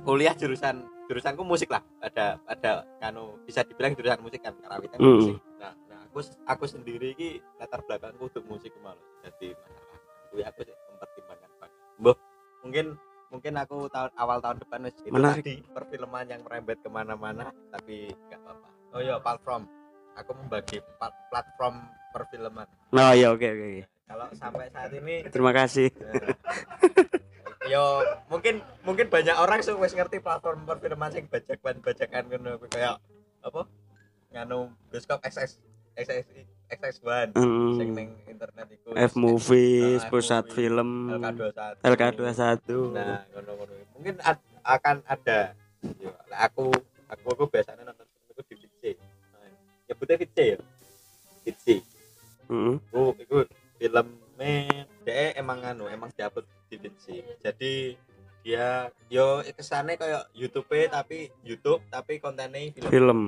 kuliah 0.00 0.32
jurusan 0.32 0.80
jurusanku 1.10 1.42
musik 1.42 1.66
lah 1.68 1.82
ada 1.98 2.38
ada 2.46 2.86
kanu 3.02 3.34
bisa 3.42 3.66
dibilang 3.66 3.98
jurusan 3.98 4.22
musik 4.22 4.38
kan 4.38 4.54
karawitan 4.56 4.94
Mm. 4.96 5.10
musik 5.10 5.36
nah, 5.58 5.74
nah 5.84 5.98
aku 6.06 6.22
aku 6.46 6.64
sendiri 6.64 7.10
ki 7.12 7.28
latar 7.58 7.82
belakangku 7.82 8.30
untuk 8.30 8.46
musik 8.46 8.70
malah 8.78 9.02
jadi 9.20 9.50
masalah 9.52 9.98
Kuwi 10.30 10.46
aku 10.46 10.62
sih 10.62 10.74
mempertimbangkan 10.86 11.50
banget 11.58 11.78
Mbah, 11.98 12.16
mungkin 12.62 12.86
mungkin 13.26 13.52
aku 13.56 13.76
tahun 13.90 14.10
awal 14.14 14.38
tahun 14.38 14.58
depan 14.58 14.86
itu 14.86 15.10
Menarik. 15.10 15.42
tadi 15.42 15.54
perfilman 15.66 16.26
yang 16.26 16.40
merembet 16.46 16.78
ke 16.78 16.86
mana-mana 16.86 17.50
tapi 17.74 18.06
nggak 18.30 18.38
apa-apa 18.40 18.68
oh 18.94 19.00
iya 19.00 19.18
platform 19.18 19.66
aku 20.14 20.30
membagi 20.32 20.78
plat- 20.94 21.18
platform 21.26 21.74
perfilman 22.10 22.70
Nah, 22.90 23.14
ya 23.14 23.30
oke 23.30 23.42
oke. 23.44 23.66
oke. 23.68 23.82
kalau 24.06 24.26
sampai 24.34 24.66
saat 24.70 24.90
ini 24.90 25.22
Terima 25.26 25.50
kasih. 25.50 25.90
yo 27.70 28.02
mungkin 28.26 28.58
mungkin 28.82 29.06
banyak 29.06 29.36
orang 29.38 29.62
sih 29.62 29.70
wis 29.78 29.94
ngerti 29.94 30.18
platform 30.18 30.66
perfilman 30.66 31.14
sing 31.14 31.30
bajakan 31.30 31.78
bajakan 31.78 32.22
ngono 32.26 32.58
kuwi 32.58 32.70
kayak 32.74 32.98
apa? 33.40 33.62
Nganu 34.34 34.74
bioskop 34.90 35.22
XX 35.22 35.54
XX 35.94 36.26
XX1 36.70 37.34
Hmm. 37.34 37.78
sing 37.78 37.88
ning 37.94 38.08
internet 38.26 38.66
iku. 38.70 38.90
F 38.94 39.14
movies, 39.14 40.02
Nah, 40.02 40.10
pusat 40.10 40.44
film, 40.50 40.90
LK21 41.14 41.82
LK21. 41.82 42.70
nah 42.94 43.22
mungkin 43.94 44.14
ad- 44.22 44.48
akan 44.66 44.96
ada. 45.06 45.54
Yo 45.98 46.10
aku 46.34 46.74
aku 47.06 47.26
aku 47.32 47.44
biasanya 47.48 47.86
nonton 47.86 48.06
itu 48.30 48.42
di 48.50 48.54
VC 48.60 48.82
nah, 49.30 49.46
nyebutnya 49.86 50.16
VC 50.18 50.38
ya? 50.54 50.58
VC 51.42 51.66
Heeh. 52.50 52.76
Oh, 52.90 53.14
itu 53.14 53.46
filmnya 53.78 54.84
dia 55.00 55.32
emang 55.38 55.62
anu, 55.62 55.86
emang 55.86 56.10
diupload 56.10 56.49
VC. 57.00 57.24
Jadi 57.40 57.72
dia 58.40 58.88
yo 59.08 59.40
kesannya 59.52 59.96
kayak 59.96 60.32
YouTube 60.32 60.68
tapi 60.88 61.32
YouTube 61.40 61.80
tapi 61.88 62.20
kontennya 62.20 62.68
film. 62.76 62.90
Film. 62.92 63.20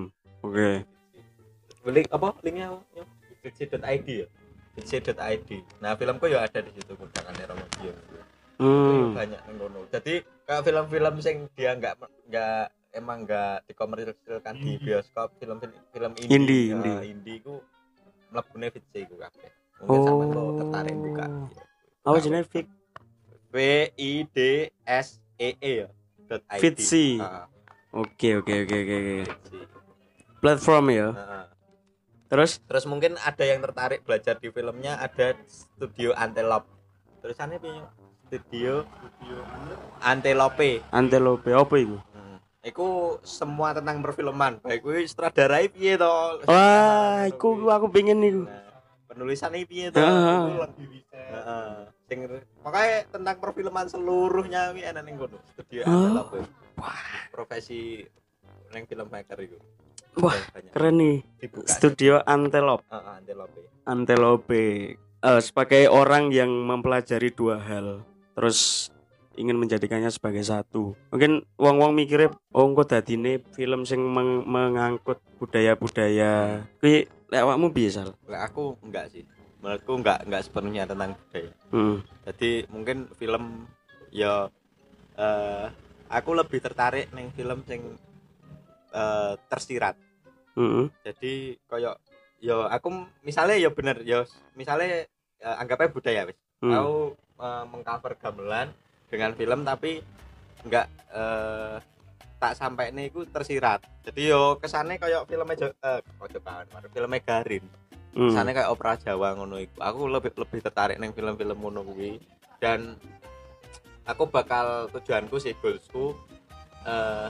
Oke. 0.45 0.85
Beli 1.83 2.05
apa 2.12 2.37
linknya 2.45 2.77
apa? 2.77 2.85
VC.id 3.43 4.07
ya. 4.07 4.29
VC.id. 4.73 5.51
Nah, 5.83 5.97
filmku 5.97 6.31
ya 6.31 6.47
ada 6.47 6.61
di 6.62 6.70
situ 6.73 6.93
kundangannya 6.95 7.45
Romodio. 7.45 7.93
Hmm. 8.62 9.12
Banyak 9.16 9.41
ngono. 9.59 9.81
Jadi 9.91 10.23
kayak 10.47 10.62
film-film 10.62 11.14
sing 11.18 11.37
dia 11.53 11.75
nggak 11.75 11.99
nggak 12.31 12.64
emang 12.95 13.25
nggak 13.25 13.66
dikomersilkan 13.66 14.55
di 14.55 14.77
bioskop 14.79 15.33
film 15.41 15.59
film 15.91 16.12
indie 16.20 16.37
Indie, 16.37 16.64
ya, 16.68 16.73
indie. 16.77 16.97
indie 17.09 17.37
ku 17.43 17.59
mlebune 18.31 18.68
VC 18.70 18.93
ku 19.11 19.16
kabeh. 19.18 19.51
Mungkin 19.83 20.01
sampean 20.07 20.31
Oh. 20.39 20.55
tertarik 20.57 20.95
buka. 20.95 21.27
Apa 22.03 22.16
jenenge 22.23 22.47
Fik? 22.47 22.66
V 23.53 23.57
I 24.01 24.25
D 24.33 24.39
S 24.89 25.21
E 25.37 25.61
E 25.61 25.73
ya. 25.85 25.89
Ah, 27.21 27.45
Oke 27.93 28.41
oke 28.41 28.55
oke 28.65 28.77
oke. 28.81 28.99
Platform 30.41 30.85
ya. 30.89 31.09
Nah, 31.13 31.45
Terus 32.33 32.65
Terus 32.65 32.89
mungkin 32.89 33.21
ada 33.21 33.45
yang 33.45 33.61
tertarik 33.61 34.09
belajar 34.09 34.41
di 34.41 34.49
filmnya 34.49 34.97
ada 34.97 35.37
studio 35.45 36.17
Antelope. 36.17 36.65
Tulisannya 37.21 37.61
piye? 37.61 37.85
Studio 38.25 38.89
Antelope. 40.01 40.81
Antelope 40.89 41.53
apa 41.53 41.75
itu? 41.77 42.01
Hmm. 42.17 42.41
Iku 42.65 43.21
semua 43.21 43.77
tentang 43.77 44.01
perfilman. 44.01 44.65
Baik 44.65 44.81
kuwi 44.81 45.05
sutradarai 45.05 45.69
piye 45.69 46.01
to? 46.01 46.41
Wah, 46.49 47.29
iku 47.29 47.69
aku 47.69 47.93
pengen 47.93 48.25
niku. 48.25 48.49
Nah, 48.49 48.81
penulisannya 49.13 49.69
piye 49.69 49.93
to? 49.93 50.01
Heeh. 50.01 51.93
Sing 52.13 52.29
makanya 52.61 53.09
tentang 53.09 53.41
perfilman 53.41 53.89
seluruhnya 53.89 54.77
kuwi 54.77 54.85
enak 54.85 55.01
ning 55.01 55.17
kono. 55.17 55.41
Studio 55.49 55.81
Oh. 55.83 55.97
Antelope. 56.13 56.39
Profesi 57.33 58.05
neng 58.69 58.85
filmmaker 58.85 59.41
iku. 59.41 59.57
Wah, 60.21 60.37
Banyak. 60.53 60.77
keren 60.77 60.95
nih. 61.01 61.17
Dibuka. 61.41 61.73
Studio 61.73 62.21
Antelope. 62.21 62.85
Heeh, 62.85 63.13
Antelope. 63.17 63.61
Antelope. 63.89 64.65
Eh, 65.23 65.41
sebagai 65.41 65.89
orang 65.89 66.29
yang 66.29 66.53
mempelajari 66.53 67.33
dua 67.33 67.57
hal, 67.57 68.05
terus 68.37 68.93
ingin 69.33 69.57
menjadikannya 69.57 70.13
sebagai 70.13 70.45
satu. 70.45 70.93
Mungkin 71.09 71.49
wong-wong 71.57 71.97
mikirnya, 71.97 72.29
oh 72.53 72.69
engko 72.69 72.85
dadine 72.85 73.41
film 73.57 73.89
sing 73.89 74.05
meng- 74.05 74.45
mengangkut 74.45 75.17
budaya-budaya. 75.41 76.61
Kuwi 76.77 77.09
lek 77.33 77.41
awakmu 77.41 77.73
piye, 77.73 77.89
Sal? 77.89 78.13
Lah 78.29 78.45
aku 78.45 78.77
enggak 78.85 79.09
sih. 79.09 79.25
Menurutku 79.63 79.93
enggak 79.95 80.27
enggak 80.27 80.43
sepenuhnya 80.43 80.85
tentang 80.91 81.15
budaya. 81.15 81.51
Hmm. 81.71 81.97
Jadi 82.27 82.51
mungkin 82.69 83.07
film 83.15 83.71
ya 84.11 84.51
eh 85.17 85.67
aku 86.11 86.31
lebih 86.35 86.59
tertarik 86.59 87.09
neng 87.15 87.31
film 87.33 87.63
sing 87.65 87.95
eh 88.93 89.33
tersirat. 89.47 89.95
Heeh. 90.59 90.87
Jadi 91.07 91.33
koyo 91.71 91.95
yo 92.43 92.67
aku 92.67 93.07
misalnya 93.23 93.55
ya 93.55 93.71
bener 93.71 94.03
yo 94.03 94.27
misalnya 94.59 95.07
eh, 95.39 95.57
anggapnya 95.63 95.95
budaya 95.95 96.27
wis. 96.27 96.37
Hmm. 96.59 96.75
Aku 96.75 97.15
eh, 97.39 97.65
mengcover 97.71 98.19
gamelan 98.19 98.75
dengan 99.07 99.31
film 99.39 99.63
tapi 99.63 100.03
enggak 100.67 100.91
eh 101.15 101.79
tak 102.43 102.59
sampai 102.59 102.91
nih 102.91 103.15
tersirat. 103.31 103.87
Jadi 104.03 104.27
yo 104.27 104.59
kesannya 104.59 104.99
kayak 104.99 105.31
filmnya 105.31 105.55
Jo- 105.55 105.79
kok 105.79 106.27
Jepang, 106.27 106.67
filmnya 106.91 107.23
Garin. 107.23 107.63
Hmm. 108.13 108.33
Sana 108.33 108.53
kayak 108.53 108.69
opera 108.69 109.01
Jawa 109.01 109.33
ngono 109.33 109.57
iku. 109.57 109.81
Aku 109.81 110.05
lebih 110.05 110.37
lebih 110.37 110.61
tertarik 110.61 111.01
neng 111.01 111.17
film-film 111.17 111.57
ngono 111.57 111.81
kuwi 111.81 112.21
dan 112.61 112.95
aku 114.05 114.29
bakal 114.29 114.93
tujuanku 114.93 115.41
sih 115.41 115.57
goalsku 115.59 116.15
eh 116.87 117.29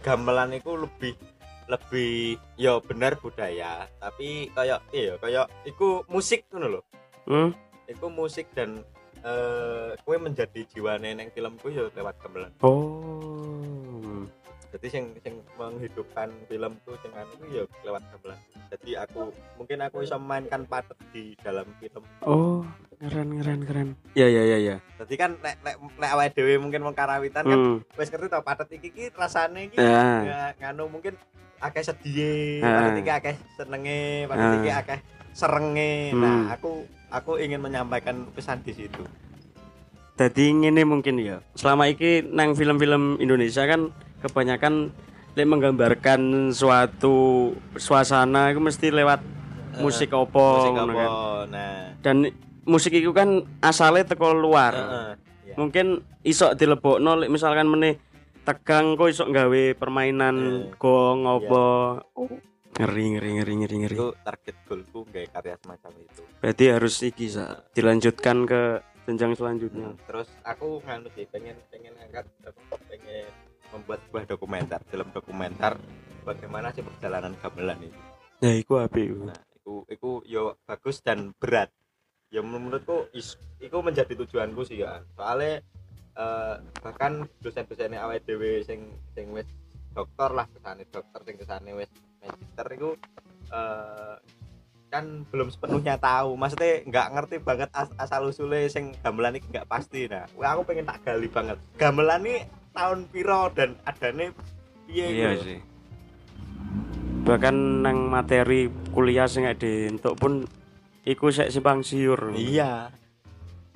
gamelan 0.00 0.54
iku 0.56 0.78
lebih 0.78 1.18
lebih 1.66 2.38
ya 2.54 2.78
bener 2.78 3.18
budaya 3.18 3.90
tapi 3.98 4.54
kayak 4.54 4.86
iya 4.94 5.18
kayak 5.18 5.46
iku 5.68 6.06
musik 6.08 6.48
ngono 6.48 6.78
lho. 6.78 6.82
Hmm. 7.28 7.50
Iku 7.90 8.06
musik 8.08 8.48
dan 8.56 8.80
eh 9.20 9.92
kue 10.06 10.16
menjadi 10.16 10.64
jiwane 10.72 11.12
neng 11.12 11.28
filmku 11.34 11.68
ya 11.68 11.90
lewat 11.92 12.16
gamelan. 12.22 12.52
Oh. 12.64 13.95
Jadi 14.76 14.92
sing 14.92 15.04
sing 15.24 15.40
menghidupkan 15.56 16.28
filmku 16.52 16.92
dengan 17.00 17.24
itu 17.32 17.44
ya 17.48 17.64
lewat 17.80 18.04
gamelan. 18.12 18.36
Jadi 18.68 18.90
aku 19.00 19.32
mungkin 19.56 19.80
aku 19.80 20.04
bisa 20.04 20.20
memainkan 20.20 20.68
patet 20.68 21.00
di 21.16 21.32
dalam 21.40 21.64
film 21.80 22.04
Oh, 22.20 22.60
keren 23.00 23.40
keren 23.40 23.60
keren. 23.64 23.88
Ya 24.12 24.28
ya 24.28 24.44
ya 24.44 24.60
ya. 24.60 24.76
Jadi 25.00 25.14
kan 25.16 25.40
nek 25.40 25.56
nek 25.64 25.80
nek 25.96 26.10
awake 26.12 26.36
dhewe 26.36 26.60
mungkin 26.60 26.84
wong 26.84 26.92
karawitan 26.92 27.48
kan 27.48 27.56
Hmm. 27.56 27.76
wis 27.96 28.12
ngerti 28.12 28.28
tau 28.28 28.44
patet 28.44 28.68
iki 28.68 28.92
ki 28.92 29.04
rasane 29.16 29.72
iki 29.72 29.80
Ya. 29.80 30.04
ya, 30.20 30.40
nganu 30.60 30.92
mungkin 30.92 31.16
akeh 31.56 31.80
sedih, 31.80 32.60
Ah. 32.60 32.76
patet 32.76 33.00
iki 33.00 33.12
akeh 33.16 33.34
senenge, 33.56 34.28
patet 34.28 34.44
Ah. 34.44 34.56
iki 34.60 34.70
akeh 34.76 34.98
serenge. 35.32 36.12
Hmm. 36.12 36.20
Nah, 36.20 36.52
aku 36.52 36.84
aku 37.08 37.40
ingin 37.40 37.64
menyampaikan 37.64 38.28
pesan 38.36 38.60
di 38.60 38.76
situ. 38.76 39.08
Jadi 40.20 40.52
ngene 40.52 40.84
mungkin 40.84 41.16
ya. 41.16 41.40
Selama 41.56 41.88
iki 41.88 42.20
nang 42.28 42.52
film-film 42.52 43.16
Indonesia 43.24 43.64
kan 43.64 43.88
kebanyakan 44.26 44.90
lek 45.32 45.46
menggambarkan 45.46 46.20
suatu 46.50 47.16
suasana 47.74 48.50
itu 48.50 48.58
mesti 48.58 48.88
lewat 48.90 49.20
Eh, 49.68 49.78
musik 49.78 50.08
opo 50.10 50.40
Musik 50.56 50.72
apa? 50.74 50.92
kan. 50.94 51.10
Nah, 51.46 51.84
Dan 52.00 52.16
musik 52.64 52.90
itu 52.90 53.12
kan 53.12 53.28
asalnya 53.60 54.06
teko 54.06 54.32
luar. 54.32 54.72
heeh. 54.72 55.08
Ya. 55.44 55.54
Mungkin 55.54 55.86
isok 56.22 56.56
dilebokno 56.56 57.12
lek 57.14 57.28
misalkan 57.28 57.68
meneh 57.68 58.00
tegang 58.42 58.94
kok 58.94 59.06
isok 59.06 59.28
gawe 59.28 59.62
permainan 59.74 60.36
Eh, 60.64 60.72
gong 60.74 61.24
opo. 61.24 62.00
Ngeri 62.74 63.04
ngeri 63.10 63.30
ngeri 63.34 63.54
ngeri 63.58 63.76
ngeri. 63.78 63.96
Itu 63.96 64.16
target 64.18 64.56
goalku 64.64 65.04
gawe 65.04 65.26
karya 65.30 65.56
semacam 65.56 65.90
itu. 65.98 66.22
Berarti 66.38 66.64
harus 66.66 66.94
iki 67.02 67.26
Sa. 67.26 67.60
dilanjutkan 67.70 68.44
ke 68.44 68.62
jenjang 69.04 69.32
selanjutnya. 69.32 69.92
Hmm, 69.92 70.00
Terus 70.02 70.28
aku 70.40 70.80
nganu 70.82 71.08
sih 71.12 71.24
pengen 71.26 71.56
pengen 71.68 71.92
angkat 71.98 72.24
pengen 72.82 73.28
membuat 73.72 74.02
sebuah 74.06 74.24
dokumenter, 74.28 74.80
film 74.90 75.08
dokumenter 75.10 75.78
bagaimana 76.26 76.74
sih 76.74 76.82
perjalanan 76.82 77.32
gamelan 77.38 77.78
itu. 77.86 78.00
Ya 78.42 78.52
iku 78.52 78.82
iku. 78.84 79.30
Nah, 79.30 79.40
iku 79.56 79.74
iku 79.88 80.10
yo 80.26 80.58
bagus 80.66 81.00
dan 81.00 81.32
berat. 81.38 81.70
Ya 82.28 82.42
menurutku 82.42 83.06
is, 83.14 83.38
iku 83.62 83.80
menjadi 83.80 84.12
tujuanku 84.18 84.66
sih 84.66 84.82
ya. 84.82 85.00
Soalnya 85.14 85.62
eh, 86.18 86.54
bahkan 86.82 87.24
dosen-dosennya 87.40 88.02
awake 88.02 88.26
dhewe 88.26 88.66
sing 88.66 88.90
sing 89.14 89.30
wis 89.30 89.46
dokter 89.94 90.28
lah 90.34 90.44
kesane 90.50 90.84
dokter 90.90 91.20
sing 91.24 91.36
kesane 91.38 91.70
wis 91.72 91.90
Magister 92.20 92.66
itu 92.74 92.90
eh, 93.54 94.14
kan 94.96 95.28
belum 95.28 95.48
sepenuhnya 95.52 96.00
tahu. 96.00 96.34
Maksudnya 96.40 96.82
nggak 96.88 97.08
ngerti 97.12 97.36
banget 97.44 97.68
as 97.76 97.92
asal 98.00 98.32
usulnya 98.32 98.64
sing 98.72 98.96
gamelan 99.04 99.36
ini 99.36 99.44
nggak 99.52 99.68
pasti. 99.68 100.08
Nah 100.08 100.24
aku 100.32 100.64
pengen 100.64 100.88
tak 100.88 101.04
gali 101.04 101.28
banget. 101.28 101.60
Gamelan 101.76 102.24
ini 102.24 102.48
tahun 102.72 103.08
piro 103.12 103.52
dan 103.52 103.76
adanya 103.84 104.32
piye 104.88 105.06
iya 105.12 105.30
gitu. 105.36 105.44
sih. 105.44 105.60
Bahkan 107.26 107.56
nang 107.84 108.08
materi 108.08 108.72
kuliah 108.96 109.28
sing 109.28 109.44
untuk 109.92 110.16
pun 110.16 110.48
iku 111.04 111.28
sek 111.28 111.52
simpang 111.52 111.84
siur. 111.84 112.32
Iya. 112.32 112.90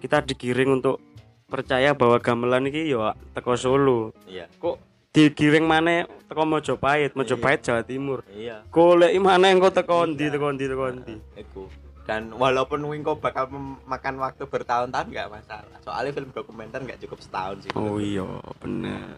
Kita 0.01 0.25
digiring 0.25 0.81
untuk 0.81 1.05
percaya 1.51 1.93
bahwa 1.93 2.17
gamelan 2.23 2.71
iki 2.73 2.89
yo 2.89 3.13
teko 3.37 3.59
Solo. 3.59 4.17
Iya. 4.25 4.49
Kok 4.57 4.90
digiring 5.11 5.67
mana 5.67 6.07
teko 6.31 6.43
Mojopahit. 6.47 7.19
Mojopahit 7.19 7.61
Jawa 7.67 7.83
Timur. 7.83 8.23
Iya. 8.31 8.63
Golek 8.71 9.15
mana 9.19 9.51
engko 9.51 9.71
teko 9.75 10.07
ndi 10.07 10.31
teko 10.31 10.55
ndi 10.55 10.65
teko 10.71 10.87
ndi 10.95 11.15
Iku. 11.39 11.65
dan 12.09 12.35
walaupun 12.35 12.83
Wingko 12.91 13.23
bakal 13.23 13.47
memakan 13.55 14.19
waktu 14.19 14.43
bertahun-tahun 14.43 15.15
nggak 15.15 15.31
masalah. 15.31 15.79
Soalnya 15.87 16.11
film 16.11 16.35
dokumenter 16.35 16.83
nggak 16.83 16.99
cukup 17.07 17.23
setahun 17.23 17.63
sih. 17.63 17.71
Oh 17.79 18.03
iya 18.03 18.27
bener. 18.59 19.15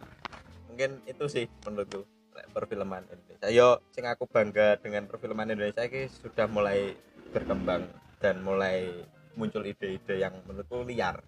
Mungkin 0.68 1.00
itu 1.08 1.24
sih 1.28 1.44
menurutku 1.64 2.04
perfilman 2.52 3.04
Indonesia. 3.08 3.48
Yo 3.48 3.80
sing 3.96 4.04
aku 4.04 4.28
bangga 4.28 4.76
dengan 4.76 5.08
perfilman 5.08 5.48
Indonesia 5.48 5.84
ini 5.88 6.04
sudah 6.08 6.44
mulai 6.52 6.92
berkembang 7.32 7.88
dan 8.20 8.44
mulai 8.44 8.92
muncul 9.40 9.64
ide-ide 9.64 10.20
yang 10.20 10.36
menurutku 10.44 10.84
liar 10.84 11.24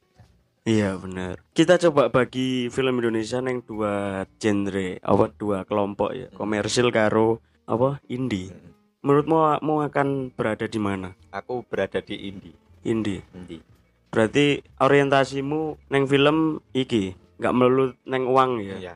Iya 0.64 0.96
bener. 0.96 1.44
Kita 1.52 1.76
coba 1.76 2.08
bagi 2.08 2.72
film 2.72 2.96
Indonesia 2.96 3.36
neng 3.44 3.60
dua 3.60 4.24
genre, 4.40 4.96
apa 5.04 5.24
dua 5.36 5.68
kelompok 5.68 6.16
ya, 6.16 6.32
komersil 6.32 6.88
karo 6.88 7.44
apa 7.68 8.00
indie. 8.08 8.48
Hmm. 8.48 8.72
Menurutmu 9.04 9.60
mau 9.60 9.84
akan 9.84 10.32
berada 10.32 10.64
di 10.64 10.80
mana? 10.80 11.12
aku 11.28 11.66
berada 11.68 12.00
di 12.00 12.32
indie 12.32 12.56
Indie. 12.86 13.20
indie 13.36 13.60
Berarti 14.08 14.62
orientasimu 14.80 15.90
neng 15.92 16.08
film 16.08 16.64
iki 16.72 17.12
nggak 17.36 17.52
melulu 17.52 17.92
neng 18.06 18.24
uang 18.24 18.62
ya. 18.62 18.76
iya 18.78 18.94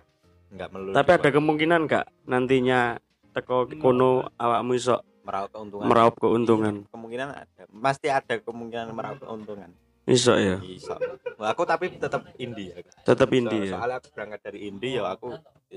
nggak 0.55 0.69
melulu 0.73 0.95
Tapi 0.97 1.11
ada 1.19 1.29
kemungkinan 1.35 1.81
nggak 1.85 2.07
nantinya 2.31 2.97
teko 3.37 3.69
kono 3.77 4.31
awakmu 4.41 4.73
iso 4.79 5.03
meraup 5.27 5.53
keuntungan 5.53 5.85
meraup 5.85 6.15
keuntungan. 6.17 6.75
Iya, 6.81 6.89
kemungkinan 6.95 7.29
ada 7.37 7.63
pasti 7.85 8.09
ada 8.09 8.35
kemungkinan 8.41 8.89
meraup 8.97 9.21
keuntungan 9.21 9.69
Iso 10.09 10.33
ya. 10.35 10.57
bisa 10.57 10.97
Wah, 11.37 11.53
aku 11.53 11.63
tapi 11.63 11.93
tetap 11.93 12.25
indie 12.37 12.73
ya 12.73 12.81
Tetap 13.05 13.29
So- 13.29 13.37
indie 13.37 13.61
ya. 13.67 13.77
soalnya 13.77 13.97
aku 13.99 14.09
berangkat 14.11 14.41
dari 14.43 14.59
indie 14.65 14.97
ya 14.97 15.05
aku 15.07 15.37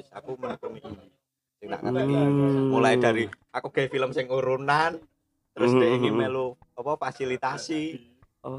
aku 0.09 0.31
menekuni 0.35 0.79
indie 0.79 1.09
ngerti. 1.61 2.01
Hmm. 2.01 2.71
mulai 2.71 2.95
dari 2.95 3.23
aku 3.49 3.67
kayak 3.69 3.89
film 3.89 4.09
sing 4.09 4.25
urunan 4.25 4.97
terus 5.51 5.69
Hmm, 5.69 5.79
dia 5.79 5.89
hmm, 5.91 6.01
hmm. 6.01 6.17
melu 6.17 6.47
apa 6.73 6.91
fasilitasi 6.97 8.09
Oh. 8.41 8.57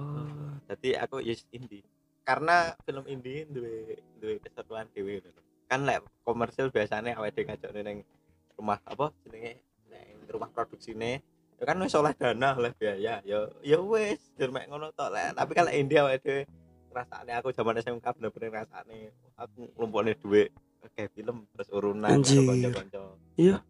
jadi 0.68 1.03
aku 1.03 1.18
yes 1.18 1.43
indie 1.51 1.83
karena 2.23 2.70
film 2.81 3.03
indie 3.05 3.43
duwe 3.45 3.99
duwe 4.14 4.39
keseruan 4.39 4.87
dewe 4.89 5.18
ngono. 5.18 5.41
kan 5.66 5.83
lek 5.83 5.99
komersil 6.23 6.68
biasanya 6.68 7.16
awake 7.16 7.35
dhewe 7.35 7.51
ngajak 7.51 7.70
neng 7.75 8.07
rumah 8.55 8.79
apa 8.85 9.11
jenenge 9.20 9.59
neng 9.89 10.23
rumah 10.29 10.47
produksine 10.49 11.18
ya 11.63 11.65
kan 11.65 11.79
wis 11.79 11.95
oleh 11.95 12.11
dana 12.13 12.59
oleh 12.59 12.75
biaya 12.75 13.23
ya 13.23 13.39
ya 13.63 13.79
wis 13.79 14.19
dur 14.35 14.51
mek 14.51 14.67
ngono 14.67 14.91
tok 14.91 15.15
lek 15.15 15.31
tapi 15.33 15.55
lek 15.55 15.75
indie 15.77 15.95
awake 15.97 16.19
dhewe 16.19 16.43
ngrasakne 16.91 17.33
aku 17.33 17.49
zaman 17.51 17.79
SMK 17.79 18.03
bener-bener 18.13 18.49
ngrasakne 18.51 18.99
aku 19.33 19.71
nglumpukne 19.73 20.19
duit 20.19 20.51
kayak 20.93 21.15
film 21.15 21.47
terus 21.49 21.71
urunan 21.71 22.11
kanca-kanca 22.19 23.15
Iya. 23.33 23.63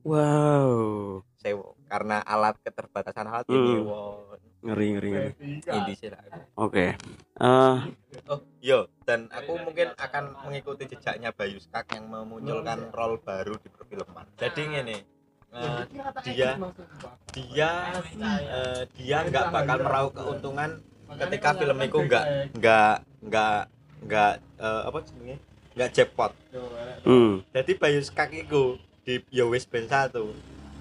Wow. 0.00 1.20
sewa 1.36 1.76
karena 1.86 2.24
alat 2.24 2.56
keterbatasan 2.58 3.28
alat 3.28 3.44
Hmm. 3.46 3.56
ini 3.58 3.74
wow 3.80 4.16
Ngeri 4.60 4.86
ngeri 4.92 5.08
ngeri. 5.10 5.32
indie 5.72 5.96
sih 5.96 6.08
lah 6.08 6.20
aku. 6.20 6.40
Oke. 6.58 6.92
Eh 7.36 7.78
Oh, 8.28 8.40
yo 8.60 8.88
dan 9.02 9.24
aku 9.28 9.56
mungkin 9.56 9.88
akan 9.94 10.36
mengikuti 10.44 10.84
jejaknya 10.86 11.32
Bayu 11.32 11.56
Skak 11.56 11.88
yang 11.90 12.08
memunculkan 12.08 12.88
role 12.90 13.16
baru 13.18 13.56
di 13.56 13.68
perfilman. 13.68 14.28
Jadi 14.36 14.60
ini 14.70 14.96
eh, 15.50 15.82
dia 16.30 16.50
dia 17.34 17.70
eh, 17.98 18.80
dia 18.94 19.18
nggak 19.26 19.46
bakal 19.50 19.76
meraup 19.82 20.12
keuntungan 20.14 20.70
ketika 21.26 21.58
film 21.58 21.78
itu 21.82 21.98
nggak 22.06 22.24
nggak 22.54 22.96
nggak 23.26 23.62
nggak 24.06 24.32
eh, 24.62 24.82
apa 24.86 24.98
jenenge 25.06 25.36
nggak 25.70 25.90
jackpot. 25.94 26.32
hmm. 27.06 27.46
Jadi 27.54 27.72
Bayu 27.78 28.00
Skak 28.02 28.34
itu 28.34 28.78
di 29.06 29.22
Yo 29.30 29.54
Wis 29.54 29.66
Ben 29.70 29.86
1 29.86 30.10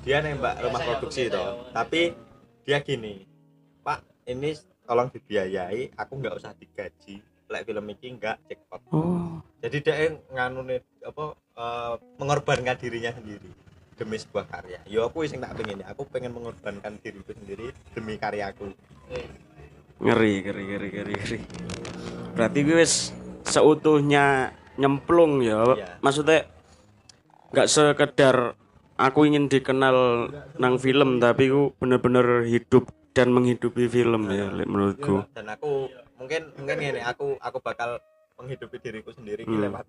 dia 0.01 0.17
nembak 0.23 0.61
rumah 0.65 0.81
produksi 0.81 1.29
toh. 1.29 1.69
Tapi 1.69 2.15
dia 2.65 2.81
gini, 2.81 3.25
Pak 3.85 4.01
ini 4.25 4.57
tolong 4.87 5.13
dibiayai, 5.13 5.93
aku 5.93 6.17
nggak 6.17 6.35
usah 6.41 6.57
digaji. 6.57 7.21
Lek 7.49 7.65
film 7.65 7.85
ini 7.85 8.07
nggak 8.17 8.37
jackpot. 8.49 8.81
Oh. 8.93 9.41
Jadi 9.61 9.77
dia 9.81 10.09
nganu 10.33 10.65
apa 11.05 11.25
eh, 11.37 11.93
mengorbankan 12.17 12.77
dirinya 12.77 13.13
sendiri 13.13 13.68
demi 13.99 14.15
sebuah 14.15 14.47
karya. 14.47 14.79
Yo 14.87 15.03
aku 15.03 15.27
sing 15.27 15.43
tak 15.43 15.59
pengen 15.59 15.83
ya, 15.83 15.91
aku 15.91 16.07
pengen 16.07 16.31
mengorbankan 16.31 16.95
diriku 17.03 17.35
sendiri 17.35 17.75
demi 17.91 18.15
karyaku. 18.15 18.71
ngeri 19.99 20.33
ngeri 20.39 20.63
ngeri 20.63 20.87
ngeri 20.95 21.13
ngeri 21.13 21.39
berarti 22.31 22.59
gue 22.63 22.77
wis 22.79 23.11
seutuhnya 23.43 24.55
nyemplung 24.79 25.43
ya 25.43 25.59
Iya. 25.75 25.99
maksudnya 25.99 26.47
nggak 27.51 27.67
sekedar 27.67 28.55
aku 28.95 29.27
ingin 29.27 29.51
dikenal 29.51 30.29
nang 30.55 30.79
film 30.79 31.19
tapi 31.19 31.51
gue 31.51 31.75
bener-bener 31.75 32.47
hidup 32.47 32.87
dan 33.11 33.35
menghidupi 33.35 33.91
film 33.91 34.31
ya 34.31 34.47
Lek, 34.47 34.71
menurutku 34.71 35.27
Dan 35.35 35.51
aku 35.51 35.91
mungkin 36.15 36.47
mungkin 36.55 36.77
ini 36.79 37.03
aku 37.03 37.35
aku 37.35 37.59
bakal 37.59 37.99
menghidupi 38.39 38.79
diriku 38.79 39.11
sendiri 39.11 39.43
Hmm. 39.43 39.67
lewat. 39.67 39.83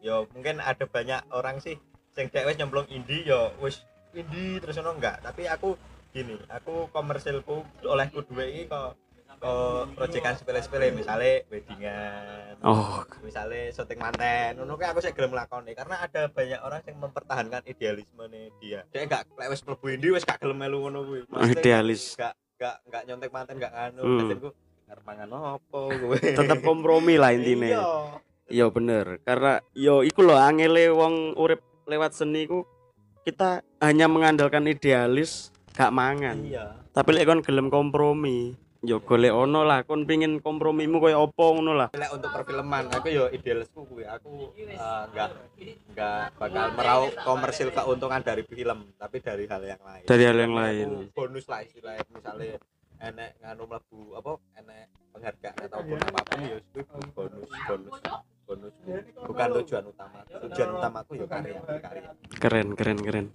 Yo 0.00 0.24
mungkin 0.32 0.56
ada 0.56 0.88
banyak 0.88 1.20
orang 1.32 1.60
sih 1.60 1.76
sing 2.14 2.30
dek 2.30 2.46
wis 2.46 2.56
nyemplung 2.56 2.86
indie 2.88 3.26
yo 3.26 3.50
wis 3.58 3.82
indie 4.14 4.62
terus 4.62 4.78
ono 4.78 4.94
enggak, 4.94 5.18
tapi 5.26 5.50
aku 5.50 5.74
gini, 6.14 6.38
aku 6.46 6.86
komersilku 6.94 7.66
olehku 7.82 8.22
duwe 8.22 8.46
iki 8.54 8.70
kok 8.70 8.94
kok 9.34 9.90
proyekan 9.98 10.38
sepele-sepele 10.38 10.94
misalnya 10.94 11.42
weddingan 11.50 12.54
oh. 12.62 13.02
misalnya 13.26 13.66
syuting 13.74 13.98
manten 13.98 14.62
ngono 14.62 14.78
aku 14.78 15.02
sih 15.02 15.10
gelem 15.10 15.34
lakoni 15.34 15.74
karena 15.74 16.00
ada 16.06 16.30
banyak 16.30 16.62
orang 16.62 16.80
yang 16.86 16.96
mempertahankan 17.02 17.66
idealisme 17.66 18.24
dia. 18.62 18.86
Dia 18.94 19.04
gak 19.10 19.34
lek 19.34 19.50
wis 19.50 19.66
mlebu 19.66 19.86
indie 19.90 20.14
wis 20.14 20.22
gak 20.22 20.38
gelem 20.38 20.54
melu 20.54 20.86
ngono 20.86 21.02
kuwi. 21.02 21.20
Idealis. 21.50 22.14
gak 22.14 22.38
gak 22.62 22.78
gak 22.86 23.02
nyontek 23.10 23.34
manten 23.34 23.58
gak 23.58 23.74
anu 23.74 24.02
Hmm. 24.06 25.02
mangan 25.02 25.58
opo 25.58 25.90
kowe 25.90 26.14
tetap 26.14 26.62
kompromi 26.62 27.18
lah 27.18 27.34
Iya. 27.34 27.38
intinya 27.42 27.68
iya 28.46 28.70
bener. 28.70 29.18
Karena 29.26 29.58
yo 29.74 30.06
iku 30.06 30.22
loh 30.22 30.38
angele 30.38 30.94
wong 30.94 31.34
urip 31.34 31.73
lewat 31.84 32.16
seni 32.16 32.48
ku 32.48 32.64
kita 33.24 33.64
hanya 33.80 34.04
mengandalkan 34.04 34.68
idealis 34.68 35.48
gak 35.72 35.90
mangan. 35.90 36.36
Iya. 36.44 36.76
Tapi 36.92 37.10
lek 37.16 37.26
kon 37.26 37.40
gelem 37.40 37.72
kompromi 37.72 38.52
yo 38.84 39.00
golek 39.00 39.32
ono 39.32 39.64
lah. 39.64 39.82
Kon 39.88 40.04
pingin 40.04 40.38
kompromimu 40.44 41.00
koyo 41.00 41.24
opo 41.24 41.56
ngono 41.56 41.72
lah. 41.72 41.88
Lek 41.96 42.12
untuk 42.12 42.30
perfilman 42.30 42.92
aku 42.92 43.08
yo 43.08 43.32
idealisku 43.32 43.88
kuwi. 43.88 44.04
Aku 44.04 44.52
eh, 44.60 44.76
nggak 44.76 45.30
nggak 45.96 46.20
bakal 46.36 46.66
meraup 46.76 47.10
komersil 47.24 47.72
keuntungan 47.72 48.20
dari 48.20 48.44
film 48.44 48.92
tapi 49.00 49.24
dari 49.24 49.48
hal 49.48 49.62
yang 49.64 49.82
lain. 49.82 50.04
Dari 50.04 50.22
hal 50.28 50.36
yang 50.36 50.54
lain. 50.54 50.88
bonus 51.16 51.48
lah 51.48 51.64
istilahnya. 51.64 52.04
Misalnya 52.12 52.60
enek 53.00 53.30
nganu 53.42 53.64
mlebu 53.66 54.00
apa 54.20 54.32
enek 54.60 54.86
penghargaan 55.12 55.56
ataupun 55.68 55.98
apa 55.98 56.20
pun 56.24 56.40
ya 56.46 56.56
kuwi 56.72 56.82
bonus 56.88 57.10
bonus 57.12 57.50
bonus 57.68 58.33
bukan 59.24 59.48
tujuan 59.62 59.84
utama. 59.88 60.20
Tujuan 60.28 60.68
utamaku 60.76 61.12
ya 61.18 61.26
karya 61.26 61.60
keren 62.38 62.68
keren 62.76 62.98
keren. 63.00 63.26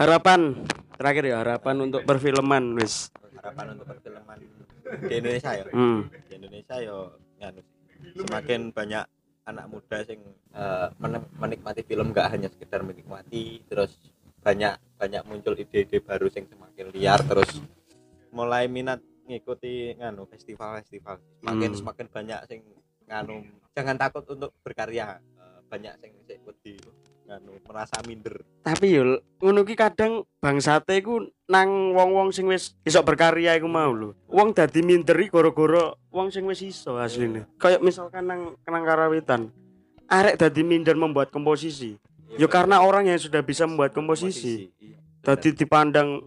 Harapan 0.00 0.64
terakhir 0.96 1.24
ya 1.28 1.36
harapan 1.44 1.76
untuk 1.84 2.02
perfilman 2.08 2.72
wis. 2.80 3.12
Harapan 3.36 3.76
untuk 3.76 3.86
perfilman 3.92 4.38
di 5.06 5.14
Indonesia 5.14 5.50
ya. 5.54 5.64
Hmm. 5.70 6.08
di 6.28 6.32
Indonesia 6.40 6.76
nganu 7.40 7.60
sih, 7.60 7.76
semakin 8.24 8.60
banyak 8.72 9.04
anak 9.48 9.66
muda 9.68 9.98
sing 10.04 10.20
men- 11.00 11.30
menikmati 11.36 11.80
film 11.84 12.12
gak 12.12 12.32
hanya 12.32 12.48
sekedar 12.52 12.84
menikmati 12.84 13.64
terus 13.68 13.96
banyak 14.40 14.76
banyak 14.96 15.22
muncul 15.28 15.52
ide-ide 15.52 16.00
baru 16.00 16.32
sing 16.32 16.48
semakin 16.48 16.92
liar 16.96 17.20
terus 17.24 17.60
mulai 18.32 18.68
minat 18.72 19.00
ngikuti 19.28 19.94
nganu 20.00 20.26
festival-festival. 20.26 21.20
Semakin 21.44 21.70
Hmm. 21.70 21.78
semakin 21.78 22.06
banyak 22.08 22.40
sing 22.48 22.60
nganu 23.06 23.46
jangan 23.80 23.96
takut 23.96 24.24
untuk 24.28 24.52
berkarya. 24.60 25.16
Eh, 25.16 25.58
banyak 25.72 25.96
sing 25.96 26.12
sing 26.28 26.44
wedi 26.44 26.76
nganu 27.24 27.56
merasa 27.64 27.96
minder. 28.04 28.44
Tapi 28.60 28.86
yo 28.92 29.24
ngono 29.40 29.64
ki 29.64 29.72
kadang 29.72 30.28
bangsate 30.44 31.00
iku 31.00 31.24
nang 31.48 31.96
wong-wong 31.96 32.28
sing 32.34 32.44
wis 32.50 32.76
iso 32.84 33.00
berkarya 33.00 33.56
iku 33.56 33.70
mau 33.72 33.88
lho. 33.96 34.12
Wong 34.28 34.52
dadi 34.52 34.84
minderi 34.84 35.32
gara-gara 35.32 35.96
wong 36.12 36.28
sing 36.28 36.44
wis 36.44 36.60
iso 36.60 37.00
asline. 37.00 37.48
Kayak 37.56 37.80
misalkan 37.80 38.28
nang 38.28 38.60
nang 38.68 38.84
karawitan 38.84 39.48
arek 40.10 40.36
dadi 40.36 40.60
minder 40.66 40.98
membuat 40.98 41.32
komposisi. 41.32 41.96
Ya 42.34 42.46
karena 42.50 42.82
orang 42.82 43.08
yang 43.08 43.18
sudah 43.18 43.40
bisa 43.40 43.64
membuat 43.64 43.94
komposisi. 43.94 44.70
Iya. 44.78 44.98
Tadi 45.22 45.54
dipandang 45.54 46.18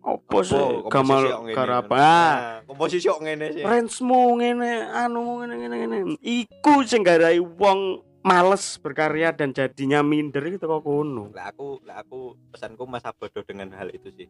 opo 0.00 0.40
sih 0.40 0.56
gamal 0.88 1.48
karapa. 1.52 1.96
Ah, 1.96 2.40
komposisi 2.64 3.06
kok 3.06 3.20
ngene 3.20 3.46
sih. 3.52 3.62
range-mu 3.62 4.40
ngene 4.40 4.88
anu 4.88 5.44
ngene 5.44 5.54
ngene 5.60 5.76
ngene. 5.76 5.98
Iku 6.18 6.82
sing 6.88 7.04
garai 7.04 7.38
wong 7.38 8.00
males 8.20 8.76
berkarya 8.80 9.32
dan 9.32 9.56
jadinya 9.56 10.04
minder 10.04 10.44
gitu 10.44 10.68
kok 10.68 10.84
kono. 10.84 11.32
Lah 11.32 11.52
aku 11.52 11.80
lah 11.88 12.04
aku 12.04 12.36
pesanku 12.52 12.84
masa 12.84 13.12
bodoh 13.16 13.44
dengan 13.44 13.72
hal 13.76 13.88
itu 13.92 14.12
sih. 14.12 14.28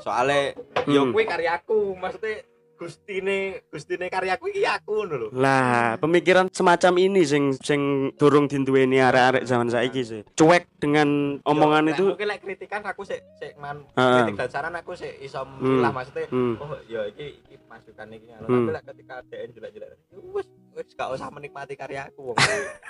Soalnya 0.00 0.56
yo 0.88 1.08
Hmm. 1.08 1.12
kuwi 1.12 1.24
karyaku, 1.28 1.96
maksudnya 1.96 2.44
gustine 2.80 3.36
gustine 3.68 4.08
karyaku 4.08 4.48
iki 4.48 4.64
aku 4.64 4.90
ngono 4.96 5.14
lho. 5.14 5.28
Lah, 5.30 6.00
pemikiran 6.00 6.48
semacam 6.48 6.96
ini 6.98 7.20
sing 7.22 7.52
sing 7.54 7.80
durung 8.16 8.48
dinduweni 8.48 8.96
arek-arek 8.96 9.44
zaman 9.44 9.68
saiki 9.68 10.00
sih. 10.00 10.20
Cuek 10.32 10.80
dengan 10.80 11.36
omongan 11.44 11.84
Yo, 11.86 11.92
itu. 11.92 12.04
mungkin 12.08 12.26
lek 12.26 12.40
kritikan 12.40 12.80
aku 12.82 13.04
sik 13.04 13.20
sik 13.36 13.52
man 13.54 13.84
Ah. 13.92 14.24
kritik 14.24 14.40
dan 14.40 14.48
saran 14.48 14.72
aku 14.72 14.96
sik 14.96 15.12
iso 15.20 15.44
milah 15.60 15.92
maksudnya 15.92 16.24
Hmm. 16.26 16.56
oh 16.56 16.80
ya 16.86 17.04
iki 17.04 17.44
iki 17.44 17.60
masukan 17.66 18.08
iki 18.08 18.24
ngono 18.26 18.46
Hmm. 18.46 18.56
tapi 18.58 18.70
lek 18.72 18.84
ketika 18.88 19.14
DN 19.28 19.50
jelek-jelek 19.52 19.88
wis 20.32 20.48
wis 20.72 20.88
gak 20.94 21.10
usah 21.10 21.28
menikmati 21.28 21.74
karyaku 21.74 22.32
wong 22.32 22.38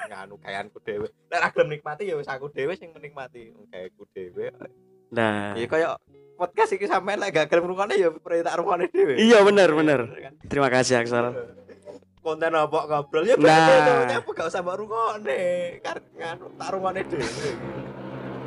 nganu 0.06 0.38
gayanku 0.38 0.78
dhewe 0.78 1.10
lek 1.10 1.40
ra 1.40 1.50
gelem 1.50 1.68
nikmati 1.68 2.04
ya 2.04 2.14
wis 2.14 2.28
aku 2.28 2.46
dhewe 2.48 2.72
sing 2.72 2.94
menikmati 2.94 3.50
gayaku 3.66 4.06
dhewe 4.08 4.54
Nah, 5.10 5.58
ya 5.58 5.66
kaya 5.66 5.88
podcast 6.38 6.70
iki 6.72 6.86
sampean 6.86 7.18
lek 7.18 7.34
gak 7.34 7.46
gelem 7.50 7.66
ngrungokne 7.66 7.94
ya 7.98 8.08
perintah 8.14 8.54
rungokne 8.54 8.86
dhewe 8.88 9.18
Iya, 9.18 9.42
bener, 9.42 9.68
bener. 9.74 10.00
Kan? 10.06 10.32
terima 10.46 10.68
kasih 10.70 11.02
Aksal. 11.02 11.34
konten 12.20 12.52
apa 12.52 12.78
ngobrol 12.84 13.24
ya 13.24 13.34
Nah. 13.34 13.42
bener 13.42 14.22
gak 14.22 14.46
usah 14.46 14.60
mbok 14.62 14.76
rungokne 14.78 15.40
kan 15.82 15.98
tak 16.38 16.68
rungokne 16.70 17.00
dhewe 17.10 17.26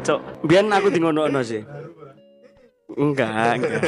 Cok, 0.04 0.20
biyen 0.44 0.68
aku 0.68 0.92
di 0.92 1.00
ngono 1.00 1.32
sih. 1.48 1.64
Enggak, 2.92 3.56
enggak. 3.56 3.82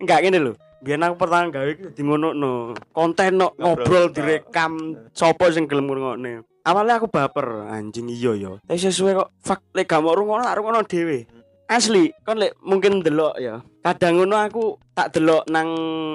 enggak 0.00 0.18
gini 0.24 0.38
loh. 0.40 0.56
Biyen 0.80 1.04
aku 1.04 1.20
pertama 1.20 1.52
gawe 1.52 1.68
di 1.92 2.00
ngono 2.00 2.72
Konten 2.88 3.36
no, 3.36 3.52
ngobrol 3.60 4.08
direkam 4.08 4.96
sopo 5.12 5.52
sing 5.52 5.68
gelem 5.68 5.84
ngrungokne. 5.84 6.48
Awalnya 6.64 6.96
aku 6.96 7.12
baper, 7.12 7.68
anjing 7.68 8.08
iya 8.08 8.32
ya. 8.32 8.56
Tapi 8.64 8.80
sesuai 8.80 9.12
kok 9.12 9.30
fuck 9.44 9.60
lek 9.76 9.84
gak 9.84 10.00
mau 10.00 10.16
rungokno 10.16 10.48
tak 10.48 10.88
dhewe. 10.88 11.28
Asli, 11.68 12.08
kon 12.24 12.40
lek 12.40 12.56
mungkin 12.64 13.04
delok 13.04 13.36
ya. 13.36 13.60
Kadang 13.84 14.16
ngono 14.16 14.40
aku 14.40 14.80
tak 14.96 15.12
delok 15.12 15.44
nang 15.52 15.68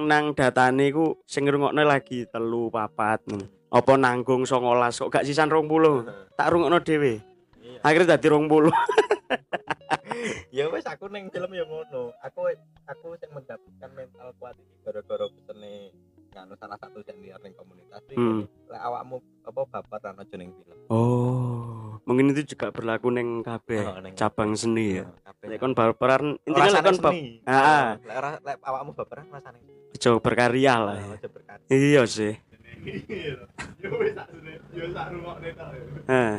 nang 0.10 0.34
datane 0.34 0.90
ku 0.90 1.22
sing 1.30 1.46
ngrungokne 1.46 1.86
lagi 1.86 2.26
telu 2.34 2.74
papat. 2.74 3.22
Apa 3.70 3.94
nanggung 4.02 4.50
19 4.50 4.90
kok 4.90 5.14
gak 5.14 5.26
sisan 5.30 5.54
20. 5.54 6.34
Tak 6.34 6.50
rungokno 6.50 6.82
dhewe. 6.82 7.22
Iya. 7.62 7.80
Akhirnya 7.86 8.18
dadi 8.18 8.34
20. 8.34 8.74
ya 10.58 10.66
wes 10.74 10.86
aku 10.90 11.06
neng 11.14 11.30
film 11.30 11.54
yang 11.54 11.70
ngono 11.70 12.10
aku 12.26 12.50
aku 12.90 13.14
yang 13.22 13.32
mendapatkan 13.38 13.90
mental 13.94 14.30
kuat 14.42 14.58
ini 14.58 14.76
gara-gara 14.82 15.26
pesene 15.30 15.94
nganu 16.40 16.56
salah 16.56 16.76
satu 16.76 17.00
senior 17.02 17.36
ning 17.40 17.52
komunitas 17.54 18.00
iki 18.06 18.16
Hmm. 18.16 18.48
lek 18.66 18.80
awakmu 18.80 19.16
apa 19.44 19.60
baper 19.68 20.02
ana 20.06 20.24
jeneng 20.24 20.50
film 20.54 20.78
Oh, 20.88 22.00
mungkin 22.02 22.32
itu 22.32 22.50
juga 22.50 22.72
berlaku 22.72 23.10
neng 23.10 23.42
kabeh 23.42 23.84
Oh, 23.84 24.00
neng- 24.00 24.16
cabang 24.16 24.54
seni 24.54 24.98
ya. 24.98 25.06
kabeh 25.22 25.46
Lek 25.46 25.60
kon 25.60 25.74
baperan 25.74 26.40
intinya 26.42 26.72
lek 26.72 26.84
kon 26.84 26.98
bab. 26.98 27.14
Ah, 27.44 27.54
ah. 27.54 27.86
lek 28.00 28.16
ora- 28.16 28.42
lek 28.42 28.56
awakmu 28.60 28.92
baperan 28.94 29.28
rasane 29.28 29.60
aja 29.90 30.10
berkarya 30.16 30.74
lah. 30.78 30.96
ya. 30.98 31.28
berkat 31.28 31.60
Iya 31.68 32.02
sih. 32.06 32.34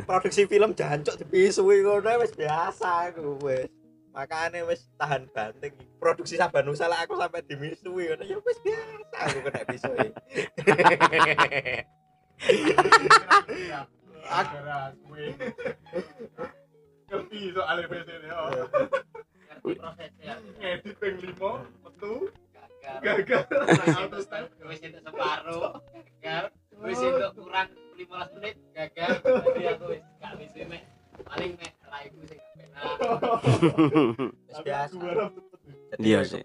Produksi 0.03 0.41
film 0.45 0.71
jancuk 0.73 1.15
dipisui 1.15 1.81
ngono 1.81 2.11
wis 2.19 2.33
biasa 2.33 3.09
aku 3.09 3.37
wis 3.41 3.69
makanya 4.11 4.67
wis 4.67 4.91
tahan 4.99 5.27
banting. 5.31 5.73
Produksi 5.97 6.37
Sabanusa 6.37 6.87
lah 6.87 7.03
aku 7.03 7.15
sampai 7.19 7.43
dimisui 7.47 8.07
ngono. 8.11 8.23
Ya 8.27 8.37
wis 8.39 8.59
biasa 8.63 9.17
aku 9.27 9.39
kena 9.47 9.61
pisui 9.67 10.07
ngedit 20.61 20.95
ping 21.01 21.17
5 21.19 21.83
metu. 21.83 22.13
Gagal. 22.81 23.17
Gagal. 23.21 23.43
Wis 24.65 24.81
entuk 24.81 25.01
separuh. 25.05 25.77
Gagal. 26.21 26.45
Wis 26.81 27.01
entuk 27.01 27.31
kurang 27.37 27.69
15 27.97 28.35
menit 28.39 28.55
gagal. 28.73 29.11
Jadi 29.21 29.61
aku 29.69 29.85
wis 29.93 30.03
gak 30.21 30.33
wis 30.39 30.51
mek. 30.65 30.83
Paling 31.21 31.51
mek 31.59 31.73
raiku 31.85 32.21
sing 32.25 32.39
biasa 34.61 34.95
Jadi 35.91 36.07
Iya 36.07 36.19
ya 36.23 36.27
sih. 36.27 36.41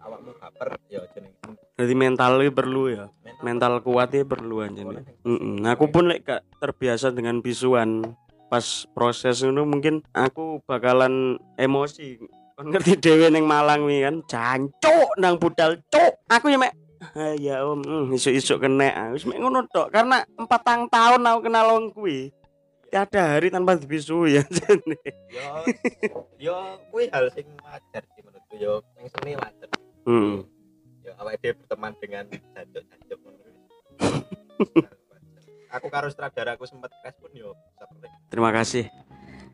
awakmu 0.00 0.32
baper 0.40 0.68
ya 0.90 1.00
jeneng 1.14 1.32
jadi 1.80 1.94
mental 1.96 2.44
itu 2.44 2.52
perlu 2.52 2.92
ya. 2.92 3.08
Mental 3.40 3.80
kuatnya 3.80 4.28
perlu 4.28 4.60
aja 4.60 4.84
nih. 4.84 5.00
Mm-mm. 5.24 5.64
Aku 5.64 5.88
pun 5.88 6.12
lek 6.12 6.28
gak 6.28 6.44
terbiasa 6.60 7.08
dengan 7.08 7.40
bisuan 7.40 8.04
pas 8.52 8.84
proses 8.92 9.40
itu 9.40 9.48
mungkin 9.64 10.04
aku 10.12 10.60
bakalan 10.68 11.40
emosi. 11.56 12.20
Ngerti 12.60 13.00
dhewe 13.00 13.32
ning 13.32 13.48
Malang 13.48 13.88
wi 13.88 14.04
kan, 14.04 14.20
jancuk 14.28 15.08
nang 15.16 15.40
budal 15.40 15.80
cuk. 15.88 16.20
Aku 16.28 16.52
ya 16.52 16.60
mek 16.60 16.76
Ah, 17.16 17.32
ya 17.32 17.64
om, 17.64 17.80
hmm, 17.80 18.12
isuk-isuk 18.12 18.60
kena. 18.60 18.92
Ah, 18.92 19.08
Wis 19.16 19.24
mek 19.24 19.40
ngono 19.40 19.64
tok 19.72 19.88
karena 19.88 20.20
empat 20.36 20.60
tang 20.60 20.84
tahun 20.92 21.24
aku 21.24 21.48
kenal 21.48 21.64
wong 21.72 21.96
kuwi. 21.96 22.28
Tiada 22.90 23.22
hari 23.30 23.48
tanpa 23.48 23.74
dibisui 23.74 24.34
ya. 24.34 24.42
jane. 24.56 24.98
yo 25.30 25.46
yo 26.36 26.56
kuwi 26.90 27.06
hal 27.08 27.30
sing 27.30 27.46
wajar 27.56 28.02
sih 28.04 28.20
menurutku 28.20 28.54
yo 28.56 28.82
yang 28.98 29.06
seni 29.08 29.32
wajar 29.34 29.68
Hmm. 30.02 30.42
yo 31.00 31.12
awake 31.16 31.38
dhewe 31.38 31.54
berteman 31.56 31.92
dengan 31.96 32.24
jancuk-jancuk 32.26 33.18
ngono 33.20 33.38
kuwi. 33.46 34.82
aku 35.70 35.86
karo 35.86 36.08
sutradara 36.08 36.54
aku 36.54 36.64
sempat 36.64 36.90
tes 37.00 37.14
pun 37.16 37.30
yo 37.30 37.54
Terima 38.26 38.50
kasih. 38.50 38.86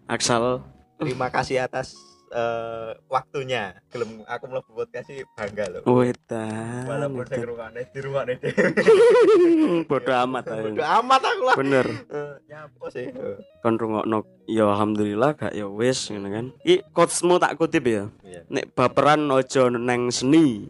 Aksal 0.07 0.63
terima 0.97 1.29
kasih 1.29 1.61
atas 1.61 1.93
eh, 2.37 2.91
waktunya 3.09 3.73
gelem 3.89 4.21
aku 4.23 4.45
mlebu 4.47 4.71
podcast 4.77 5.09
sih 5.09 5.25
bangga 5.33 5.73
loh 5.73 5.81
Wedan. 5.89 6.85
walaupun 6.85 7.25
saya 7.25 7.39
ngrungokne 7.41 7.81
di 7.89 7.99
rungokne 7.99 8.35
Bodoh 9.89 10.17
amat 10.29 10.45
ayo. 10.53 10.63
Bodo 10.71 10.85
amat 10.85 11.23
aku 11.23 11.43
lah 11.43 11.57
Bener. 11.57 11.87
Eh, 12.13 12.35
nyapo 12.47 12.87
sih 12.93 13.09
Eh, 13.09 13.37
Kon 13.63 13.81
rungokno 13.81 14.19
ya 14.45 14.69
alhamdulillah 14.69 15.33
gak 15.35 15.53
ya 15.53 15.67
wis 15.67 16.13
ngono 16.13 16.29
kan. 16.29 16.47
Iki 16.63 16.93
quotesmu 16.93 17.41
tak 17.41 17.57
kutip 17.57 17.83
ya. 17.83 18.13
iya 18.23 18.45
Nek 18.47 18.77
baperan 18.77 19.25
ojo 19.27 19.73
neng 19.73 20.13
seni. 20.13 20.69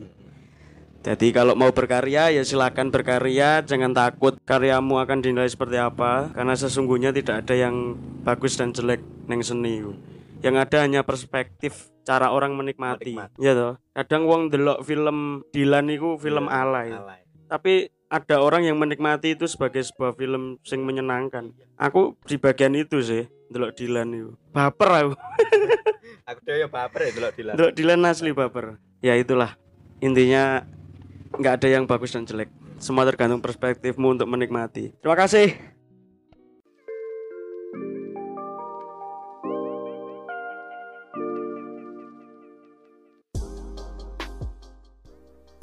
Jadi 1.03 1.31
kalau 1.31 1.55
mau 1.55 1.71
berkarya 1.71 2.35
ya 2.35 2.43
silakan 2.43 2.91
berkarya, 2.91 3.63
jangan 3.63 3.95
takut 3.95 4.35
karyamu 4.43 4.99
akan 4.99 5.23
dinilai 5.23 5.47
seperti 5.47 5.79
apa 5.79 6.35
karena 6.35 6.59
sesungguhnya 6.59 7.15
tidak 7.15 7.47
ada 7.47 7.55
yang 7.55 7.95
bagus 8.27 8.59
dan 8.59 8.75
jelek 8.75 8.99
neng 9.31 9.39
seni. 9.39 9.87
Yang 10.45 10.57
ada 10.69 10.77
hanya 10.85 11.01
perspektif 11.03 11.89
cara 12.07 12.31
orang 12.31 12.55
menikmati. 12.55 13.17
Menikmati. 13.17 13.39
Ya 13.43 13.53
toh. 13.57 13.75
Kadang 13.97 14.23
wong 14.29 14.43
delok 14.53 14.85
film 14.87 15.43
Dilan 15.51 15.91
iku 15.91 16.21
film 16.21 16.47
Iya, 16.47 16.57
alay. 16.63 16.89
alay 16.93 17.21
Tapi 17.47 17.75
ada 18.07 18.39
orang 18.39 18.63
yang 18.63 18.79
menikmati 18.79 19.35
itu 19.35 19.51
sebagai 19.51 19.83
sebuah 19.83 20.15
film 20.15 20.63
sing 20.63 20.87
menyenangkan. 20.87 21.51
Aku 21.75 22.15
di 22.23 22.39
bagian 22.39 22.79
itu 22.79 23.03
sih, 23.03 23.27
delok 23.51 23.75
Dilan 23.75 24.09
itu. 24.15 24.31
Baper 24.55 24.91
aku. 24.91 25.13
aku 26.31 26.39
dhewe 26.43 26.67
yo 26.67 26.69
baper 26.71 27.01
ya 27.07 27.11
delok 27.15 27.33
dilan 27.35 27.53
Delok 27.55 27.73
Dilan 27.75 28.01
asli 28.07 28.31
baper. 28.31 28.67
Ya 29.03 29.15
itulah. 29.19 29.59
Intinya 29.99 30.63
nggak 31.35 31.55
ada 31.63 31.69
yang 31.69 31.85
bagus 31.91 32.15
dan 32.15 32.27
jelek. 32.27 32.51
Semua 32.77 33.09
tergantung 33.09 33.41
perspektifmu 33.41 34.15
untuk 34.15 34.29
menikmati. 34.29 34.93
Terima 35.01 35.17
kasih. 35.17 35.76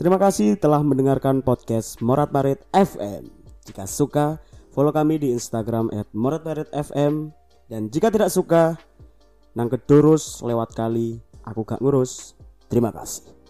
Terima 0.03 0.19
kasih 0.19 0.59
telah 0.59 0.83
mendengarkan 0.83 1.39
podcast 1.39 2.03
Morat 2.03 2.27
Marit 2.35 2.59
FM. 2.75 3.23
Jika 3.63 3.87
suka, 3.87 4.35
follow 4.75 4.91
kami 4.91 5.15
di 5.15 5.31
Instagram 5.31 5.87
@moratmaritfm 6.11 7.31
dan 7.71 7.87
jika 7.87 8.11
tidak 8.11 8.27
suka, 8.27 8.75
nang 9.55 9.71
kedurus 9.71 10.43
lewat 10.43 10.75
kali 10.75 11.23
aku 11.47 11.63
gak 11.63 11.79
ngurus. 11.79 12.35
Terima 12.67 12.91
kasih. 12.91 13.42